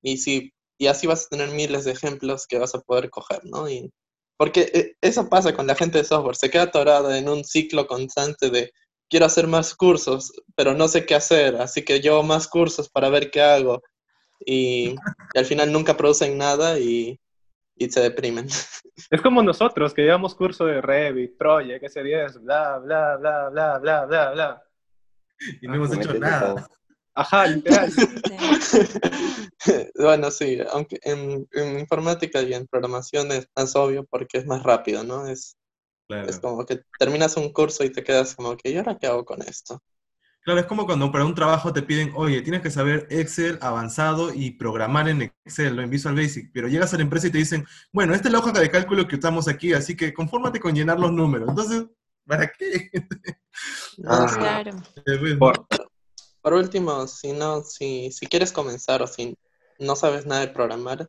Y, 0.02 0.18
si, 0.18 0.52
y 0.78 0.88
así 0.88 1.08
vas 1.08 1.26
a 1.26 1.30
tener 1.30 1.50
miles 1.52 1.86
de 1.86 1.92
ejemplos 1.92 2.48
que 2.48 2.58
vas 2.58 2.74
a 2.76 2.82
poder 2.82 3.10
coger, 3.10 3.42
¿no? 3.46 3.70
Y 3.70 3.92
Porque 4.38 4.72
eh, 4.74 4.96
eso 5.02 5.30
pasa 5.30 5.54
con 5.56 5.68
la 5.68 5.76
gente 5.76 6.00
de 6.00 6.04
software, 6.06 6.36
se 6.36 6.50
queda 6.50 6.64
atorada 6.64 7.18
en 7.18 7.30
un 7.30 7.44
ciclo 7.46 7.88
constante 7.88 8.50
de 8.50 8.72
quiero 9.10 9.26
hacer 9.26 9.48
más 9.48 9.76
cursos, 9.76 10.32
pero 10.56 10.74
no 10.74 10.88
sé 10.88 11.06
qué 11.06 11.16
hacer, 11.16 11.58
así 11.58 11.84
que 11.84 12.02
yo 12.02 12.24
más 12.24 12.48
cursos 12.48 12.90
para 12.90 13.10
ver 13.10 13.32
qué 13.32 13.42
hago. 13.42 13.82
Y 14.46 14.96
al 15.36 15.46
final 15.46 15.72
nunca 15.72 15.98
producen 15.98 16.38
nada 16.38 16.80
y, 16.80 17.20
y 17.80 17.90
se 17.90 18.02
deprimen. 18.02 18.48
Es 19.10 19.22
como 19.22 19.42
nosotros 19.42 19.94
que 19.94 20.02
llevamos 20.02 20.36
curso 20.36 20.66
de 20.66 20.82
Revit, 20.82 21.38
Project, 21.38 21.84
S10, 21.86 22.42
bla, 22.42 22.78
bla, 22.80 23.16
bla, 23.16 23.50
bla, 23.50 23.80
bla, 23.80 24.06
bla, 24.06 24.32
bla. 24.32 24.64
Y 25.62 25.68
no 25.68 25.76
hemos 25.76 25.90
hecho 25.94 26.08
Comete 26.08 26.20
nada. 26.20 26.56
todo. 26.56 26.68
Ajá, 27.16 27.48
literal. 27.48 27.90
bueno, 29.96 30.32
sí, 30.32 30.60
aunque 30.72 31.00
en, 31.02 31.48
en 31.54 31.80
informática 31.80 32.42
y 32.42 32.54
en 32.54 32.68
programación 32.68 33.32
es 33.32 33.48
más 33.56 33.76
obvio 33.76 34.06
porque 34.06 34.38
es 34.40 34.46
más 34.46 34.64
rápido, 34.64 35.04
¿no? 35.04 35.28
Es, 35.28 35.56
Claro. 36.10 36.28
es 36.28 36.40
como 36.40 36.66
que 36.66 36.82
terminas 36.98 37.38
un 37.38 37.54
curso 37.54 37.84
y 37.84 37.92
te 37.92 38.04
quedas 38.04 38.36
como 38.36 38.58
que, 38.58 38.72
¿y 38.72 38.78
ahora 38.78 38.98
qué 39.00 39.06
hago 39.06 39.24
con 39.24 39.44
esto? 39.44 39.80
Claro, 40.50 40.62
es 40.62 40.66
como 40.66 40.88
cuando 40.88 41.12
para 41.12 41.26
un 41.26 41.36
trabajo 41.36 41.72
te 41.72 41.84
piden, 41.84 42.12
oye, 42.16 42.42
tienes 42.42 42.64
que 42.64 42.72
saber 42.72 43.06
Excel 43.12 43.60
avanzado 43.62 44.34
y 44.34 44.50
programar 44.50 45.08
en 45.08 45.32
Excel, 45.46 45.76
¿no? 45.76 45.84
en 45.84 45.92
Visual 45.92 46.16
Basic, 46.16 46.50
pero 46.52 46.68
llegas 46.68 46.92
a 46.92 46.98
la 46.98 47.04
empresa 47.04 47.28
y 47.28 47.30
te 47.32 47.38
dicen, 47.38 47.68
bueno, 47.92 48.16
esta 48.16 48.30
es 48.30 48.32
la 48.32 48.40
hoja 48.40 48.52
de 48.52 48.72
cálculo 48.72 49.08
que 49.08 49.18
usamos 49.18 49.48
aquí, 49.48 49.74
así 49.74 49.96
que 49.96 50.12
confórmate 50.12 50.60
con 50.60 50.74
llenar 50.74 51.00
los 51.00 51.12
números. 51.12 51.50
Entonces, 51.50 51.86
¿para 52.26 52.52
qué? 52.52 52.90
Ah, 54.08 54.26
Claro. 54.40 54.72
Eh, 55.06 55.18
pues, 55.20 55.36
Por- 55.38 55.68
Por 56.42 56.54
último, 56.56 57.06
si 57.06 57.32
no, 57.32 57.62
si, 57.62 58.12
si 58.12 58.26
quieres 58.26 58.52
comenzar 58.52 59.04
o 59.04 59.08
si 59.08 59.38
no 59.78 59.96
sabes 59.96 60.26
nada 60.26 60.42
de 60.42 60.48
programar, 60.48 61.08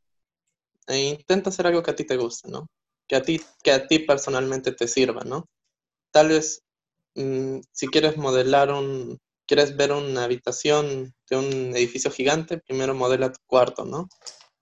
eh, 0.88 1.16
intenta 1.18 1.49
hacer 1.49 1.66
algo 1.66 1.82
que 1.82 1.93
a 1.93 1.97
ti 1.97 2.05
te 2.05 2.18
guste, 2.18 2.51
¿no? 2.51 2.66
Que 3.09 3.16
a 3.16 3.22
ti, 3.22 3.41
que 3.62 3.72
a 3.72 3.86
ti 3.86 4.01
personalmente 4.01 4.72
te 4.72 4.86
sirva, 4.86 5.22
¿no? 5.24 5.47
Tal 6.11 6.28
vez, 6.28 6.62
mm, 7.14 7.61
si 7.72 7.88
quieres 7.88 8.18
modelar 8.18 8.70
un, 8.70 9.18
quieres 9.51 9.76
ver 9.76 9.90
una 9.90 10.22
habitación 10.22 11.12
de 11.28 11.36
un 11.36 11.74
edificio 11.74 12.09
gigante, 12.12 12.59
primero 12.59 12.94
modela 12.94 13.32
tu 13.32 13.40
cuarto, 13.48 13.84
¿no? 13.84 14.09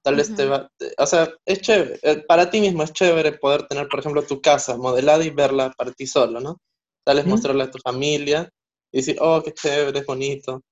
Tal 0.02 0.16
vez 0.16 0.34
te 0.34 0.46
va, 0.46 0.70
o 0.96 1.06
sea, 1.06 1.28
es 1.44 1.60
chévere, 1.60 1.98
eh, 2.02 2.24
para 2.26 2.48
ti 2.48 2.58
mismo 2.58 2.82
es 2.82 2.94
chévere 2.94 3.32
poder 3.32 3.68
tener, 3.68 3.86
por 3.86 4.00
ejemplo, 4.00 4.22
tu 4.22 4.40
casa 4.40 4.78
modelada 4.78 5.22
y 5.22 5.28
verla 5.28 5.74
para 5.76 5.92
ti 5.92 6.06
solo, 6.06 6.40
¿no? 6.40 6.56
Tal 7.04 7.18
vez 7.18 7.26
mostrarla 7.26 7.64
a 7.64 7.70
tu 7.70 7.78
familia 7.84 8.48
y 8.90 9.00
decir, 9.00 9.18
oh, 9.20 9.42
qué 9.42 9.52
chévere, 9.52 9.98
es 9.98 10.06
bonito. 10.06 10.62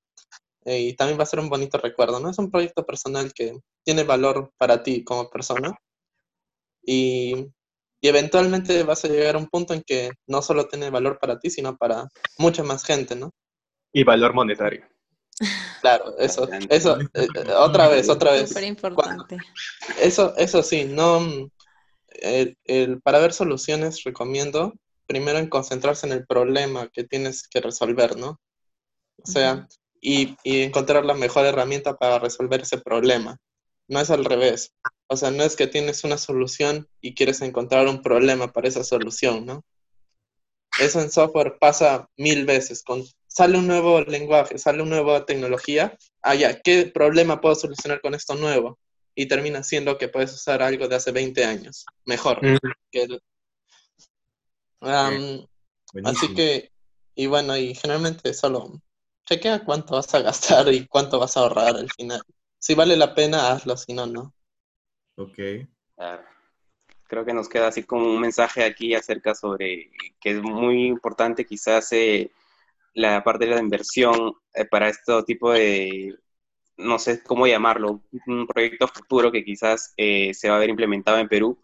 Eh, 0.65 0.81
y 0.81 0.97
también 0.97 1.19
va 1.19 1.25
a 1.25 1.27
ser 1.27 1.41
un 1.41 1.51
bonito 1.51 1.77
recuerdo, 1.77 2.19
¿no? 2.19 2.31
Es 2.31 2.39
un 2.39 2.51
proyecto 2.51 2.87
personal 2.87 3.35
que 3.35 3.53
tiene 3.85 4.05
valor 4.05 4.51
para 4.57 4.83
ti 4.83 5.05
como 5.05 5.29
persona. 5.29 5.77
Y, 6.83 7.35
y 8.01 8.09
eventualmente 8.09 8.83
vas 8.83 9.05
a 9.05 9.09
llegar 9.09 9.35
a 9.35 9.41
un 9.41 9.49
punto 9.49 9.75
en 9.75 9.83
que 9.83 10.13
no 10.27 10.41
solo 10.41 10.69
tiene 10.69 10.89
valor 10.89 11.19
para 11.21 11.39
ti, 11.39 11.51
sino 11.51 11.77
para 11.77 12.09
mucha 12.39 12.63
más 12.63 12.83
gente, 12.83 13.15
¿no? 13.15 13.31
Y 13.97 14.05
valor 14.05 14.35
monetario. 14.35 14.85
Claro, 15.81 16.19
eso, 16.19 16.47
eso, 16.69 17.01
eh, 17.01 17.09
eh, 17.15 17.53
otra 17.57 17.89
vez, 17.89 18.11
otra 18.11 18.33
vez. 18.33 18.51
Súper 18.51 18.65
importante. 18.65 19.39
Eso, 19.99 20.35
eso 20.37 20.63
sí, 20.63 20.85
no. 20.85 21.51
el- 22.11 22.59
el- 22.65 23.01
para 23.01 23.19
ver 23.21 23.33
soluciones 23.33 24.05
recomiendo 24.05 24.75
primero 25.07 25.39
en 25.39 25.49
concentrarse 25.49 26.07
en 26.07 26.13
el 26.13 26.27
problema 26.27 26.89
que 26.89 27.05
tienes 27.05 27.49
que 27.49 27.61
resolver, 27.63 28.19
¿no? 28.19 28.39
O 29.23 29.27
sea, 29.27 29.67
y, 30.03 30.37
y 30.45 30.61
encontrar 30.61 31.07
la 31.07 31.15
mejor 31.15 31.47
herramienta 31.47 31.97
para 31.97 32.19
resolver 32.19 32.61
ese 32.61 32.77
problema. 32.77 33.39
No 33.89 33.99
es 33.99 34.11
al 34.11 34.27
revés. 34.27 34.75
O 35.09 35.17
sea, 35.17 35.31
no 35.31 35.43
es 35.43 35.57
que 35.57 35.69
tienes 35.69 36.05
una 36.05 36.19
solución 36.19 36.87
y 37.01 37.15
quieres 37.15 37.41
encontrar 37.41 37.89
un 37.89 38.03
problema 38.03 38.53
para 38.53 38.69
esa 38.69 38.85
solución, 38.85 39.47
¿no? 39.47 39.65
Eso 40.79 41.01
en 41.01 41.11
software 41.11 41.57
pasa 41.59 42.09
mil 42.19 42.45
veces. 42.45 42.83
Con, 42.83 43.03
sale 43.37 43.59
un 43.59 43.67
nuevo 43.67 44.01
lenguaje, 44.01 44.57
sale 44.57 44.83
una 44.83 44.97
nueva 44.97 45.27
tecnología. 45.27 45.95
Ah, 46.23 46.35
ya, 46.35 46.59
¿qué 46.63 46.87
problema 46.87 47.39
puedo 47.39 47.55
solucionar 47.55 48.01
con 48.01 48.15
esto 48.15 48.35
nuevo? 48.35 48.79
Y 49.15 49.27
termina 49.27 49.63
siendo 49.63 49.99
que 49.99 50.09
puedes 50.09 50.33
usar 50.33 50.63
algo 50.63 50.89
de 50.89 50.97
hace 50.97 51.13
20 51.13 51.45
años. 51.45 51.85
Mejor. 52.07 52.43
Mm. 52.43 52.57
que 52.91 53.03
el-. 53.03 53.23
Así 56.03 56.35
que, 56.35 56.73
y 57.15 57.27
bueno, 57.27 57.55
y 57.59 57.75
generalmente 57.75 58.33
solo 58.33 58.81
chequea 59.27 59.65
cuánto 59.67 59.97
vas 59.97 60.15
a 60.15 60.21
gastar 60.23 60.73
y 60.73 60.87
cuánto 60.87 61.19
vas 61.19 61.37
a 61.37 61.41
ahorrar 61.41 61.77
al 61.77 61.91
final. 61.91 62.23
Si 62.59 62.75
vale 62.75 62.97
la 62.97 63.15
pena, 63.15 63.53
hazlo, 63.53 63.77
si 63.77 63.93
no, 63.93 64.07
no. 64.07 64.33
Ok. 65.17 65.39
Claro. 65.95 66.25
Creo 67.03 67.27
que 67.27 67.35
nos 67.35 67.51
queda 67.51 67.69
así 67.69 67.83
como 67.83 68.07
un 68.07 68.19
mensaje 68.19 68.65
aquí 68.65 68.95
acerca 68.95 69.35
sobre 69.35 69.91
que 70.21 70.31
es 70.31 70.43
muy 70.43 70.87
importante 70.87 71.45
quizás 71.45 71.93
eh, 71.93 72.31
la 72.97 73.25
parte 73.25 73.47
de 73.47 73.55
la 73.57 73.63
inversión 73.63 74.35
eh, 74.55 74.67
para 74.67 74.89
este 74.91 75.23
tipo 75.25 75.53
de, 75.53 76.17
no 76.79 76.99
sé 76.99 77.23
cómo 77.25 77.47
llamarlo, 77.47 78.03
un 78.27 78.47
proyecto 78.47 78.89
futuro 78.89 79.33
que 79.33 79.45
quizás 79.45 79.95
eh, 79.97 80.35
se 80.35 80.51
va 80.51 80.57
a 80.57 80.61
ver 80.61 80.71
implementado 80.71 81.19
en 81.19 81.29
Perú. 81.29 81.59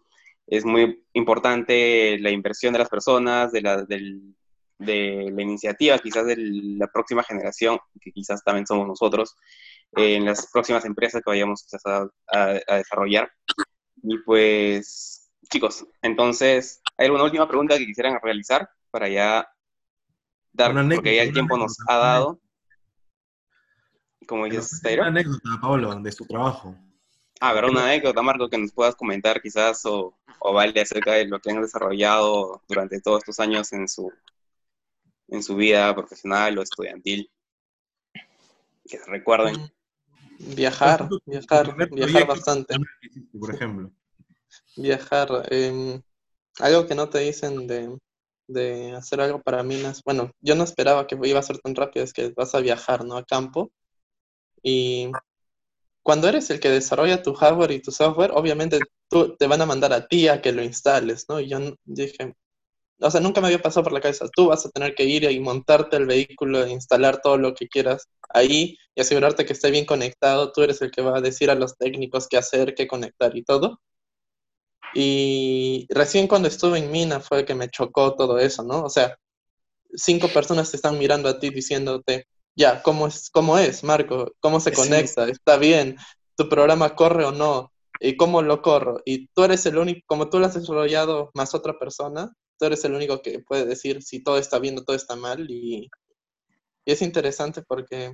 Es 0.47 0.65
muy 0.65 1.03
importante 1.13 2.17
la 2.19 2.31
inversión 2.31 2.73
de 2.73 2.79
las 2.79 2.89
personas, 2.89 3.51
de 3.51 3.61
la, 3.61 3.83
del- 3.83 4.35
de 4.79 5.31
la 5.33 5.41
iniciativa 5.43 5.99
quizás 5.99 6.25
de 6.27 6.35
la 6.37 6.87
próxima 6.87 7.23
generación, 7.23 7.79
que 8.01 8.11
quizás 8.11 8.43
también 8.43 8.67
somos 8.67 8.87
nosotros, 8.87 9.35
eh, 9.97 10.15
en 10.15 10.25
las 10.25 10.49
próximas 10.51 10.85
empresas 10.85 11.21
que 11.23 11.31
vayamos 11.31 11.63
quizás 11.63 11.81
a- 11.85 12.07
a- 12.67 12.77
desarrollar. 12.77 13.31
Y 14.03 14.17
pues, 14.19 15.31
chicos, 15.49 15.85
entonces, 16.01 16.81
¿hay 16.97 17.05
alguna 17.07 17.23
última 17.25 17.47
pregunta 17.47 17.77
que 17.77 17.85
quisieran 17.85 18.19
realizar 18.21 18.69
para 18.91 19.07
ya 19.09 19.47
dar, 20.53 20.71
Una 20.71 20.81
anécdota, 20.81 20.95
porque 21.01 21.15
ya 21.15 21.23
el 21.23 21.33
tiempo 21.33 21.57
nos 21.57 21.75
ha 21.87 21.97
dado? 21.97 22.39
Como 24.27 24.45
dices, 24.45 24.79
cuente 24.81 24.99
Una 24.99 25.07
anécdota, 25.09 25.49
Pablo, 25.61 25.95
de 25.95 26.11
su 26.11 26.25
trabajo. 26.25 26.75
Ah, 27.41 27.51
pero 27.53 27.69
una 27.69 27.85
anécdota, 27.85 28.21
Marco, 28.21 28.49
que 28.49 28.57
nos 28.57 28.71
puedas 28.71 28.95
comentar 28.95 29.41
quizás 29.41 29.85
o, 29.85 30.17
o 30.39 30.53
vale 30.53 30.79
acerca 30.79 31.13
de 31.13 31.25
lo 31.25 31.39
que 31.39 31.51
han 31.51 31.61
desarrollado 31.61 32.61
durante 32.69 33.01
todos 33.01 33.19
estos 33.19 33.39
años 33.39 33.73
en 33.73 33.87
su, 33.89 34.11
en 35.27 35.43
su 35.43 35.55
vida 35.55 35.93
profesional 35.93 36.57
o 36.57 36.61
estudiantil. 36.61 37.29
Que 38.85 38.97
se 38.97 39.05
recuerden. 39.09 39.55
Mm, 39.55 40.55
Viajar, 40.55 41.07
tu 41.07 41.19
viajar, 41.25 41.75
viajar 41.91 42.27
bastante. 42.27 42.75
Por 43.39 43.53
ejemplo. 43.53 43.91
Viajar. 44.75 45.29
em, 45.51 46.01
algo 46.59 46.85
que 46.87 46.95
no 46.95 47.09
te 47.09 47.19
dicen 47.19 47.67
de, 47.67 47.97
de 48.53 48.93
hacer 48.95 49.21
algo 49.21 49.41
para 49.41 49.63
minas. 49.63 50.01
Bueno, 50.05 50.31
yo 50.41 50.55
no 50.55 50.63
esperaba 50.63 51.07
que 51.07 51.17
iba 51.23 51.39
a 51.39 51.43
ser 51.43 51.59
tan 51.59 51.75
rápido, 51.75 52.05
es 52.05 52.13
que 52.13 52.29
vas 52.35 52.55
a 52.55 52.59
viajar, 52.59 53.05
¿no? 53.05 53.17
A 53.17 53.25
campo. 53.25 53.71
Y 54.63 55.11
cuando 56.03 56.27
eres 56.29 56.49
el 56.49 56.59
que 56.59 56.69
desarrolla 56.69 57.23
tu 57.23 57.33
hardware 57.33 57.71
y 57.71 57.81
tu 57.81 57.91
software, 57.91 58.31
obviamente 58.33 58.79
tú 59.09 59.35
te 59.37 59.47
van 59.47 59.61
a 59.61 59.65
mandar 59.65 59.93
a 59.93 60.07
ti 60.07 60.27
a 60.27 60.41
que 60.41 60.51
lo 60.51 60.63
instales, 60.63 61.25
¿no? 61.29 61.39
Y 61.39 61.49
yo 61.49 61.59
dije, 61.85 62.35
o 62.99 63.11
sea, 63.11 63.21
nunca 63.21 63.41
me 63.41 63.47
había 63.47 63.61
pasado 63.61 63.83
por 63.83 63.93
la 63.93 64.01
cabeza, 64.01 64.27
tú 64.35 64.47
vas 64.47 64.65
a 64.65 64.69
tener 64.69 64.95
que 64.95 65.03
ir 65.05 65.23
y 65.25 65.39
montarte 65.39 65.97
el 65.97 66.05
vehículo, 66.05 66.63
e 66.63 66.71
instalar 66.71 67.21
todo 67.21 67.37
lo 67.37 67.53
que 67.53 67.67
quieras 67.67 68.07
ahí 68.29 68.77
y 68.95 69.01
asegurarte 69.01 69.45
que 69.45 69.53
esté 69.53 69.71
bien 69.71 69.85
conectado, 69.85 70.51
tú 70.51 70.61
eres 70.63 70.81
el 70.81 70.91
que 70.91 71.01
va 71.01 71.17
a 71.17 71.21
decir 71.21 71.49
a 71.51 71.55
los 71.55 71.77
técnicos 71.77 72.27
qué 72.27 72.37
hacer, 72.37 72.75
qué 72.75 72.87
conectar 72.87 73.35
y 73.35 73.43
todo. 73.43 73.81
Y 74.95 75.87
recién 75.89 76.27
cuando 76.27 76.47
estuve 76.47 76.79
en 76.79 76.91
Mina 76.91 77.19
fue 77.19 77.45
que 77.45 77.55
me 77.55 77.69
chocó 77.69 78.15
todo 78.15 78.37
eso, 78.39 78.63
¿no? 78.63 78.83
O 78.83 78.89
sea, 78.89 79.17
cinco 79.93 80.27
personas 80.29 80.71
te 80.71 80.77
están 80.77 80.97
mirando 80.99 81.29
a 81.29 81.39
ti 81.39 81.49
diciéndote, 81.49 82.27
ya, 82.55 82.81
¿cómo 82.83 83.07
es, 83.07 83.29
cómo 83.31 83.57
es, 83.57 83.83
Marco? 83.83 84.31
¿Cómo 84.39 84.59
se 84.59 84.71
Sí. 84.71 84.75
conecta? 84.75 85.27
¿Está 85.27 85.57
bien? 85.57 85.97
¿Tu 86.37 86.49
programa 86.49 86.95
corre 86.95 87.25
o 87.25 87.31
no? 87.31 87.71
¿Y 87.99 88.17
cómo 88.17 88.41
lo 88.41 88.61
corro? 88.61 89.01
Y 89.05 89.27
tú 89.29 89.43
eres 89.43 89.65
el 89.65 89.77
único, 89.77 90.01
como 90.07 90.29
tú 90.29 90.39
lo 90.39 90.45
has 90.47 90.55
desarrollado 90.55 91.31
más 91.33 91.55
otra 91.55 91.77
persona, 91.79 92.31
tú 92.59 92.65
eres 92.65 92.83
el 92.85 92.93
único 92.93 93.21
que 93.21 93.39
puede 93.39 93.65
decir 93.65 94.01
si 94.03 94.23
todo 94.23 94.37
está 94.37 94.59
bien 94.59 94.77
o 94.77 94.83
todo 94.83 94.95
está 94.95 95.15
mal. 95.15 95.49
Y, 95.49 95.89
y 96.85 96.91
es 96.91 97.01
interesante 97.01 97.61
porque 97.63 98.13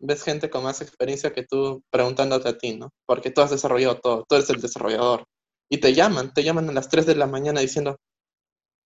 ves 0.00 0.22
gente 0.22 0.50
con 0.50 0.64
más 0.64 0.80
experiencia 0.80 1.32
que 1.32 1.44
tú 1.44 1.82
preguntándote 1.90 2.48
a 2.48 2.58
ti, 2.58 2.76
¿no? 2.76 2.90
Porque 3.06 3.30
tú 3.30 3.40
has 3.40 3.50
desarrollado 3.50 3.98
todo, 4.00 4.24
tú 4.28 4.34
eres 4.34 4.50
el 4.50 4.60
desarrollador. 4.60 5.24
Y 5.70 5.78
te 5.78 5.92
llaman, 5.94 6.32
te 6.32 6.42
llaman 6.42 6.68
a 6.70 6.72
las 6.72 6.88
3 6.88 7.06
de 7.06 7.14
la 7.16 7.26
mañana 7.26 7.60
diciendo, 7.60 7.96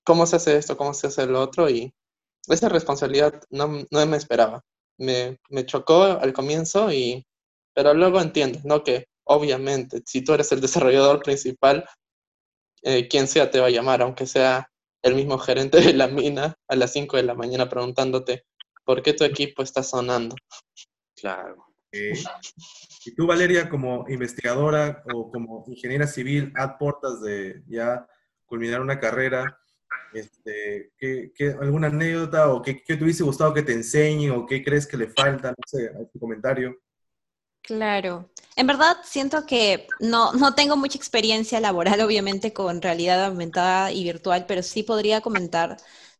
¿cómo 0.05 0.27
se 0.27 0.37
hace 0.37 0.57
esto? 0.57 0.77
¿Cómo 0.77 0.95
se 0.95 1.09
hace 1.09 1.27
lo 1.27 1.41
otro? 1.41 1.69
Y 1.71 1.93
esa 2.49 2.69
responsabilidad 2.69 3.41
no, 3.51 3.85
no 3.91 4.07
me 4.07 4.17
esperaba. 4.17 4.63
Me, 4.99 5.39
me 5.51 5.65
chocó 5.67 6.03
al 6.05 6.33
comienzo, 6.33 6.93
y, 6.93 7.25
pero 7.75 7.95
luego 7.95 8.21
entiendes, 8.21 8.65
¿no? 8.65 8.83
Que 8.85 9.07
obviamente, 9.25 10.03
si 10.07 10.23
tú 10.23 10.35
eres 10.35 10.51
el 10.53 10.61
desarrollador 10.61 11.23
principal, 11.23 11.85
eh, 12.83 13.09
quien 13.09 13.29
sea 13.29 13.51
te 13.51 13.61
va 13.61 13.67
a 13.67 13.71
llamar, 13.71 14.03
aunque 14.03 14.27
sea 14.27 14.69
el 15.03 15.15
mismo 15.15 15.39
gerente 15.39 15.81
de 15.81 15.95
la 15.95 16.09
mina 16.09 16.57
a 16.69 16.77
las 16.77 16.93
5 16.93 17.17
de 17.17 17.25
la 17.25 17.35
mañana 17.35 17.69
preguntándote, 17.69 18.45
¿por 18.85 19.03
qué 19.03 19.13
tu 19.13 19.25
equipo 19.25 19.63
está 19.63 19.83
sonando? 19.83 20.35
Claro. 21.17 21.72
Eh, 21.93 22.19
y 23.05 23.15
tú, 23.15 23.27
Valeria, 23.27 23.69
como 23.69 24.07
investigadora 24.09 25.03
o 25.13 25.31
como 25.31 25.65
ingeniera 25.69 26.07
civil, 26.07 26.53
ad 26.57 26.79
portas 26.79 27.21
de 27.21 27.63
ya 27.69 28.07
culminar 28.47 28.81
una 28.81 28.99
carrera, 28.99 29.59
este, 30.15 30.93
¿qué, 30.99 31.33
qué, 31.35 31.55
alguna 31.61 31.89
anécdota 31.89 32.53
o 32.53 32.63
qué, 32.63 32.83
qué, 32.83 32.97
te 32.97 33.05
hubiese 33.05 33.23
gustado 33.23 33.55
que 33.55 33.63
te 33.63 33.73
enseñen 33.73 34.33
o 34.33 34.47
qué 34.47 34.63
crees 34.65 34.87
que 34.87 34.97
le 34.97 35.09
falta? 35.09 35.51
No 35.51 35.65
sé, 35.67 35.89
a 35.89 36.09
tu 36.11 36.19
comentario. 36.19 36.77
Claro. 37.63 38.29
En 38.57 38.67
verdad, 38.67 38.97
siento 39.05 39.47
que 39.47 39.87
no, 40.01 40.33
no 40.33 40.55
tengo 40.55 40.77
mucha 40.77 40.99
experiencia 40.99 41.61
laboral, 41.61 42.01
obviamente, 42.03 42.53
con 42.53 42.83
realidad 42.83 43.25
aumentada 43.25 43.93
y 43.93 44.05
virtual, 44.05 44.47
pero 44.47 44.63
sí 44.63 44.83
podría 44.83 45.21
comentar 45.21 45.77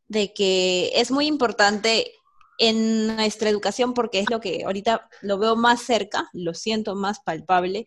de 0.09 0.33
que 0.33 0.93
es 0.95 1.11
muy 1.11 1.27
importante 1.27 2.13
en 2.59 3.17
nuestra 3.17 3.49
educación 3.49 3.95
porque 3.95 4.21
es 4.21 4.31
lo 4.31 4.41
que 4.41 4.65
ahorita 4.65 5.09
lo 5.23 5.39
veo 5.39 5.57
más 5.57 5.83
cerca, 5.83 6.29
lo 6.33 6.55
siento 6.55 6.95
más 6.95 7.21
palpable. 7.21 7.87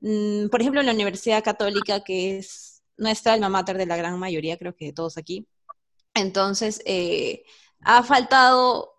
Mm, 0.00 0.48
por 0.48 0.60
ejemplo, 0.60 0.80
en 0.80 0.86
la 0.86 0.94
Universidad 0.94 1.44
Católica, 1.44 2.02
que 2.02 2.38
es 2.38 2.82
nuestra 2.96 3.32
alma 3.32 3.48
mater 3.48 3.78
de 3.78 3.86
la 3.86 3.96
gran 3.96 4.18
mayoría, 4.18 4.58
creo 4.58 4.74
que 4.74 4.86
de 4.86 4.92
todos 4.92 5.16
aquí. 5.16 5.46
Entonces, 6.14 6.82
eh, 6.84 7.44
ha 7.80 8.02
faltado 8.02 8.94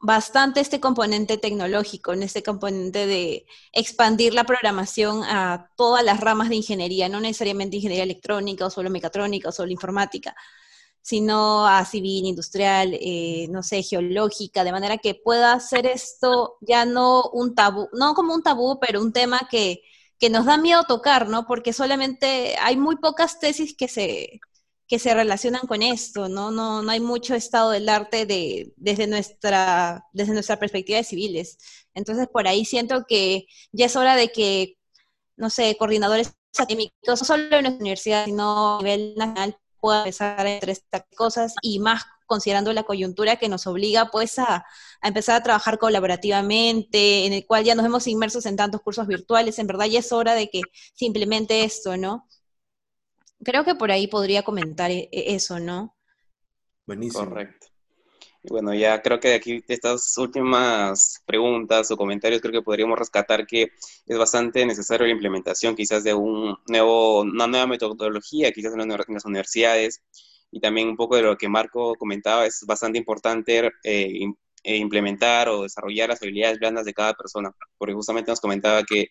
bastante 0.00 0.60
este 0.60 0.80
componente 0.80 1.38
tecnológico, 1.38 2.12
en 2.12 2.22
este 2.22 2.42
componente 2.42 3.06
de 3.06 3.46
expandir 3.72 4.32
la 4.32 4.44
programación 4.44 5.24
a 5.24 5.70
todas 5.76 6.04
las 6.04 6.20
ramas 6.20 6.48
de 6.48 6.56
ingeniería, 6.56 7.08
no 7.08 7.20
necesariamente 7.20 7.76
ingeniería 7.76 8.04
electrónica 8.04 8.66
o 8.66 8.70
solo 8.70 8.90
mecatrónica 8.90 9.48
o 9.48 9.52
solo 9.52 9.72
informática, 9.72 10.36
sino 11.08 11.66
a 11.66 11.86
civil, 11.86 12.26
industrial, 12.26 12.92
eh, 13.00 13.46
no 13.48 13.62
sé, 13.62 13.82
geológica, 13.82 14.62
de 14.62 14.72
manera 14.72 14.98
que 14.98 15.14
pueda 15.14 15.58
ser 15.58 15.86
esto 15.86 16.58
ya 16.60 16.84
no 16.84 17.30
un 17.32 17.54
tabú, 17.54 17.88
no 17.94 18.12
como 18.12 18.34
un 18.34 18.42
tabú, 18.42 18.78
pero 18.78 19.00
un 19.00 19.14
tema 19.14 19.48
que, 19.50 19.80
que 20.18 20.28
nos 20.28 20.44
da 20.44 20.58
miedo 20.58 20.84
tocar, 20.84 21.26
¿no? 21.30 21.46
Porque 21.46 21.72
solamente 21.72 22.56
hay 22.60 22.76
muy 22.76 22.96
pocas 22.96 23.40
tesis 23.40 23.74
que 23.74 23.88
se, 23.88 24.38
que 24.86 24.98
se 24.98 25.14
relacionan 25.14 25.66
con 25.66 25.82
esto, 25.82 26.28
¿no? 26.28 26.50
No, 26.50 26.82
no 26.82 26.90
hay 26.90 27.00
mucho 27.00 27.34
estado 27.34 27.70
del 27.70 27.88
arte 27.88 28.26
de, 28.26 28.74
desde, 28.76 29.06
nuestra, 29.06 30.04
desde 30.12 30.34
nuestra 30.34 30.58
perspectiva 30.58 30.98
de 30.98 31.04
civiles. 31.04 31.56
Entonces, 31.94 32.28
por 32.30 32.46
ahí 32.46 32.66
siento 32.66 33.06
que 33.08 33.46
ya 33.72 33.86
es 33.86 33.96
hora 33.96 34.14
de 34.14 34.28
que, 34.30 34.76
no 35.36 35.48
sé, 35.48 35.74
coordinadores 35.78 36.34
académicos, 36.54 36.98
no 37.06 37.16
solo 37.16 37.44
en 37.44 37.62
nuestra 37.62 37.80
universidad, 37.80 38.26
sino 38.26 38.76
a 38.76 38.82
nivel 38.82 39.14
nacional, 39.16 39.56
puedan 39.80 40.00
empezar 40.00 40.46
entre 40.46 40.72
estas 40.72 41.04
cosas 41.16 41.54
y 41.62 41.78
más 41.78 42.04
considerando 42.26 42.72
la 42.72 42.84
coyuntura 42.84 43.36
que 43.36 43.48
nos 43.48 43.66
obliga 43.66 44.10
pues 44.10 44.38
a, 44.38 44.66
a, 45.00 45.08
empezar 45.08 45.36
a 45.36 45.42
trabajar 45.42 45.78
colaborativamente, 45.78 47.26
en 47.26 47.32
el 47.32 47.46
cual 47.46 47.64
ya 47.64 47.74
nos 47.74 47.86
hemos 47.86 48.06
inmersos 48.06 48.44
en 48.46 48.56
tantos 48.56 48.82
cursos 48.82 49.06
virtuales, 49.06 49.58
en 49.58 49.66
verdad 49.66 49.86
ya 49.86 50.00
es 50.00 50.12
hora 50.12 50.34
de 50.34 50.50
que 50.50 50.60
se 50.94 51.06
implemente 51.06 51.64
esto, 51.64 51.96
¿no? 51.96 52.28
Creo 53.42 53.64
que 53.64 53.74
por 53.74 53.90
ahí 53.90 54.06
podría 54.08 54.42
comentar 54.42 54.90
e, 54.90 55.08
e, 55.10 55.34
eso, 55.34 55.58
¿no? 55.58 55.96
Buenísimo. 56.86 57.24
Correcto. 57.24 57.67
Bueno, 58.44 58.72
ya 58.72 59.02
creo 59.02 59.18
que 59.20 59.28
de 59.28 59.34
aquí, 59.34 59.60
de 59.66 59.74
estas 59.74 60.16
últimas 60.16 61.22
preguntas 61.26 61.90
o 61.90 61.96
comentarios, 61.96 62.40
creo 62.40 62.52
que 62.52 62.62
podríamos 62.62 62.98
rescatar 62.98 63.46
que 63.46 63.72
es 64.06 64.18
bastante 64.18 64.64
necesario 64.64 65.06
la 65.06 65.12
implementación 65.12 65.74
quizás 65.74 66.04
de 66.04 66.14
un 66.14 66.56
nuevo, 66.68 67.20
una 67.22 67.46
nueva 67.48 67.66
metodología, 67.66 68.52
quizás 68.52 68.74
en 68.74 68.88
las 68.88 69.24
universidades, 69.24 70.02
y 70.50 70.60
también 70.60 70.88
un 70.88 70.96
poco 70.96 71.16
de 71.16 71.22
lo 71.22 71.36
que 71.36 71.48
Marco 71.48 71.94
comentaba, 71.96 72.46
es 72.46 72.64
bastante 72.66 72.98
importante 72.98 73.70
eh, 73.84 74.24
eh, 74.62 74.76
implementar 74.76 75.48
o 75.48 75.62
desarrollar 75.62 76.08
las 76.10 76.22
habilidades 76.22 76.58
blandas 76.58 76.84
de 76.86 76.94
cada 76.94 77.14
persona, 77.14 77.52
porque 77.76 77.94
justamente 77.94 78.30
nos 78.30 78.40
comentaba 78.40 78.84
que 78.84 79.08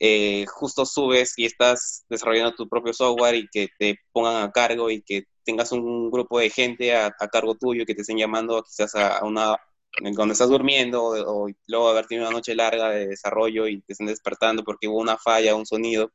eh, 0.00 0.46
justo 0.46 0.86
subes 0.86 1.34
y 1.38 1.46
estás 1.46 2.04
desarrollando 2.08 2.54
tu 2.54 2.68
propio 2.68 2.92
software 2.92 3.34
y 3.36 3.48
que 3.48 3.68
te 3.78 3.98
pongan 4.12 4.42
a 4.44 4.52
cargo 4.52 4.90
y 4.90 5.02
que 5.02 5.24
tengas 5.48 5.72
un 5.72 6.10
grupo 6.10 6.38
de 6.38 6.50
gente 6.50 6.94
a, 6.94 7.10
cargo 7.32 7.54
tuyo 7.54 7.86
que 7.86 7.94
te 7.94 8.02
estén 8.02 8.18
llamando 8.18 8.62
quizás 8.62 8.94
a, 8.94 9.24
una 9.24 9.56
cuando 10.14 10.32
estás 10.32 10.50
durmiendo 10.50 11.02
o, 11.02 11.46
o, 11.46 11.48
luego 11.68 11.88
haber 11.88 12.06
tenido 12.06 12.28
una 12.28 12.36
noche 12.36 12.54
larga 12.54 12.90
de 12.90 13.06
desarrollo 13.08 13.66
y 13.66 13.80
te 13.80 13.94
estén 13.94 14.08
despertando 14.08 14.62
porque 14.62 14.88
hubo 14.88 14.98
una 14.98 15.16
falla, 15.16 15.54
un 15.54 15.64
sonido, 15.64 16.12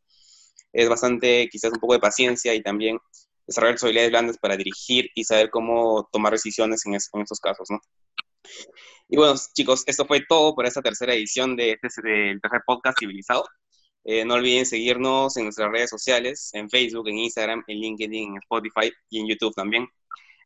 es 0.71 0.87
bastante 0.87 1.49
quizás 1.51 1.71
un 1.73 1.79
poco 1.79 1.93
de 1.93 1.99
paciencia 1.99 2.53
y 2.53 2.61
también 2.61 2.99
desarrollar 3.47 3.75
tus 3.75 3.85
habilidades 3.85 4.11
blandas 4.11 4.37
para 4.37 4.55
dirigir 4.55 5.09
y 5.15 5.23
saber 5.23 5.49
cómo 5.49 6.07
tomar 6.11 6.33
decisiones 6.33 6.85
en, 6.85 6.93
en 6.93 7.21
estos 7.21 7.39
casos, 7.39 7.67
¿no? 7.71 7.79
Y 9.09 9.17
bueno, 9.17 9.33
chicos, 9.55 9.83
esto 9.87 10.05
fue 10.05 10.21
todo 10.29 10.53
por 10.53 10.67
esta 10.67 10.81
tercera 10.83 11.15
edición 11.15 11.55
de 11.55 11.79
este, 11.81 12.01
del 12.03 12.39
podcast 12.67 12.99
civilizado. 12.99 13.45
Eh, 14.05 14.25
no 14.25 14.35
olviden 14.35 14.65
seguirnos 14.65 15.37
en 15.37 15.45
nuestras 15.45 15.71
redes 15.71 15.89
sociales, 15.89 16.49
en 16.53 16.69
Facebook, 16.69 17.07
en 17.07 17.19
Instagram, 17.19 17.63
en 17.67 17.79
LinkedIn, 17.79 18.31
en 18.31 18.37
Spotify 18.37 18.91
y 19.09 19.19
en 19.19 19.27
YouTube 19.27 19.53
también. 19.55 19.87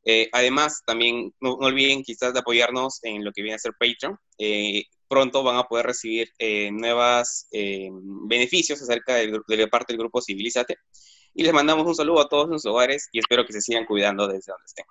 Eh, 0.05 0.29
además, 0.31 0.83
también 0.85 1.33
no, 1.41 1.53
olviden 1.53 2.03
quizás 2.03 2.33
de 2.33 2.39
apoyarnos 2.39 2.99
en 3.03 3.25
lo 3.25 3.31
que 3.31 3.41
viene 3.41 3.55
a 3.55 3.59
ser 3.59 3.73
Patreon. 3.79 4.17
Eh, 4.37 4.85
pronto 5.09 5.43
van 5.43 5.57
a 5.57 5.63
poder 5.63 5.85
recibir 5.85 6.29
nuevos 6.71 7.47
beneficios 8.27 8.81
acerca 8.81 9.15
de, 9.15 9.39
de 9.47 9.57
la 9.57 9.67
parte 9.67 9.93
del 9.93 9.99
grupo 9.99 10.21
Civilízate. 10.21 10.75
Y 11.33 11.43
les 11.43 11.53
mandamos 11.53 11.85
un 11.85 11.95
saludo 11.95 12.21
a 12.21 12.27
todos 12.27 12.49
sus 12.49 12.65
hogares 12.65 13.07
y 13.11 13.19
espero 13.19 13.45
que 13.45 13.53
se 13.53 13.61
sigan 13.61 13.85
cuidando 13.85 14.27
desde 14.27 14.51
donde 14.51 14.65
estén. 14.65 14.85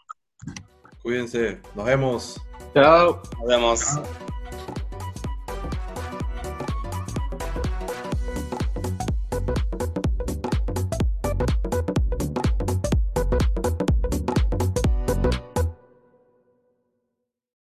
Cuídense, 1.03 1.61
nos 1.75 1.85
vemos. 1.85 2.41
Chao. 2.75 3.23
Nos 3.39 3.47
vemos. 3.47 3.81